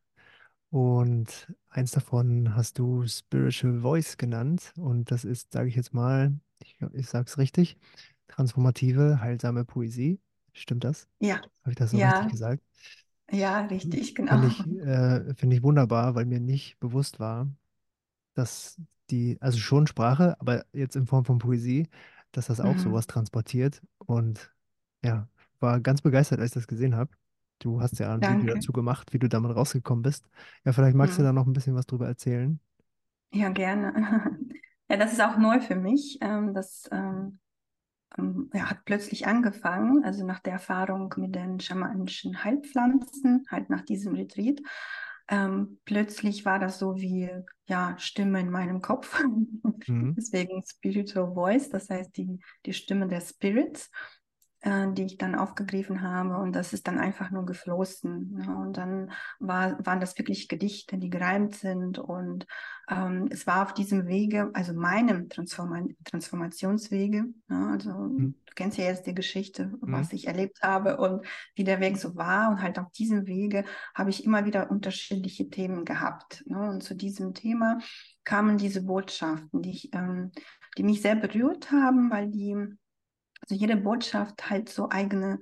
Und 0.69 1.53
eins 1.67 1.91
davon 1.91 2.55
hast 2.55 2.79
du 2.79 3.05
Spiritual 3.05 3.81
Voice 3.81 4.15
genannt. 4.15 4.71
Und 4.77 5.11
das 5.11 5.25
ist, 5.25 5.51
sage 5.51 5.67
ich 5.67 5.75
jetzt 5.75 5.93
mal, 5.93 6.31
ich, 6.63 6.77
ich 6.93 7.09
sage 7.09 7.25
es 7.27 7.37
richtig, 7.37 7.75
transformative, 8.29 9.19
heilsame 9.19 9.65
Poesie. 9.65 10.17
Stimmt 10.53 10.85
das? 10.85 11.09
Ja, 11.19 11.41
Habe 11.63 11.71
ich 11.71 11.75
das 11.75 11.91
so 11.91 11.97
richtig 11.97 12.13
ja, 12.13 12.27
gesagt? 12.29 12.63
ja, 13.31 13.65
richtig, 13.65 14.13
Finde 14.13 14.31
genau. 14.31 14.47
ich, 14.47 14.65
äh, 14.65 15.33
finde 15.35 15.57
ich 15.57 15.61
wunderbar, 15.61 16.15
weil 16.15 16.23
mir 16.23 16.39
nicht 16.39 16.79
bewusst 16.79 17.19
war, 17.19 17.49
dass 18.37 18.79
die, 19.11 19.37
also 19.41 19.59
schon 19.59 19.87
Sprache, 19.87 20.39
aber 20.41 20.65
jetzt 20.73 20.95
in 20.95 21.07
Form 21.07 21.25
von 21.25 21.39
Poesie, 21.39 21.87
dass 22.33 22.47
das 22.47 22.59
auch 22.61 22.79
Mhm. 22.79 22.79
sowas 22.79 23.07
transportiert. 23.07 23.81
Und 23.99 24.53
ja, 25.03 25.29
war 25.59 25.79
ganz 25.81 26.01
begeistert, 26.01 26.39
als 26.39 26.51
ich 26.51 26.55
das 26.55 26.67
gesehen 26.67 26.95
habe. 26.95 27.11
Du 27.59 27.81
hast 27.81 27.99
ja 27.99 28.13
ein 28.13 28.27
Video 28.27 28.49
Danke. 28.49 28.53
dazu 28.53 28.71
gemacht, 28.73 29.13
wie 29.13 29.19
du 29.19 29.29
damit 29.29 29.55
rausgekommen 29.55 30.03
bist. 30.03 30.29
Ja, 30.65 30.73
vielleicht 30.73 30.95
magst 30.97 31.17
du 31.19 31.23
Mhm. 31.23 31.23
da 31.23 31.33
noch 31.33 31.47
ein 31.47 31.53
bisschen 31.53 31.75
was 31.75 31.85
drüber 31.87 32.07
erzählen. 32.07 32.59
Ja, 33.31 33.49
gerne. 33.49 33.93
Ja, 34.89 34.95
das 34.95 35.11
ist 35.11 35.19
auch 35.21 35.37
neu 35.37 35.59
für 35.59 35.75
mich. 35.75 36.17
Ähm, 36.21 36.53
das 36.53 36.87
ähm, 36.93 37.39
ähm, 38.17 38.49
ja, 38.53 38.69
hat 38.71 38.85
plötzlich 38.85 39.27
angefangen, 39.27 40.03
also 40.05 40.25
nach 40.25 40.39
der 40.39 40.53
Erfahrung 40.53 41.13
mit 41.17 41.35
den 41.35 41.59
schamanischen 41.59 42.43
Heilpflanzen, 42.43 43.45
halt 43.51 43.69
nach 43.69 43.81
diesem 43.81 44.15
Retreat. 44.15 44.61
Ähm, 45.29 45.79
plötzlich 45.83 46.45
war 46.45 46.59
das 46.59 46.79
so 46.79 46.95
wie 46.95 47.29
ja, 47.67 47.97
Stimme 47.97 48.39
in 48.39 48.49
meinem 48.49 48.81
Kopf. 48.81 49.21
Mhm. 49.87 50.15
Deswegen 50.17 50.63
Spiritual 50.65 51.33
Voice, 51.33 51.69
das 51.69 51.89
heißt 51.89 52.15
die, 52.15 52.39
die 52.65 52.73
Stimme 52.73 53.07
der 53.07 53.21
Spirits. 53.21 53.89
Äh, 54.67 54.91
die 54.91 55.03
ich 55.05 55.17
dann 55.17 55.35
aufgegriffen 55.35 56.01
habe. 56.01 56.37
Und 56.37 56.53
das 56.53 56.73
ist 56.73 56.87
dann 56.87 56.99
einfach 56.99 57.31
nur 57.31 57.45
geflossen. 57.45 58.33
Ne? 58.33 58.55
Und 58.57 58.75
dann 58.75 59.11
war, 59.39 59.83
waren 59.85 60.01
das 60.01 60.17
wirklich 60.17 60.49
Gedichte, 60.49 60.97
die 60.97 61.09
gereimt 61.09 61.55
sind. 61.55 61.99
Und 61.99 62.45
ähm, 62.89 63.29
es 63.31 63.47
war 63.47 63.63
auf 63.63 63.73
diesem 63.73 64.07
Wege, 64.07 64.49
also 64.53 64.73
meinem 64.73 65.29
Transforma 65.29 65.83
Transformationswege, 66.03 67.25
ne? 67.47 67.69
also 67.71 67.91
Mhm. 67.91 68.35
du 68.45 68.53
kennst 68.55 68.77
ja 68.77 68.85
jetzt 68.85 69.07
die 69.07 69.15
Geschichte, 69.15 69.67
Mhm. 69.67 69.79
was 69.93 70.11
ich 70.11 70.27
erlebt 70.27 70.61
habe 70.61 70.97
und 70.97 71.25
wie 71.55 71.63
der 71.63 71.79
Weg 71.79 71.97
so 71.97 72.15
war. 72.17 72.49
Und 72.49 72.61
halt 72.61 72.77
auf 72.77 72.91
diesem 72.91 73.25
Wege 73.25 73.63
habe 73.95 74.09
ich 74.09 74.25
immer 74.25 74.45
wieder 74.45 74.69
unterschiedliche 74.69 75.49
Themen 75.49 75.85
gehabt. 75.85 76.43
Ne? 76.45 76.71
Und 76.71 76.83
zu 76.83 76.93
diesem 76.93 77.33
Thema 77.33 77.77
kamen 78.25 78.57
diese 78.57 78.81
Botschaften, 78.83 79.61
die, 79.61 79.71
ich, 79.71 79.93
ähm, 79.93 80.31
die 80.77 80.83
mich 80.83 81.01
sehr 81.01 81.15
berührt 81.15 81.71
haben, 81.71 82.11
weil 82.11 82.27
die 82.29 82.55
also 83.49 83.59
jede 83.59 83.77
Botschaft 83.77 84.49
hat 84.49 84.67
so 84.67 84.89
eigene, 84.89 85.39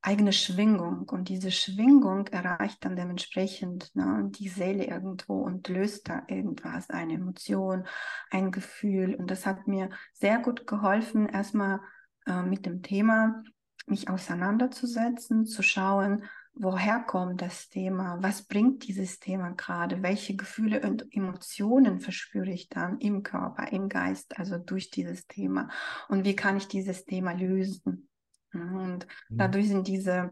eigene 0.00 0.32
Schwingung 0.32 1.08
und 1.08 1.28
diese 1.28 1.50
Schwingung 1.50 2.28
erreicht 2.28 2.84
dann 2.84 2.94
dementsprechend 2.94 3.94
ne, 3.96 4.30
die 4.30 4.48
Seele 4.48 4.84
irgendwo 4.84 5.40
und 5.42 5.66
löst 5.68 6.08
da 6.08 6.22
irgendwas, 6.28 6.90
eine 6.90 7.14
Emotion, 7.14 7.86
ein 8.30 8.52
Gefühl. 8.52 9.16
Und 9.16 9.30
das 9.30 9.46
hat 9.46 9.66
mir 9.66 9.90
sehr 10.12 10.38
gut 10.38 10.66
geholfen, 10.66 11.28
erstmal 11.28 11.80
äh, 12.26 12.42
mit 12.42 12.66
dem 12.66 12.82
Thema 12.82 13.42
mich 13.86 14.08
auseinanderzusetzen, 14.08 15.44
zu 15.44 15.62
schauen, 15.62 16.24
woher 16.54 17.00
kommt 17.00 17.42
das 17.42 17.68
Thema, 17.68 18.18
was 18.20 18.42
bringt 18.42 18.86
dieses 18.86 19.18
Thema 19.18 19.50
gerade, 19.50 20.02
welche 20.02 20.36
Gefühle 20.36 20.80
und 20.82 21.06
Emotionen 21.10 22.00
verspüre 22.00 22.50
ich 22.50 22.68
dann 22.68 22.98
im 22.98 23.22
Körper, 23.22 23.72
im 23.72 23.88
Geist, 23.88 24.38
also 24.38 24.58
durch 24.58 24.90
dieses 24.90 25.26
Thema 25.26 25.68
und 26.08 26.24
wie 26.24 26.36
kann 26.36 26.56
ich 26.56 26.68
dieses 26.68 27.04
Thema 27.04 27.32
lösen. 27.32 28.08
Und 28.52 29.06
Mhm. 29.28 29.38
dadurch 29.38 29.68
sind 29.68 29.88
diese, 29.88 30.30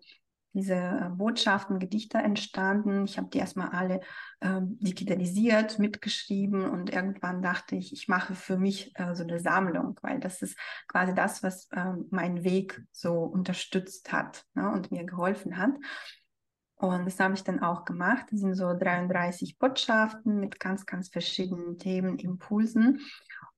diese 0.54 0.74
äh, 0.74 1.08
Botschaften, 1.10 1.78
Gedichte 1.78 2.18
entstanden. 2.18 3.04
Ich 3.04 3.18
habe 3.18 3.28
die 3.28 3.38
erstmal 3.38 3.70
alle 3.70 4.00
ähm, 4.40 4.78
digitalisiert, 4.80 5.78
mitgeschrieben 5.78 6.68
und 6.68 6.92
irgendwann 6.92 7.42
dachte 7.42 7.76
ich, 7.76 7.92
ich 7.92 8.08
mache 8.08 8.34
für 8.34 8.58
mich 8.58 8.92
äh, 8.98 9.14
so 9.14 9.22
eine 9.22 9.40
Sammlung, 9.40 9.98
weil 10.02 10.20
das 10.20 10.42
ist 10.42 10.58
quasi 10.88 11.14
das, 11.14 11.42
was 11.42 11.68
ähm, 11.74 12.06
meinen 12.10 12.44
Weg 12.44 12.82
so 12.92 13.20
unterstützt 13.24 14.12
hat 14.12 14.44
ne, 14.54 14.70
und 14.70 14.90
mir 14.90 15.04
geholfen 15.04 15.56
hat. 15.56 15.72
Und 16.76 17.06
das 17.06 17.20
habe 17.20 17.34
ich 17.34 17.44
dann 17.44 17.60
auch 17.60 17.84
gemacht. 17.84 18.26
Das 18.32 18.40
sind 18.40 18.56
so 18.56 18.74
33 18.74 19.56
Botschaften 19.56 20.40
mit 20.40 20.58
ganz, 20.58 20.84
ganz 20.84 21.08
verschiedenen 21.08 21.78
Themen, 21.78 22.18
Impulsen. 22.18 23.00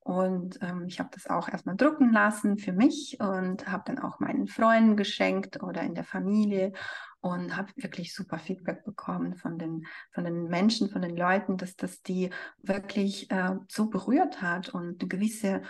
Und 0.05 0.59
ähm, 0.62 0.84
ich 0.86 1.00
habe 1.00 1.09
das 1.12 1.26
auch 1.26 1.48
erstmal 1.48 1.76
drucken 1.76 2.12
lassen 2.12 2.59
für 2.59 2.72
mich 2.72 3.18
und 3.20 3.66
habe 3.66 3.84
dann 3.86 3.98
auch 3.98 4.20
meinen 4.20 4.46
Freunden 4.46 4.96
geschenkt 4.96 5.62
oder 5.62 5.82
in 5.82 5.94
der 5.94 6.05
Familie 6.05 6.72
und 7.20 7.57
habe 7.57 7.72
wirklich 7.76 8.14
super 8.14 8.38
Feedback 8.38 8.84
bekommen 8.84 9.34
von 9.34 9.59
den, 9.59 9.86
von 10.12 10.24
den 10.24 10.44
Menschen, 10.48 10.90
von 10.90 11.00
den 11.00 11.16
Leuten, 11.16 11.57
dass 11.57 11.74
das 11.74 12.02
die 12.02 12.28
wirklich 12.62 13.30
äh, 13.30 13.57
so 13.66 13.88
berührt 13.88 14.42
hat 14.42 14.68
und 14.68 15.09
gewisse 15.09 15.62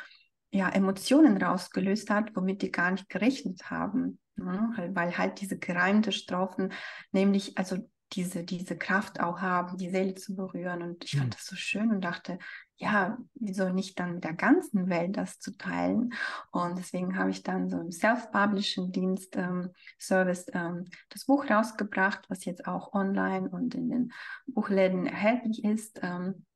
ja, 0.50 0.68
Emotionen 0.68 1.40
rausgelöst 1.40 2.10
hat, 2.10 2.34
womit 2.34 2.62
die 2.62 2.72
gar 2.72 2.90
nicht 2.90 3.08
gerechnet 3.08 3.70
haben. 3.70 4.18
Ne? 4.34 4.90
Weil, 4.94 5.16
halt 5.16 5.40
diese 5.40 5.58
gereimte 5.58 6.10
Strophen 6.10 6.72
nämlich 7.12 7.56
also 7.56 7.88
diese, 8.12 8.44
diese 8.44 8.76
Kraft 8.76 9.20
auch 9.20 9.40
haben, 9.40 9.76
die 9.76 9.90
Seele 9.90 10.14
zu 10.14 10.36
berühren. 10.36 10.82
Und 10.82 11.04
ich 11.04 11.14
Mhm. 11.14 11.18
fand 11.20 11.34
das 11.34 11.46
so 11.46 11.56
schön 11.56 11.90
und 11.90 12.00
dachte, 12.04 12.38
ja, 12.76 13.18
wieso 13.34 13.68
nicht 13.68 13.98
dann 13.98 14.14
mit 14.14 14.24
der 14.24 14.34
ganzen 14.34 14.88
Welt 14.88 15.16
das 15.16 15.38
zu 15.38 15.56
teilen? 15.56 16.12
Und 16.50 16.76
deswegen 16.78 17.16
habe 17.16 17.30
ich 17.30 17.42
dann 17.42 17.70
so 17.70 17.78
im 17.78 17.92
Self-Publishing-Dienst 17.92 19.36
ähm, 19.36 19.70
Service 19.98 20.46
ähm, 20.52 20.84
das 21.10 21.26
Buch 21.26 21.48
rausgebracht, 21.48 22.24
was 22.28 22.44
jetzt 22.44 22.66
auch 22.66 22.92
online 22.92 23.48
und 23.48 23.74
in 23.74 23.90
den 23.90 24.12
Buchläden 24.46 25.06
erhältlich 25.06 25.64
ist. 25.64 26.00
Ähm, 26.02 26.46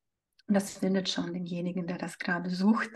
das 0.48 0.78
findet 0.78 1.08
schon 1.08 1.32
denjenigen, 1.32 1.86
der 1.86 1.98
das 1.98 2.18
gerade 2.18 2.50
sucht. 2.50 2.90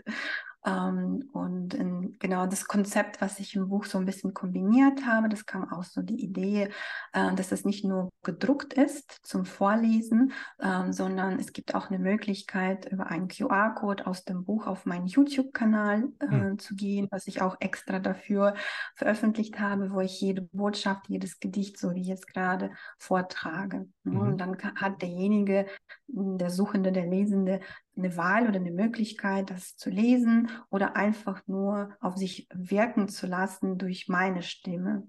Ähm, 0.64 1.28
und 1.32 1.74
in, 1.74 2.16
genau 2.18 2.46
das 2.46 2.66
Konzept, 2.66 3.20
was 3.20 3.38
ich 3.40 3.54
im 3.56 3.68
Buch 3.68 3.84
so 3.84 3.98
ein 3.98 4.06
bisschen 4.06 4.34
kombiniert 4.34 5.04
habe, 5.06 5.28
das 5.28 5.46
kam 5.46 5.72
auch 5.72 5.84
so 5.84 6.02
die 6.02 6.22
Idee, 6.22 6.70
äh, 7.12 7.34
dass 7.34 7.52
es 7.52 7.64
nicht 7.64 7.84
nur 7.84 8.08
gedruckt 8.22 8.72
ist 8.74 9.18
zum 9.22 9.44
Vorlesen, 9.44 10.32
ähm, 10.60 10.92
sondern 10.92 11.38
es 11.38 11.52
gibt 11.52 11.74
auch 11.74 11.90
eine 11.90 11.98
Möglichkeit, 11.98 12.90
über 12.90 13.06
einen 13.08 13.28
QR-Code 13.28 14.06
aus 14.06 14.24
dem 14.24 14.44
Buch 14.44 14.66
auf 14.66 14.86
meinen 14.86 15.06
YouTube-Kanal 15.06 16.02
Mhm. 16.20 16.52
äh, 16.52 16.56
zu 16.56 16.74
gehen, 16.74 17.08
was 17.10 17.26
ich 17.26 17.42
auch 17.42 17.56
extra 17.60 17.98
dafür 17.98 18.54
veröffentlicht 18.94 19.58
habe, 19.60 19.92
wo 19.92 20.00
ich 20.00 20.20
jede 20.20 20.42
Botschaft, 20.42 21.08
jedes 21.08 21.40
Gedicht, 21.40 21.78
so 21.78 21.94
wie 21.94 22.02
jetzt 22.02 22.26
gerade, 22.26 22.70
vortrage. 22.98 23.88
Ne? 24.04 24.12
Mhm. 24.12 24.20
Und 24.20 24.38
dann 24.38 24.56
hat 24.76 25.02
derjenige, 25.02 25.66
der 26.06 26.50
Suchende, 26.50 26.92
der 26.92 27.06
Lesende, 27.06 27.60
eine 27.96 28.16
Wahl 28.16 28.48
oder 28.48 28.56
eine 28.56 28.70
Möglichkeit, 28.70 29.50
das 29.50 29.76
zu 29.76 29.90
lesen 29.90 30.50
oder 30.70 30.96
einfach 30.96 31.46
nur 31.46 31.96
auf 32.00 32.16
sich 32.16 32.48
wirken 32.54 33.08
zu 33.08 33.26
lassen 33.26 33.78
durch 33.78 34.08
meine 34.08 34.42
Stimme. 34.42 35.06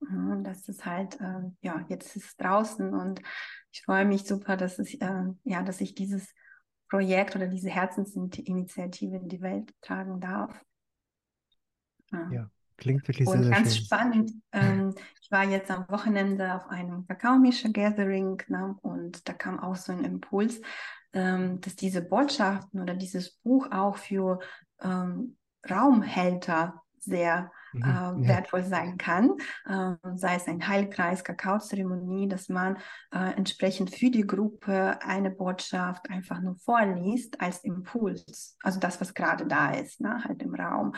Und 0.00 0.44
das 0.44 0.66
ist 0.68 0.86
halt, 0.86 1.20
äh, 1.20 1.42
ja, 1.60 1.84
jetzt 1.88 2.16
ist 2.16 2.24
es 2.24 2.36
draußen 2.36 2.94
und 2.94 3.20
ich 3.70 3.82
freue 3.82 4.06
mich 4.06 4.24
super, 4.24 4.56
dass 4.56 4.78
es, 4.78 4.94
äh, 4.94 5.24
ja, 5.44 5.62
dass 5.62 5.80
ich 5.80 5.94
dieses 5.94 6.34
Projekt 6.88 7.36
oder 7.36 7.46
diese 7.46 7.70
Herzensinitiative 7.70 9.16
in 9.16 9.28
die 9.28 9.42
Welt 9.42 9.72
tragen 9.82 10.20
darf. 10.20 10.58
Ja. 12.12 12.30
Ja, 12.32 12.50
klingt 12.76 13.06
wirklich 13.06 13.28
sehr, 13.28 13.36
Und 13.36 13.42
sehr 13.44 13.52
ganz 13.52 13.76
schön. 13.76 13.84
spannend, 13.84 14.32
ähm, 14.52 14.94
ich 15.22 15.30
war 15.30 15.44
jetzt 15.44 15.70
am 15.70 15.86
Wochenende 15.88 16.54
auf 16.54 16.66
einem 16.68 17.06
Kakaomischer-Gathering 17.06 18.42
ne, 18.48 18.76
und 18.82 19.28
da 19.28 19.34
kam 19.34 19.60
auch 19.60 19.76
so 19.76 19.92
ein 19.92 20.02
Impuls, 20.04 20.60
ähm, 21.12 21.60
dass 21.60 21.76
diese 21.76 22.02
Botschaften 22.02 22.80
oder 22.80 22.94
dieses 22.94 23.30
Buch 23.38 23.68
auch 23.70 23.96
für 23.96 24.38
ähm, 24.80 25.36
Raumhälter 25.68 26.82
sehr 26.98 27.50
äh, 27.74 27.78
Mhm. 27.78 28.24
Ja. 28.24 28.28
wertvoll 28.28 28.64
sein 28.64 28.98
kann, 28.98 29.30
ähm, 29.68 29.96
sei 30.16 30.34
es 30.34 30.46
ein 30.48 30.66
Heilkreis, 30.66 31.22
Kakaozeremonie, 31.24 32.28
dass 32.28 32.48
man 32.48 32.76
äh, 33.12 33.32
entsprechend 33.36 33.94
für 33.94 34.10
die 34.10 34.26
Gruppe 34.26 34.98
eine 35.02 35.30
Botschaft 35.30 36.10
einfach 36.10 36.40
nur 36.40 36.56
vorliest 36.56 37.40
als 37.40 37.62
Impuls, 37.64 38.56
also 38.62 38.80
das, 38.80 39.00
was 39.00 39.14
gerade 39.14 39.46
da 39.46 39.70
ist, 39.72 40.00
ne, 40.00 40.22
halt 40.24 40.42
im 40.42 40.54
Raum. 40.54 40.94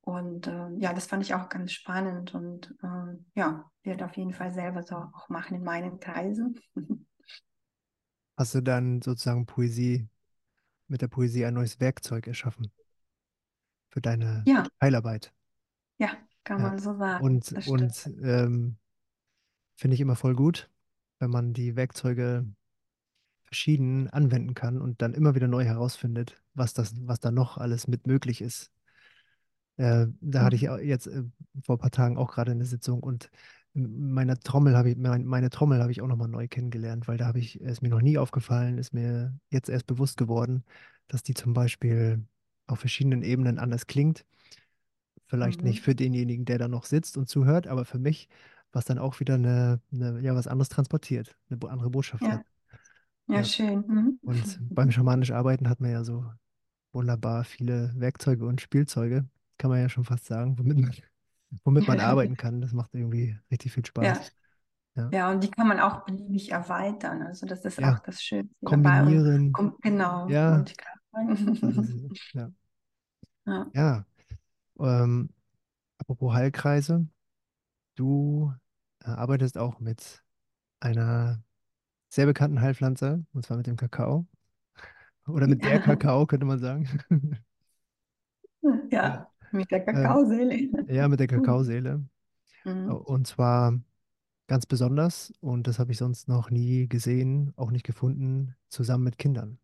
Und 0.00 0.46
äh, 0.46 0.68
ja, 0.78 0.92
das 0.92 1.06
fand 1.06 1.22
ich 1.22 1.34
auch 1.34 1.48
ganz 1.48 1.72
spannend 1.72 2.34
und 2.34 2.74
ähm, 2.82 3.26
ja, 3.34 3.70
werde 3.82 4.04
auf 4.04 4.16
jeden 4.16 4.34
Fall 4.34 4.52
selber 4.52 4.82
so 4.82 4.96
auch 4.96 5.28
machen 5.28 5.56
in 5.56 5.64
meinen 5.64 5.98
Kreisen. 6.00 6.58
Hast 8.36 8.54
du 8.54 8.60
dann 8.62 9.02
sozusagen 9.02 9.44
Poesie, 9.46 10.08
mit 10.88 11.02
der 11.02 11.08
Poesie 11.08 11.44
ein 11.46 11.54
neues 11.54 11.80
Werkzeug 11.80 12.26
erschaffen 12.28 12.72
für 13.88 14.00
deine 14.02 14.46
Ja, 14.46 14.64
Heilarbeit? 14.80 15.32
ja, 15.98 16.16
kann 16.44 16.58
Ja. 16.58 16.62
man 16.62 16.78
so 16.78 16.96
sagen. 16.96 17.24
Und, 17.24 17.52
und 17.66 18.06
ähm, 18.22 18.76
finde 19.76 19.94
ich 19.94 20.00
immer 20.00 20.16
voll 20.16 20.34
gut, 20.34 20.70
wenn 21.18 21.30
man 21.30 21.52
die 21.52 21.76
Werkzeuge 21.76 22.46
verschieden 23.44 24.10
anwenden 24.10 24.54
kann 24.54 24.80
und 24.80 25.02
dann 25.02 25.14
immer 25.14 25.34
wieder 25.34 25.48
neu 25.48 25.64
herausfindet, 25.64 26.42
was 26.54 26.74
das, 26.74 26.94
was 27.06 27.20
da 27.20 27.30
noch 27.30 27.58
alles 27.58 27.88
mit 27.88 28.06
möglich 28.06 28.40
ist. 28.42 28.72
Äh, 29.76 30.06
da 30.20 30.44
hatte 30.44 30.56
ich 30.56 30.62
Mhm. 30.62 30.78
jetzt 30.82 31.06
äh, 31.08 31.24
vor 31.64 31.76
ein 31.76 31.80
paar 31.80 31.90
Tagen 31.90 32.16
auch 32.16 32.32
gerade 32.32 32.52
eine 32.52 32.64
Sitzung 32.64 33.02
und 33.02 33.30
meine 33.74 34.38
Trommel 34.40 34.76
habe 34.76 34.90
ich, 34.90 34.96
mein, 34.96 35.24
meine 35.26 35.50
Trommel 35.50 35.80
habe 35.82 35.92
ich 35.92 36.00
auch 36.02 36.06
nochmal 36.08 36.28
neu 36.28 36.48
kennengelernt, 36.48 37.08
weil 37.08 37.16
da 37.18 37.26
habe 37.26 37.40
ich, 37.40 37.60
ist 37.60 37.82
mir 37.82 37.88
noch 37.90 38.00
nie 38.02 38.18
aufgefallen, 38.18 38.78
ist 38.78 38.94
mir 38.94 39.38
jetzt 39.50 39.68
erst 39.68 39.86
bewusst 39.86 40.16
geworden, 40.16 40.64
dass 41.08 41.22
die 41.22 41.34
zum 41.34 41.54
Beispiel 41.54 42.24
auf 42.66 42.80
verschiedenen 42.80 43.22
Ebenen 43.22 43.58
anders 43.58 43.86
klingt. 43.86 44.24
Vielleicht 45.26 45.64
nicht 45.64 45.80
Mhm. 45.80 45.84
für 45.84 45.94
denjenigen, 45.94 46.44
der 46.44 46.58
da 46.58 46.68
noch 46.68 46.84
sitzt 46.84 47.16
und 47.16 47.28
zuhört, 47.28 47.66
aber 47.66 47.84
für 47.84 47.98
mich, 47.98 48.28
was 48.72 48.84
dann 48.84 48.98
auch 48.98 49.20
wieder 49.20 49.34
eine, 49.34 49.80
eine, 49.92 50.20
ja, 50.20 50.34
was 50.34 50.46
anderes 50.46 50.68
transportiert, 50.68 51.36
eine 51.50 51.70
andere 51.70 51.90
Botschaft 51.90 52.30
hat. 52.30 52.42
Ja, 53.28 53.36
Ja, 53.36 53.42
Ja. 53.42 53.42
schön. 53.44 53.84
Mhm. 53.88 54.20
Und 54.24 54.60
beim 54.74 54.90
schamanisch 54.92 55.32
Arbeiten 55.32 55.68
hat 55.68 55.80
man 55.80 55.90
ja 55.92 56.04
so 56.04 56.26
wunderbar 56.92 57.44
viele 57.44 57.92
Werkzeuge 57.96 58.46
und 58.46 58.60
Spielzeuge, 58.60 59.28
kann 59.58 59.70
man 59.70 59.80
ja 59.80 59.88
schon 59.90 60.04
fast 60.04 60.26
sagen, 60.26 60.58
womit 60.58 60.78
man, 60.78 60.92
womit 61.64 61.86
man 61.88 62.00
arbeiten 62.00 62.36
kann. 62.36 62.60
Das 62.60 62.72
macht 62.72 62.94
irgendwie 62.94 63.38
richtig 63.50 63.72
viel 63.72 63.86
Ja, 64.00 64.14
Spaß. 64.14 64.34
Ja, 64.96 65.12
ja, 65.12 65.30
und 65.30 65.42
die 65.44 65.50
kann 65.50 65.68
man 65.68 65.80
auch 65.80 66.04
beliebig 66.06 66.50
erweitern. 66.52 67.22
Also 67.22 67.46
das 67.46 67.64
ist 67.64 67.84
auch 67.84 67.98
ja. 67.98 68.00
das 68.00 68.22
Schönste 68.22 68.68
dabei. 68.68 69.04
Und 69.04 69.28
kombinieren. 69.28 69.52
kom- 69.52 69.76
genau, 69.82 70.28
Ja, 70.28 70.66
das 70.66 70.72
sagen. 71.12 72.16
ja. 72.34 72.50
Ja. 73.46 73.72
Ja, 73.74 74.06
ähm, 74.80 75.30
apropos 75.98 76.34
Heilkreise, 76.34 77.08
du 77.96 78.54
äh, 79.00 79.06
arbeitest 79.10 79.58
auch 79.58 79.80
mit 79.80 80.24
einer 80.80 81.42
sehr 82.10 82.26
bekannten 82.26 82.60
Heilpflanze, 82.60 83.24
und 83.34 83.44
zwar 83.46 83.56
mit 83.58 83.66
dem 83.68 83.76
Kakao. 83.76 84.26
Oder 85.26 85.46
mit 85.48 85.64
der 85.64 85.78
Kakao, 85.80 86.26
könnte 86.26 86.46
man 86.46 86.58
sagen. 86.58 86.88
Ja, 88.62 88.80
Ja, 88.90 89.30
mit 89.54 89.70
der 89.70 89.84
Kakaoseele. 89.84 90.84
ja, 90.88 91.08
mit 91.08 91.20
der 91.20 91.26
Kakaoseele. 91.26 92.04
Mhm. 92.66 92.90
Und 92.92 93.26
zwar 93.26 93.78
ganz 94.46 94.64
besonders, 94.64 95.34
und 95.40 95.66
das 95.66 95.78
habe 95.78 95.92
ich 95.92 95.98
sonst 95.98 96.28
noch 96.28 96.50
nie 96.50 96.88
gesehen, 96.88 97.52
auch 97.56 97.70
nicht 97.70 97.84
gefunden, 97.84 98.54
zusammen 98.70 99.04
mit 99.04 99.18
Kindern. 99.18 99.58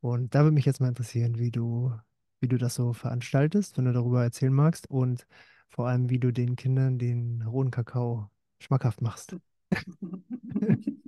Und 0.00 0.34
da 0.34 0.42
würde 0.42 0.54
mich 0.54 0.64
jetzt 0.64 0.80
mal 0.80 0.88
interessieren, 0.88 1.38
wie 1.38 1.50
du, 1.50 1.92
wie 2.40 2.48
du 2.48 2.56
das 2.56 2.76
so 2.76 2.94
veranstaltest, 2.94 3.76
wenn 3.76 3.84
du 3.84 3.92
darüber 3.92 4.22
erzählen 4.22 4.54
magst 4.54 4.90
und 4.90 5.26
vor 5.68 5.86
allem, 5.86 6.08
wie 6.08 6.18
du 6.18 6.32
den 6.32 6.56
Kindern 6.56 6.98
den 6.98 7.42
rohen 7.42 7.70
Kakao 7.70 8.30
schmackhaft 8.58 9.02
machst. 9.02 9.36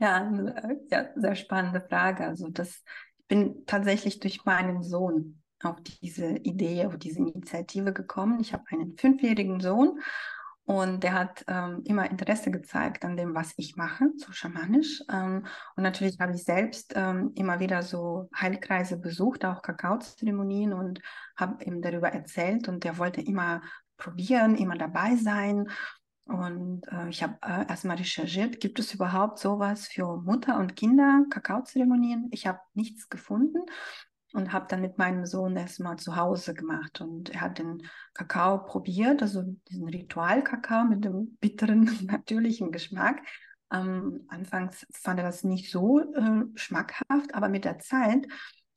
Ja, 0.00 0.28
äh, 0.30 0.76
ja, 0.90 1.08
sehr 1.14 1.36
spannende 1.36 1.80
Frage. 1.80 2.26
Also 2.26 2.48
das, 2.48 2.82
ich 3.18 3.26
bin 3.28 3.64
tatsächlich 3.66 4.18
durch 4.18 4.44
meinen 4.44 4.82
Sohn 4.82 5.41
auf 5.62 5.80
diese 5.82 6.36
Idee, 6.38 6.86
auf 6.86 6.98
diese 6.98 7.18
Initiative 7.18 7.92
gekommen. 7.92 8.40
Ich 8.40 8.52
habe 8.52 8.64
einen 8.70 8.96
fünfjährigen 8.96 9.60
Sohn 9.60 10.00
und 10.64 11.02
der 11.02 11.14
hat 11.14 11.44
ähm, 11.48 11.82
immer 11.84 12.08
Interesse 12.08 12.50
gezeigt 12.50 13.04
an 13.04 13.16
dem, 13.16 13.34
was 13.34 13.52
ich 13.56 13.76
mache, 13.76 14.10
so 14.16 14.30
schamanisch. 14.30 15.02
Ähm, 15.10 15.44
und 15.76 15.82
natürlich 15.82 16.20
habe 16.20 16.34
ich 16.34 16.44
selbst 16.44 16.92
ähm, 16.94 17.32
immer 17.34 17.58
wieder 17.58 17.82
so 17.82 18.28
Heilkreise 18.34 18.96
besucht, 18.96 19.44
auch 19.44 19.62
Kakaozeremonien 19.62 20.72
und 20.72 21.00
habe 21.36 21.64
ihm 21.64 21.82
darüber 21.82 22.10
erzählt 22.10 22.68
und 22.68 22.84
der 22.84 22.98
wollte 22.98 23.20
immer 23.20 23.60
probieren, 23.96 24.54
immer 24.54 24.76
dabei 24.76 25.16
sein. 25.16 25.68
Und 26.26 26.86
äh, 26.92 27.08
ich 27.08 27.24
habe 27.24 27.36
äh, 27.42 27.66
erstmal 27.68 27.96
recherchiert, 27.96 28.60
gibt 28.60 28.78
es 28.78 28.94
überhaupt 28.94 29.40
sowas 29.40 29.88
für 29.88 30.16
Mutter 30.18 30.58
und 30.58 30.76
Kinder, 30.76 31.24
Kakaozeremonien? 31.28 32.28
Ich 32.30 32.46
habe 32.46 32.60
nichts 32.74 33.08
gefunden 33.08 33.58
und 34.32 34.52
habe 34.52 34.66
dann 34.68 34.80
mit 34.80 34.98
meinem 34.98 35.26
Sohn 35.26 35.56
erstmal 35.56 35.96
zu 35.98 36.16
Hause 36.16 36.54
gemacht. 36.54 37.00
Und 37.00 37.30
er 37.30 37.42
hat 37.42 37.58
den 37.58 37.82
Kakao 38.14 38.64
probiert, 38.64 39.22
also 39.22 39.42
diesen 39.68 39.88
Ritualkakao 39.88 40.84
mit 40.84 41.04
dem 41.04 41.36
bitteren, 41.40 41.84
natürlichen 42.06 42.72
Geschmack. 42.72 43.20
Ähm, 43.72 44.24
anfangs 44.28 44.86
fand 44.92 45.20
er 45.20 45.24
das 45.24 45.44
nicht 45.44 45.70
so 45.70 46.00
äh, 46.00 46.44
schmackhaft, 46.54 47.34
aber 47.34 47.48
mit 47.48 47.64
der 47.64 47.78
Zeit 47.78 48.26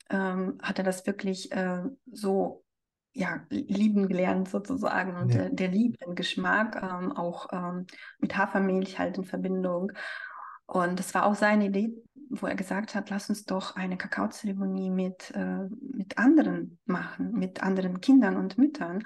ähm, 0.09 0.57
hat 0.61 0.77
er 0.77 0.85
das 0.85 1.05
wirklich 1.05 1.51
äh, 1.51 1.83
so 2.11 2.63
ja, 3.15 3.45
lieben 3.49 4.09
gelernt 4.09 4.49
sozusagen 4.49 5.15
und 5.15 5.29
Ja, 5.29 5.43
der, 5.43 5.49
der 5.51 5.67
liebt 5.69 6.05
den 6.05 6.15
Geschmack, 6.15 6.81
ähm, 6.83 7.13
auch 7.13 7.47
ähm, 7.53 7.87
mit 8.19 8.37
Hafermilch 8.37 8.99
halt 8.99 9.17
in 9.17 9.23
Verbindung. 9.23 9.93
Und 10.65 10.99
das 10.99 11.13
war 11.13 11.25
auch 11.25 11.35
seine 11.35 11.65
Idee, 11.65 11.93
wo 12.29 12.47
er 12.47 12.55
gesagt 12.55 12.95
hat, 12.95 13.09
lass 13.09 13.29
uns 13.29 13.45
doch 13.45 13.75
eine 13.75 13.97
Kakaozeremonie 13.97 14.89
mit, 14.89 15.31
äh, 15.35 15.67
mit 15.93 16.17
anderen 16.17 16.79
machen, 16.85 17.31
mit 17.33 17.61
anderen 17.61 18.01
Kindern 18.01 18.37
und 18.37 18.57
Müttern. 18.57 19.03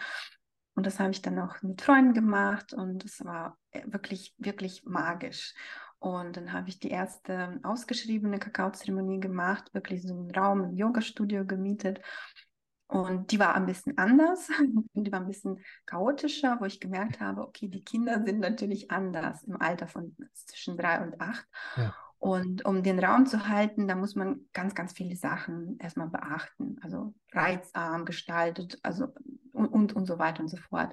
Und 0.76 0.86
das 0.86 1.00
habe 1.00 1.12
ich 1.12 1.22
dann 1.22 1.40
auch 1.40 1.62
mit 1.62 1.82
Freunden 1.82 2.14
gemacht 2.14 2.74
und 2.74 3.04
es 3.04 3.24
war 3.26 3.58
äh, 3.72 3.82
wirklich, 3.88 4.34
wirklich 4.38 4.86
magisch. 4.86 5.54
Und 6.00 6.38
dann 6.38 6.54
habe 6.54 6.70
ich 6.70 6.80
die 6.80 6.92
erste 6.92 7.60
ausgeschriebene 7.64 8.40
Kakaozeremonie 8.40 9.20
gemacht, 9.20 9.74
wirklich 9.74 10.04
so 10.04 10.14
einen 10.14 10.32
Raum 10.32 10.64
im 10.64 10.78
Yoga-Studio 10.78 11.46
gemietet. 11.46 12.00
Und 12.90 13.32
die 13.32 13.40
war 13.40 13.54
ein 13.54 13.68
bisschen 13.68 14.00
anders, 14.00 14.48
die 14.94 15.12
war 15.12 15.20
ein 15.20 15.28
bisschen 15.28 15.64
chaotischer, 15.86 16.58
wo 16.60 16.66
ich 16.66 16.80
gemerkt 16.80 17.20
habe, 17.20 17.42
okay, 17.42 17.68
die 17.68 17.84
Kinder 17.84 18.24
sind 18.26 18.40
natürlich 18.40 18.90
anders 18.90 19.44
im 19.44 19.62
Alter 19.62 19.88
von 19.88 20.16
zwischen 20.34 20.76
drei 20.76 21.00
und 21.04 21.22
acht. 21.22 21.46
ja, 21.78 21.94
Und 22.18 22.66
um 22.66 22.82
den 22.82 22.98
Raum 22.98 23.28
zu 23.28 23.48
halten, 23.48 23.88
da 23.88 23.94
muss 23.94 24.16
man 24.16 24.42
ganz, 24.54 24.74
ganz 24.74 24.94
viele 24.94 25.16
Sachen 25.16 25.78
erstmal 25.78 26.10
beachten. 26.10 26.78
Also 26.82 27.14
reizarm 27.32 28.06
gestaltet, 28.06 28.80
also 28.82 29.14
und, 29.54 29.68
und, 29.68 29.94
und 29.94 30.08
so 30.08 30.18
weiter 30.18 30.42
und 30.42 30.50
so 30.50 30.58
fort. 30.58 30.92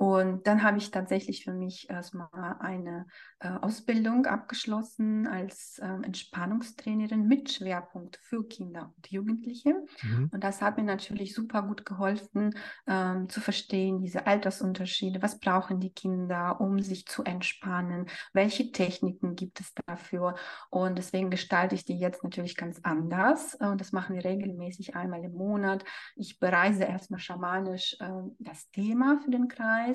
Und 0.00 0.46
dann 0.46 0.62
habe 0.62 0.78
ich 0.78 0.90
tatsächlich 0.90 1.44
für 1.44 1.52
mich 1.52 1.90
erstmal 1.90 2.56
eine 2.58 3.04
äh, 3.38 3.50
Ausbildung 3.50 4.24
abgeschlossen 4.24 5.26
als 5.26 5.78
ähm, 5.82 6.04
Entspannungstrainerin 6.04 7.28
mit 7.28 7.52
Schwerpunkt 7.52 8.18
für 8.22 8.48
Kinder 8.48 8.94
und 8.96 9.10
Jugendliche. 9.10 9.74
mhm. 10.00 10.30
Und 10.32 10.42
das 10.42 10.62
hat 10.62 10.78
mir 10.78 10.84
natürlich 10.84 11.34
super 11.34 11.62
gut 11.64 11.84
geholfen, 11.84 12.54
ähm, 12.86 13.28
zu 13.28 13.42
verstehen, 13.42 13.98
diese 13.98 14.26
Altersunterschiede. 14.26 15.20
Was 15.20 15.38
brauchen 15.38 15.80
die 15.80 15.92
Kinder, 15.92 16.62
um 16.62 16.80
sich 16.80 17.04
zu 17.04 17.22
entspannen? 17.22 18.06
Welche 18.32 18.72
Techniken 18.72 19.36
gibt 19.36 19.60
es 19.60 19.74
dafür? 19.86 20.34
Und 20.70 20.96
deswegen 20.96 21.28
gestalte 21.28 21.74
ich 21.74 21.84
die 21.84 21.98
jetzt 21.98 22.24
natürlich 22.24 22.56
ganz 22.56 22.80
anders. 22.84 23.54
Und 23.56 23.82
das 23.82 23.92
machen 23.92 24.16
wir 24.16 24.24
regelmäßig 24.24 24.96
einmal 24.96 25.22
im 25.22 25.34
Monat. 25.34 25.84
Ich 26.16 26.38
bereise 26.38 26.84
erstmal 26.84 27.20
schamanisch 27.20 27.98
äh, 28.00 28.08
das 28.38 28.70
Thema 28.70 29.20
für 29.22 29.30
den 29.30 29.48
Kreis. 29.48 29.89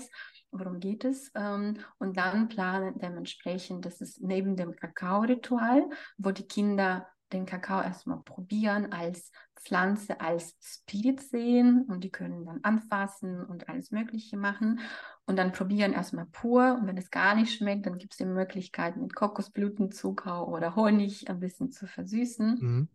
Worum 0.52 0.80
geht 0.80 1.06
es? 1.06 1.32
Ähm, 1.36 1.78
und 2.00 2.18
dann 2.18 2.48
planen 2.48 2.98
dementsprechend, 3.00 3.86
das 3.86 4.02
ist 4.02 4.22
neben 4.22 4.56
dem 4.56 4.76
Kakao-Ritual, 4.76 5.90
wo 6.18 6.32
die 6.32 6.48
Kinder 6.48 7.08
den 7.34 7.46
Kakao 7.46 7.82
erstmal 7.82 8.22
probieren, 8.22 8.92
als 8.92 9.32
Pflanze, 9.60 10.22
als 10.22 10.56
Spirit 10.62 11.22
sehen 11.22 11.86
und 11.88 12.04
die 12.04 12.12
können 12.12 12.46
dann 12.46 12.60
anfassen 12.64 13.44
und 13.44 13.68
alles 13.68 13.92
Mögliche 13.92 14.38
machen 14.38 14.80
und 15.26 15.38
dann 15.38 15.52
probieren 15.52 15.94
erstmal 15.94 16.28
pur 16.28 16.78
und 16.80 16.88
wenn 16.88 16.98
es 16.98 17.10
gar 17.10 17.36
nicht 17.36 17.54
schmeckt, 17.54 17.86
dann 17.88 17.98
gibt 17.98 18.14
es 18.14 18.18
die 18.18 18.26
Möglichkeit 18.26 18.96
mit 18.96 19.16
Kokosblütenzucker 19.16 20.48
oder 20.48 20.76
Honig 20.76 21.30
ein 21.30 21.40
bisschen 21.40 21.72
zu 21.72 21.88
versüßen. 21.88 22.60
Mhm. 22.60 22.90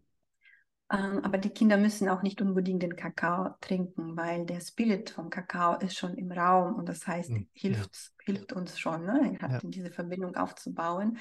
Ähm, 0.93 1.21
aber 1.25 1.39
die 1.39 1.51
Kinder 1.51 1.77
müssen 1.77 2.09
auch 2.09 2.23
nicht 2.23 2.43
unbedingt 2.43 2.83
den 2.83 2.97
Kakao 2.97 3.55
trinken, 3.61 4.17
weil 4.17 4.45
der 4.45 4.61
Spirit 4.61 5.11
vom 5.11 5.31
Kakao 5.31 5.79
ist 5.79 5.97
schon 5.97 6.15
im 6.15 6.33
Raum 6.33 6.75
und 6.75 6.89
das 6.89 7.07
heißt, 7.07 7.31
Mhm. 7.31 7.47
hilft, 7.53 8.13
hilft 8.25 8.53
uns 8.53 8.79
schon, 8.79 9.05
ne? 9.05 9.39
Ja, 9.41 9.61
diese 9.63 9.91
Verbindung 9.93 10.37
aufzubauen. 10.37 11.19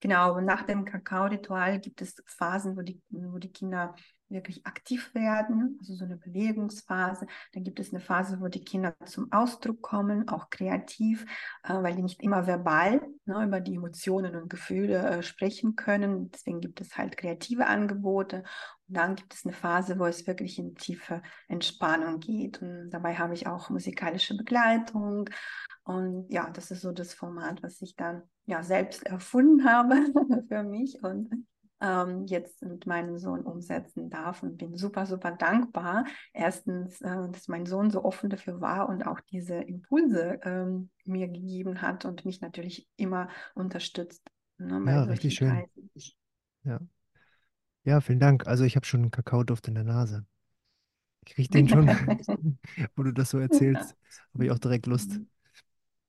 Genau, 0.00 0.40
nach 0.40 0.62
dem 0.64 0.84
Kakao-Ritual 0.84 1.80
gibt 1.80 2.02
es 2.02 2.22
Phasen, 2.26 2.76
wo 2.76 2.82
die, 2.82 3.00
wo 3.10 3.38
die 3.38 3.52
Kinder 3.52 3.94
wirklich 4.28 4.66
aktiv 4.66 5.14
werden, 5.14 5.76
also 5.80 5.94
so 5.94 6.04
eine 6.04 6.16
Bewegungsphase. 6.16 7.26
Dann 7.52 7.64
gibt 7.64 7.80
es 7.80 7.92
eine 7.92 8.00
Phase, 8.00 8.40
wo 8.40 8.48
die 8.48 8.64
Kinder 8.64 8.94
zum 9.04 9.30
Ausdruck 9.32 9.82
kommen, 9.82 10.28
auch 10.28 10.50
kreativ, 10.50 11.24
äh, 11.62 11.74
weil 11.74 11.94
die 11.94 12.02
nicht 12.02 12.22
immer 12.22 12.46
verbal 12.46 13.00
ne, 13.24 13.44
über 13.44 13.60
die 13.60 13.76
Emotionen 13.76 14.34
und 14.36 14.50
Gefühle 14.50 14.98
äh, 14.98 15.22
sprechen 15.22 15.76
können. 15.76 16.30
Deswegen 16.30 16.60
gibt 16.60 16.80
es 16.80 16.96
halt 16.96 17.16
kreative 17.16 17.66
Angebote. 17.66 18.42
Und 18.88 18.96
dann 18.96 19.16
gibt 19.16 19.34
es 19.34 19.44
eine 19.44 19.52
Phase, 19.52 19.98
wo 19.98 20.06
es 20.06 20.26
wirklich 20.26 20.58
in 20.58 20.74
tiefe 20.74 21.22
Entspannung 21.48 22.20
geht. 22.20 22.62
Und 22.62 22.90
dabei 22.90 23.16
habe 23.16 23.34
ich 23.34 23.46
auch 23.46 23.70
musikalische 23.70 24.36
Begleitung. 24.36 25.28
Und 25.84 26.26
ja, 26.30 26.50
das 26.50 26.70
ist 26.70 26.82
so 26.82 26.92
das 26.92 27.14
Format, 27.14 27.62
was 27.62 27.80
ich 27.80 27.94
dann 27.94 28.22
ja 28.46 28.62
selbst 28.62 29.04
erfunden 29.04 29.64
habe 29.70 29.94
für 30.48 30.62
mich 30.62 31.02
und 31.02 31.46
ähm, 31.80 32.24
jetzt 32.26 32.62
mit 32.62 32.86
meinem 32.86 33.18
Sohn 33.18 33.42
umsetzen 33.42 34.10
darf 34.10 34.42
und 34.42 34.56
bin 34.56 34.76
super, 34.76 35.06
super 35.06 35.32
dankbar. 35.32 36.04
Erstens, 36.32 37.00
äh, 37.00 37.28
dass 37.30 37.48
mein 37.48 37.66
Sohn 37.66 37.90
so 37.90 38.04
offen 38.04 38.30
dafür 38.30 38.60
war 38.60 38.88
und 38.88 39.06
auch 39.06 39.20
diese 39.20 39.54
Impulse 39.54 40.40
ähm, 40.42 40.90
mir 41.04 41.28
gegeben 41.28 41.82
hat 41.82 42.04
und 42.04 42.24
mich 42.24 42.40
natürlich 42.40 42.88
immer 42.96 43.28
unterstützt 43.54 44.30
ne, 44.58 44.82
ja, 44.86 45.02
richtig 45.04 45.34
schön. 45.34 45.64
Ja, 46.64 46.80
ja, 47.84 48.00
vielen 48.00 48.20
Dank. 48.20 48.46
Also 48.46 48.64
ich 48.64 48.76
habe 48.76 48.84
schon 48.86 49.02
einen 49.02 49.10
Kakaoduft 49.10 49.68
in 49.68 49.74
der 49.74 49.84
Nase. 49.84 50.26
Ich 51.24 51.36
rieche 51.38 51.50
den 51.50 51.68
schon, 51.68 51.86
wo 52.96 53.02
du 53.02 53.12
das 53.12 53.30
so 53.30 53.38
erzählst, 53.38 53.96
habe 54.34 54.44
ich 54.44 54.50
auch 54.50 54.58
direkt 54.58 54.86
Lust, 54.86 55.20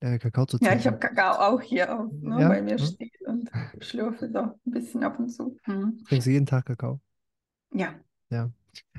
äh, 0.01 0.19
Kakao 0.19 0.45
zu 0.45 0.59
Ja, 0.59 0.75
ich 0.75 0.87
habe. 0.87 0.97
Kakao 0.99 1.33
auch 1.55 1.61
hier 1.61 1.93
auf, 1.99 2.11
ne, 2.21 2.41
Ja, 2.41 2.47
bei 2.47 2.61
mir 2.61 2.77
hm? 2.77 2.97
stehen 2.97 3.11
und 3.25 3.51
schlürfe 3.79 4.29
so 4.31 4.39
ein 4.39 4.53
bisschen 4.65 5.03
ab 5.03 5.19
und 5.19 5.29
zu. 5.29 5.59
Mhm. 5.65 6.05
Trinkst 6.05 6.25
du 6.27 6.31
jeden 6.31 6.45
Tag 6.47 6.65
Kakao? 6.65 6.99
Ja. 7.71 7.99
Ja. 8.29 8.51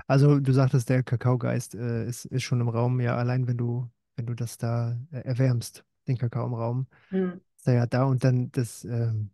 Also 0.09 0.41
du 0.41 0.53
sagtest, 0.53 0.89
der 0.91 1.03
Kakaogeist 1.03 1.75
äh, 1.75 2.07
ist, 2.09 2.27
ist 2.27 2.43
schon 2.45 2.61
im 2.61 2.69
Raum, 2.69 3.01
ja, 3.01 3.17
allein 3.17 3.47
wenn 3.49 3.59
du, 3.59 3.91
wenn 4.17 4.27
du 4.27 4.35
das 4.35 4.59
da 4.59 4.99
äh, 5.13 5.21
erwärmst, 5.21 5.85
den 6.09 6.19
Kakao 6.19 6.47
im 6.47 6.55
Raum, 6.55 6.87
Mhm. 7.11 7.41
ist 7.59 7.69
er 7.69 7.75
ja 7.75 7.87
da 7.87 8.05
und 8.05 8.25
dann 8.25 8.53
das, 8.53 8.85
ähm, 8.85 9.31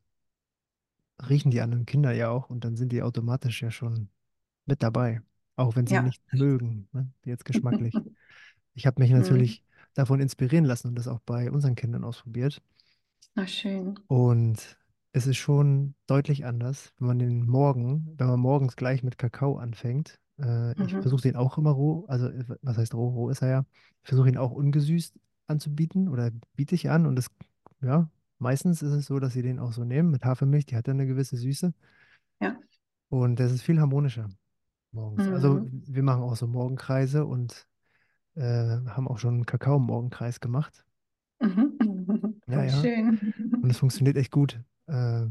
riechen 1.28 1.50
die 1.50 1.60
anderen 1.60 1.86
Kinder 1.86 2.12
ja 2.12 2.30
auch 2.30 2.50
und 2.50 2.64
dann 2.64 2.76
sind 2.76 2.92
die 2.92 3.02
automatisch 3.02 3.62
ja 3.62 3.70
schon 3.70 4.08
mit 4.66 4.82
dabei, 4.82 5.22
auch 5.56 5.76
wenn 5.76 5.86
sie 5.86 5.98
Ja. 5.98 6.00
nicht 6.00 6.22
mögen, 6.32 6.88
ne? 6.92 7.10
Jetzt 7.24 7.44
geschmacklich. 7.44 8.02
Ich 8.74 8.86
habe 8.86 9.02
mich 9.02 9.10
Mhm. 9.12 9.12
natürlich 9.12 9.64
davon 9.94 10.20
inspirieren 10.20 10.64
lassen 10.64 10.88
und 10.88 10.94
das 10.96 11.08
auch 11.08 11.20
bei 11.20 11.50
unseren 11.50 11.74
Kindern 11.74 12.04
ausprobiert. 12.04 12.60
Na 13.34 13.46
schön. 13.46 13.98
Und 14.06 14.78
es 15.12 15.26
ist 15.26 15.36
schon 15.36 15.94
deutlich 16.06 16.44
anders, 16.44 16.92
wenn 16.98 17.08
man 17.08 17.18
den 17.18 17.46
Morgen, 17.46 18.14
wenn 18.16 18.26
man 18.26 18.40
morgens 18.40 18.76
gleich 18.76 19.02
mit 19.02 19.18
Kakao 19.18 19.56
anfängt. 19.58 20.18
Äh, 20.38 20.72
ich 20.82 20.92
Mhm. 20.92 21.02
versuche 21.02 21.22
den 21.22 21.36
auch 21.36 21.58
immer 21.58 21.70
roh, 21.70 22.04
also 22.08 22.28
äh, 22.28 22.44
was 22.62 22.76
heißt 22.76 22.94
roh? 22.94 23.08
Roh 23.10 23.30
ist 23.30 23.42
er 23.42 23.48
ja. 23.48 23.64
Ich 24.02 24.08
versuche 24.08 24.28
ihn 24.28 24.36
auch 24.36 24.50
ungesüßt 24.50 25.14
anzubieten 25.46 26.08
oder 26.08 26.30
biete 26.56 26.74
ich 26.74 26.90
an 26.90 27.06
und 27.06 27.16
das, 27.16 27.26
ja, 27.82 28.08
meistens 28.38 28.82
ist 28.82 28.92
es 28.92 29.06
so, 29.06 29.18
dass 29.20 29.32
sie 29.34 29.42
den 29.42 29.58
auch 29.58 29.72
so 29.72 29.84
nehmen 29.84 30.10
mit 30.10 30.24
Hafermilch, 30.24 30.66
die 30.66 30.76
hat 30.76 30.86
ja 30.88 30.94
eine 30.94 31.06
gewisse 31.06 31.36
Süße 31.36 31.72
Ja. 32.40 32.58
und 33.08 33.38
das 33.38 33.52
ist 33.52 33.62
viel 33.62 33.80
harmonischer 33.80 34.28
morgens. 34.92 35.28
Also 35.30 35.54
Mhm. 35.54 35.82
wir 35.86 36.02
machen 36.02 36.22
auch 36.22 36.36
so 36.36 36.46
Morgenkreise 36.46 37.24
und 37.26 37.66
äh, 38.36 38.42
haben 38.88 39.08
auch 39.08 39.18
schon 39.18 39.34
einen 39.34 39.46
Kakao-Morgenkreis 39.46 40.40
gemacht. 40.40 40.84
Mhm. 41.40 41.78
Ja, 42.46 42.68
schön. 42.68 43.34
Und 43.60 43.70
es 43.70 43.78
funktioniert 43.78 44.16
echt 44.16 44.30
gut. 44.32 44.60
Äh, 44.86 45.26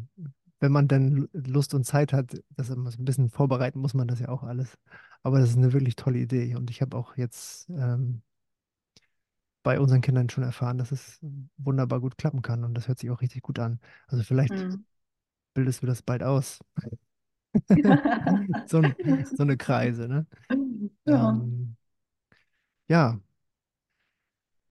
wenn 0.60 0.72
man 0.72 0.88
dann 0.88 1.12
Lu- 1.12 1.28
Lust 1.34 1.74
und 1.74 1.84
Zeit 1.86 2.14
hat, 2.14 2.42
das 2.56 2.70
ein 2.72 3.06
bisschen 3.06 3.30
vorbereiten 3.30 3.80
muss 3.80 3.94
man 3.94 4.08
das 4.08 4.20
ja 4.20 4.30
auch 4.30 4.44
alles. 4.44 4.78
Aber 5.24 5.40
das 5.40 5.50
ist 5.52 5.58
eine 5.58 5.74
wirklich 5.74 5.96
tolle 5.96 6.20
Idee. 6.20 6.56
Und 6.56 6.70
ich 6.72 6.82
habe 6.82 6.98
auch 6.98 7.18
jetzt 7.18 7.70
ähm, 7.70 8.22
bei 9.64 9.80
unseren 9.80 10.02
Kindern 10.02 10.30
schon 10.30 10.44
erfahren, 10.44 10.78
dass 10.78 10.92
es 10.92 11.20
wunderbar 11.58 12.02
gut 12.02 12.18
klappen 12.18 12.42
kann. 12.42 12.64
Und 12.64 12.74
das 12.76 12.88
hört 12.88 13.00
sich 13.00 13.10
auch 13.12 13.22
richtig 13.22 13.42
gut 13.44 13.60
an. 13.60 13.80
Also 14.08 14.24
vielleicht 14.24 14.68
Mhm. 14.68 14.84
bildest 15.54 15.84
du 15.84 15.88
das 15.88 16.02
bald 16.04 16.24
aus. 16.24 16.60
So, 18.66 18.94
so 19.36 19.44
eine 19.44 19.58
Kreise, 19.58 20.08
ne? 20.08 20.26
Ja. 21.06 21.34
Ähm, 21.34 21.78
ja, 22.88 23.20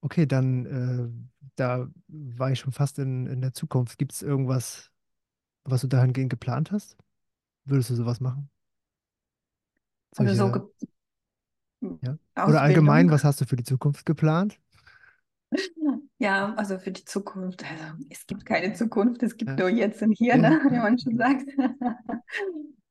okay, 0.01 0.27
dann 0.27 0.67
äh, 0.67 1.49
da 1.57 1.89
war 2.09 2.51
ich 2.53 2.61
schon 2.61 2.73
fast 2.73 2.99
in, 2.99 3.27
in 3.27 3.41
der 3.41 3.55
Zukunft. 3.55 3.99
Gibt 3.99 4.13
es 4.13 4.23
irgendwas, 4.23 4.91
was 5.65 5.83
du 5.83 5.89
dahingehend 5.89 6.31
geplant 6.31 6.73
hast? 6.73 6.99
Würdest 7.67 7.91
du 7.91 7.97
sowas 7.97 8.21
machen? 8.21 8.51
Also 10.17 10.35
so 10.35 10.49
Solche 10.49 10.51
Ge 10.51 10.63
Ja. 12.03 12.19
Oder 12.45 12.61
allgemein, 12.63 13.11
Ausbildung. 13.11 13.11
was 13.11 13.25
hast 13.25 13.41
du 13.41 13.45
für 13.47 13.57
die 13.57 13.65
Zukunft 13.65 14.05
geplant? 14.07 14.59
Ja, 16.19 16.55
also 16.55 16.79
für 16.79 16.93
die 16.93 17.05
Zukunft. 17.05 17.65
Also 17.65 17.85
es 18.11 18.27
gibt 18.27 18.47
keine 18.47 18.73
Zukunft, 18.75 19.23
es 19.23 19.37
gibt 19.37 19.59
Ja, 19.59 19.59
nur 19.59 19.69
jetzt 19.69 20.03
und 20.03 20.13
hier, 20.13 20.39
ne, 20.39 20.61
wie 20.71 20.77
man 20.79 20.99
schon 20.99 21.17
sagt. 21.17 21.45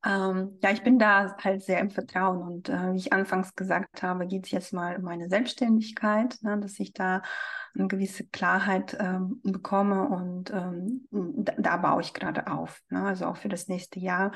Ähm, 0.03 0.57
ja, 0.63 0.71
ich 0.71 0.81
bin 0.83 0.97
da 0.97 1.35
halt 1.37 1.61
sehr 1.61 1.79
im 1.79 1.91
Vertrauen 1.91 2.41
und 2.41 2.69
äh, 2.69 2.93
wie 2.93 2.97
ich 2.97 3.13
anfangs 3.13 3.55
gesagt 3.55 4.01
habe, 4.01 4.25
geht 4.25 4.45
es 4.45 4.51
jetzt 4.51 4.73
mal 4.73 4.95
um 4.95 5.03
meine 5.03 5.29
Selbstständigkeit, 5.29 6.37
ne, 6.41 6.59
dass 6.59 6.79
ich 6.79 6.93
da 6.93 7.21
eine 7.75 7.87
gewisse 7.87 8.25
Klarheit 8.27 8.97
ähm, 8.99 9.39
bekomme 9.43 10.09
und 10.09 10.51
ähm, 10.51 11.07
da, 11.11 11.53
da 11.57 11.77
baue 11.77 12.01
ich 12.01 12.13
gerade 12.13 12.47
auf, 12.47 12.81
ne, 12.89 13.05
also 13.05 13.27
auch 13.27 13.37
für 13.37 13.49
das 13.49 13.67
nächste 13.67 13.99
Jahr. 13.99 14.31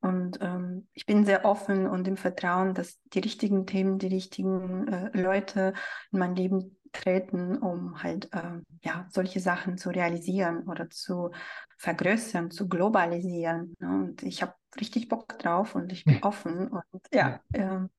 Und 0.00 0.38
ähm, 0.40 0.86
ich 0.94 1.06
bin 1.06 1.24
sehr 1.24 1.44
offen 1.44 1.88
und 1.88 2.06
im 2.06 2.16
Vertrauen, 2.16 2.72
dass 2.72 3.00
die 3.12 3.18
richtigen 3.18 3.66
Themen, 3.66 3.98
die 3.98 4.06
richtigen 4.06 4.86
äh, 4.86 5.20
Leute 5.20 5.72
in 6.12 6.20
mein 6.20 6.36
Leben 6.36 6.77
treten, 6.92 7.58
um 7.58 8.02
halt 8.02 8.32
äh, 8.32 8.60
ja, 8.82 9.06
solche 9.10 9.40
Sachen 9.40 9.78
zu 9.78 9.90
realisieren 9.90 10.68
oder 10.68 10.90
zu 10.90 11.30
vergrößern, 11.78 12.50
zu 12.50 12.68
globalisieren. 12.68 13.74
Ne? 13.78 13.88
Und 13.88 14.22
ich 14.22 14.42
habe 14.42 14.54
richtig 14.80 15.08
Bock 15.08 15.38
drauf 15.38 15.74
und 15.74 15.92
ich 15.92 16.04
bin 16.04 16.18
offen 16.22 16.68
und 16.68 17.02
ja, 17.12 17.40
ähm, 17.52 17.90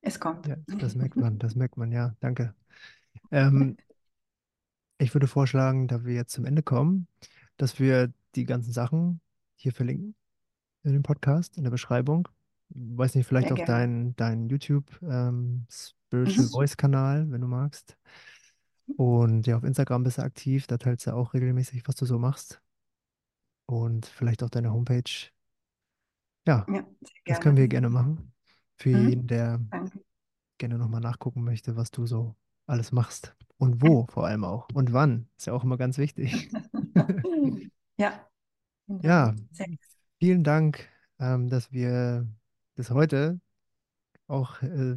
es 0.00 0.20
kommt. 0.20 0.46
ja, 0.46 0.56
das 0.78 0.94
merkt 0.94 1.16
man, 1.16 1.38
das 1.38 1.54
merkt 1.54 1.76
man, 1.76 1.92
ja, 1.92 2.14
danke. 2.20 2.54
Ähm, 3.30 3.76
ich 4.98 5.14
würde 5.14 5.26
vorschlagen, 5.26 5.86
da 5.88 6.04
wir 6.04 6.14
jetzt 6.14 6.32
zum 6.32 6.44
Ende 6.44 6.62
kommen, 6.62 7.06
dass 7.56 7.78
wir 7.78 8.12
die 8.34 8.44
ganzen 8.44 8.72
Sachen 8.72 9.20
hier 9.56 9.72
verlinken 9.72 10.14
in 10.82 10.92
dem 10.92 11.02
Podcast, 11.02 11.56
in 11.56 11.64
der 11.64 11.70
Beschreibung. 11.70 12.28
Weiß 12.70 13.14
nicht, 13.14 13.26
vielleicht 13.26 13.48
Sehr 13.48 13.54
auch 13.54 13.64
gerne. 13.64 13.72
deinen 13.72 14.16
dein 14.16 14.48
YouTube 14.48 14.84
ähm, 15.02 15.66
Spiritual 16.08 16.46
Mhm. 16.46 16.50
Voice 16.50 16.76
Kanal, 16.76 17.30
wenn 17.30 17.40
du 17.40 17.46
magst. 17.46 17.96
Und 18.96 19.46
ja, 19.46 19.56
auf 19.56 19.64
Instagram 19.64 20.02
bist 20.04 20.18
du 20.18 20.22
aktiv, 20.22 20.66
da 20.66 20.78
teilst 20.78 21.06
du 21.06 21.12
auch 21.12 21.34
regelmäßig, 21.34 21.86
was 21.86 21.96
du 21.96 22.06
so 22.06 22.18
machst. 22.18 22.60
Und 23.66 24.06
vielleicht 24.06 24.42
auch 24.42 24.48
deine 24.50 24.72
Homepage. 24.72 25.30
Ja, 26.46 26.64
Ja, 26.68 26.86
das 27.26 27.40
können 27.40 27.56
wir 27.58 27.68
gerne 27.68 27.90
machen. 27.90 28.32
Für 28.76 28.90
jeden, 28.90 29.22
Mhm. 29.24 29.26
der 29.26 29.58
Danke. 29.70 30.00
gerne 30.56 30.78
nochmal 30.78 31.00
nachgucken 31.02 31.44
möchte, 31.44 31.76
was 31.76 31.90
du 31.90 32.06
so 32.06 32.34
alles 32.66 32.92
machst. 32.92 33.34
Und 33.58 33.82
wo 33.82 34.06
vor 34.06 34.26
allem 34.26 34.44
auch. 34.44 34.68
Und 34.72 34.92
wann. 34.92 35.28
Ist 35.36 35.46
ja 35.46 35.52
auch 35.52 35.64
immer 35.64 35.76
ganz 35.76 35.98
wichtig. 35.98 36.50
Ja, 38.00 38.26
genau. 38.86 39.00
Ja, 39.02 39.34
vielen 40.20 40.44
Dank, 40.44 40.88
ähm, 41.18 41.48
dass 41.48 41.72
wir 41.72 42.26
das 42.76 42.90
heute 42.90 43.40
auch 44.28 44.62
äh, 44.62 44.96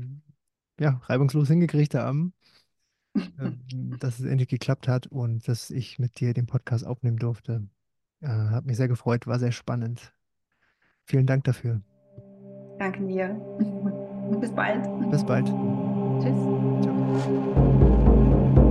ja, 0.82 1.00
reibungslos 1.06 1.48
hingekriegt 1.48 1.94
haben, 1.94 2.34
ähm, 3.16 3.98
dass 4.00 4.20
es 4.20 4.26
endlich 4.26 4.50
geklappt 4.50 4.88
hat 4.88 5.06
und 5.08 5.48
dass 5.48 5.70
ich 5.70 6.00
mit 6.00 6.20
dir 6.20 6.34
den 6.34 6.48
Podcast 6.48 6.86
aufnehmen 6.86 7.18
durfte. 7.18 7.68
Äh, 8.22 8.28
hat 8.28 8.66
mich 8.66 8.78
sehr 8.78 8.88
gefreut, 8.88 9.28
war 9.28 9.38
sehr 9.38 9.52
spannend. 9.52 10.12
Vielen 11.04 11.28
Dank 11.28 11.44
dafür. 11.44 11.82
Danke 12.80 13.06
dir. 13.06 13.30
Bis 14.42 14.52
bald. 14.52 14.84
Bis 15.12 15.24
bald. 15.24 15.46
Tschüss. 16.20 16.36
Ciao. 16.82 18.71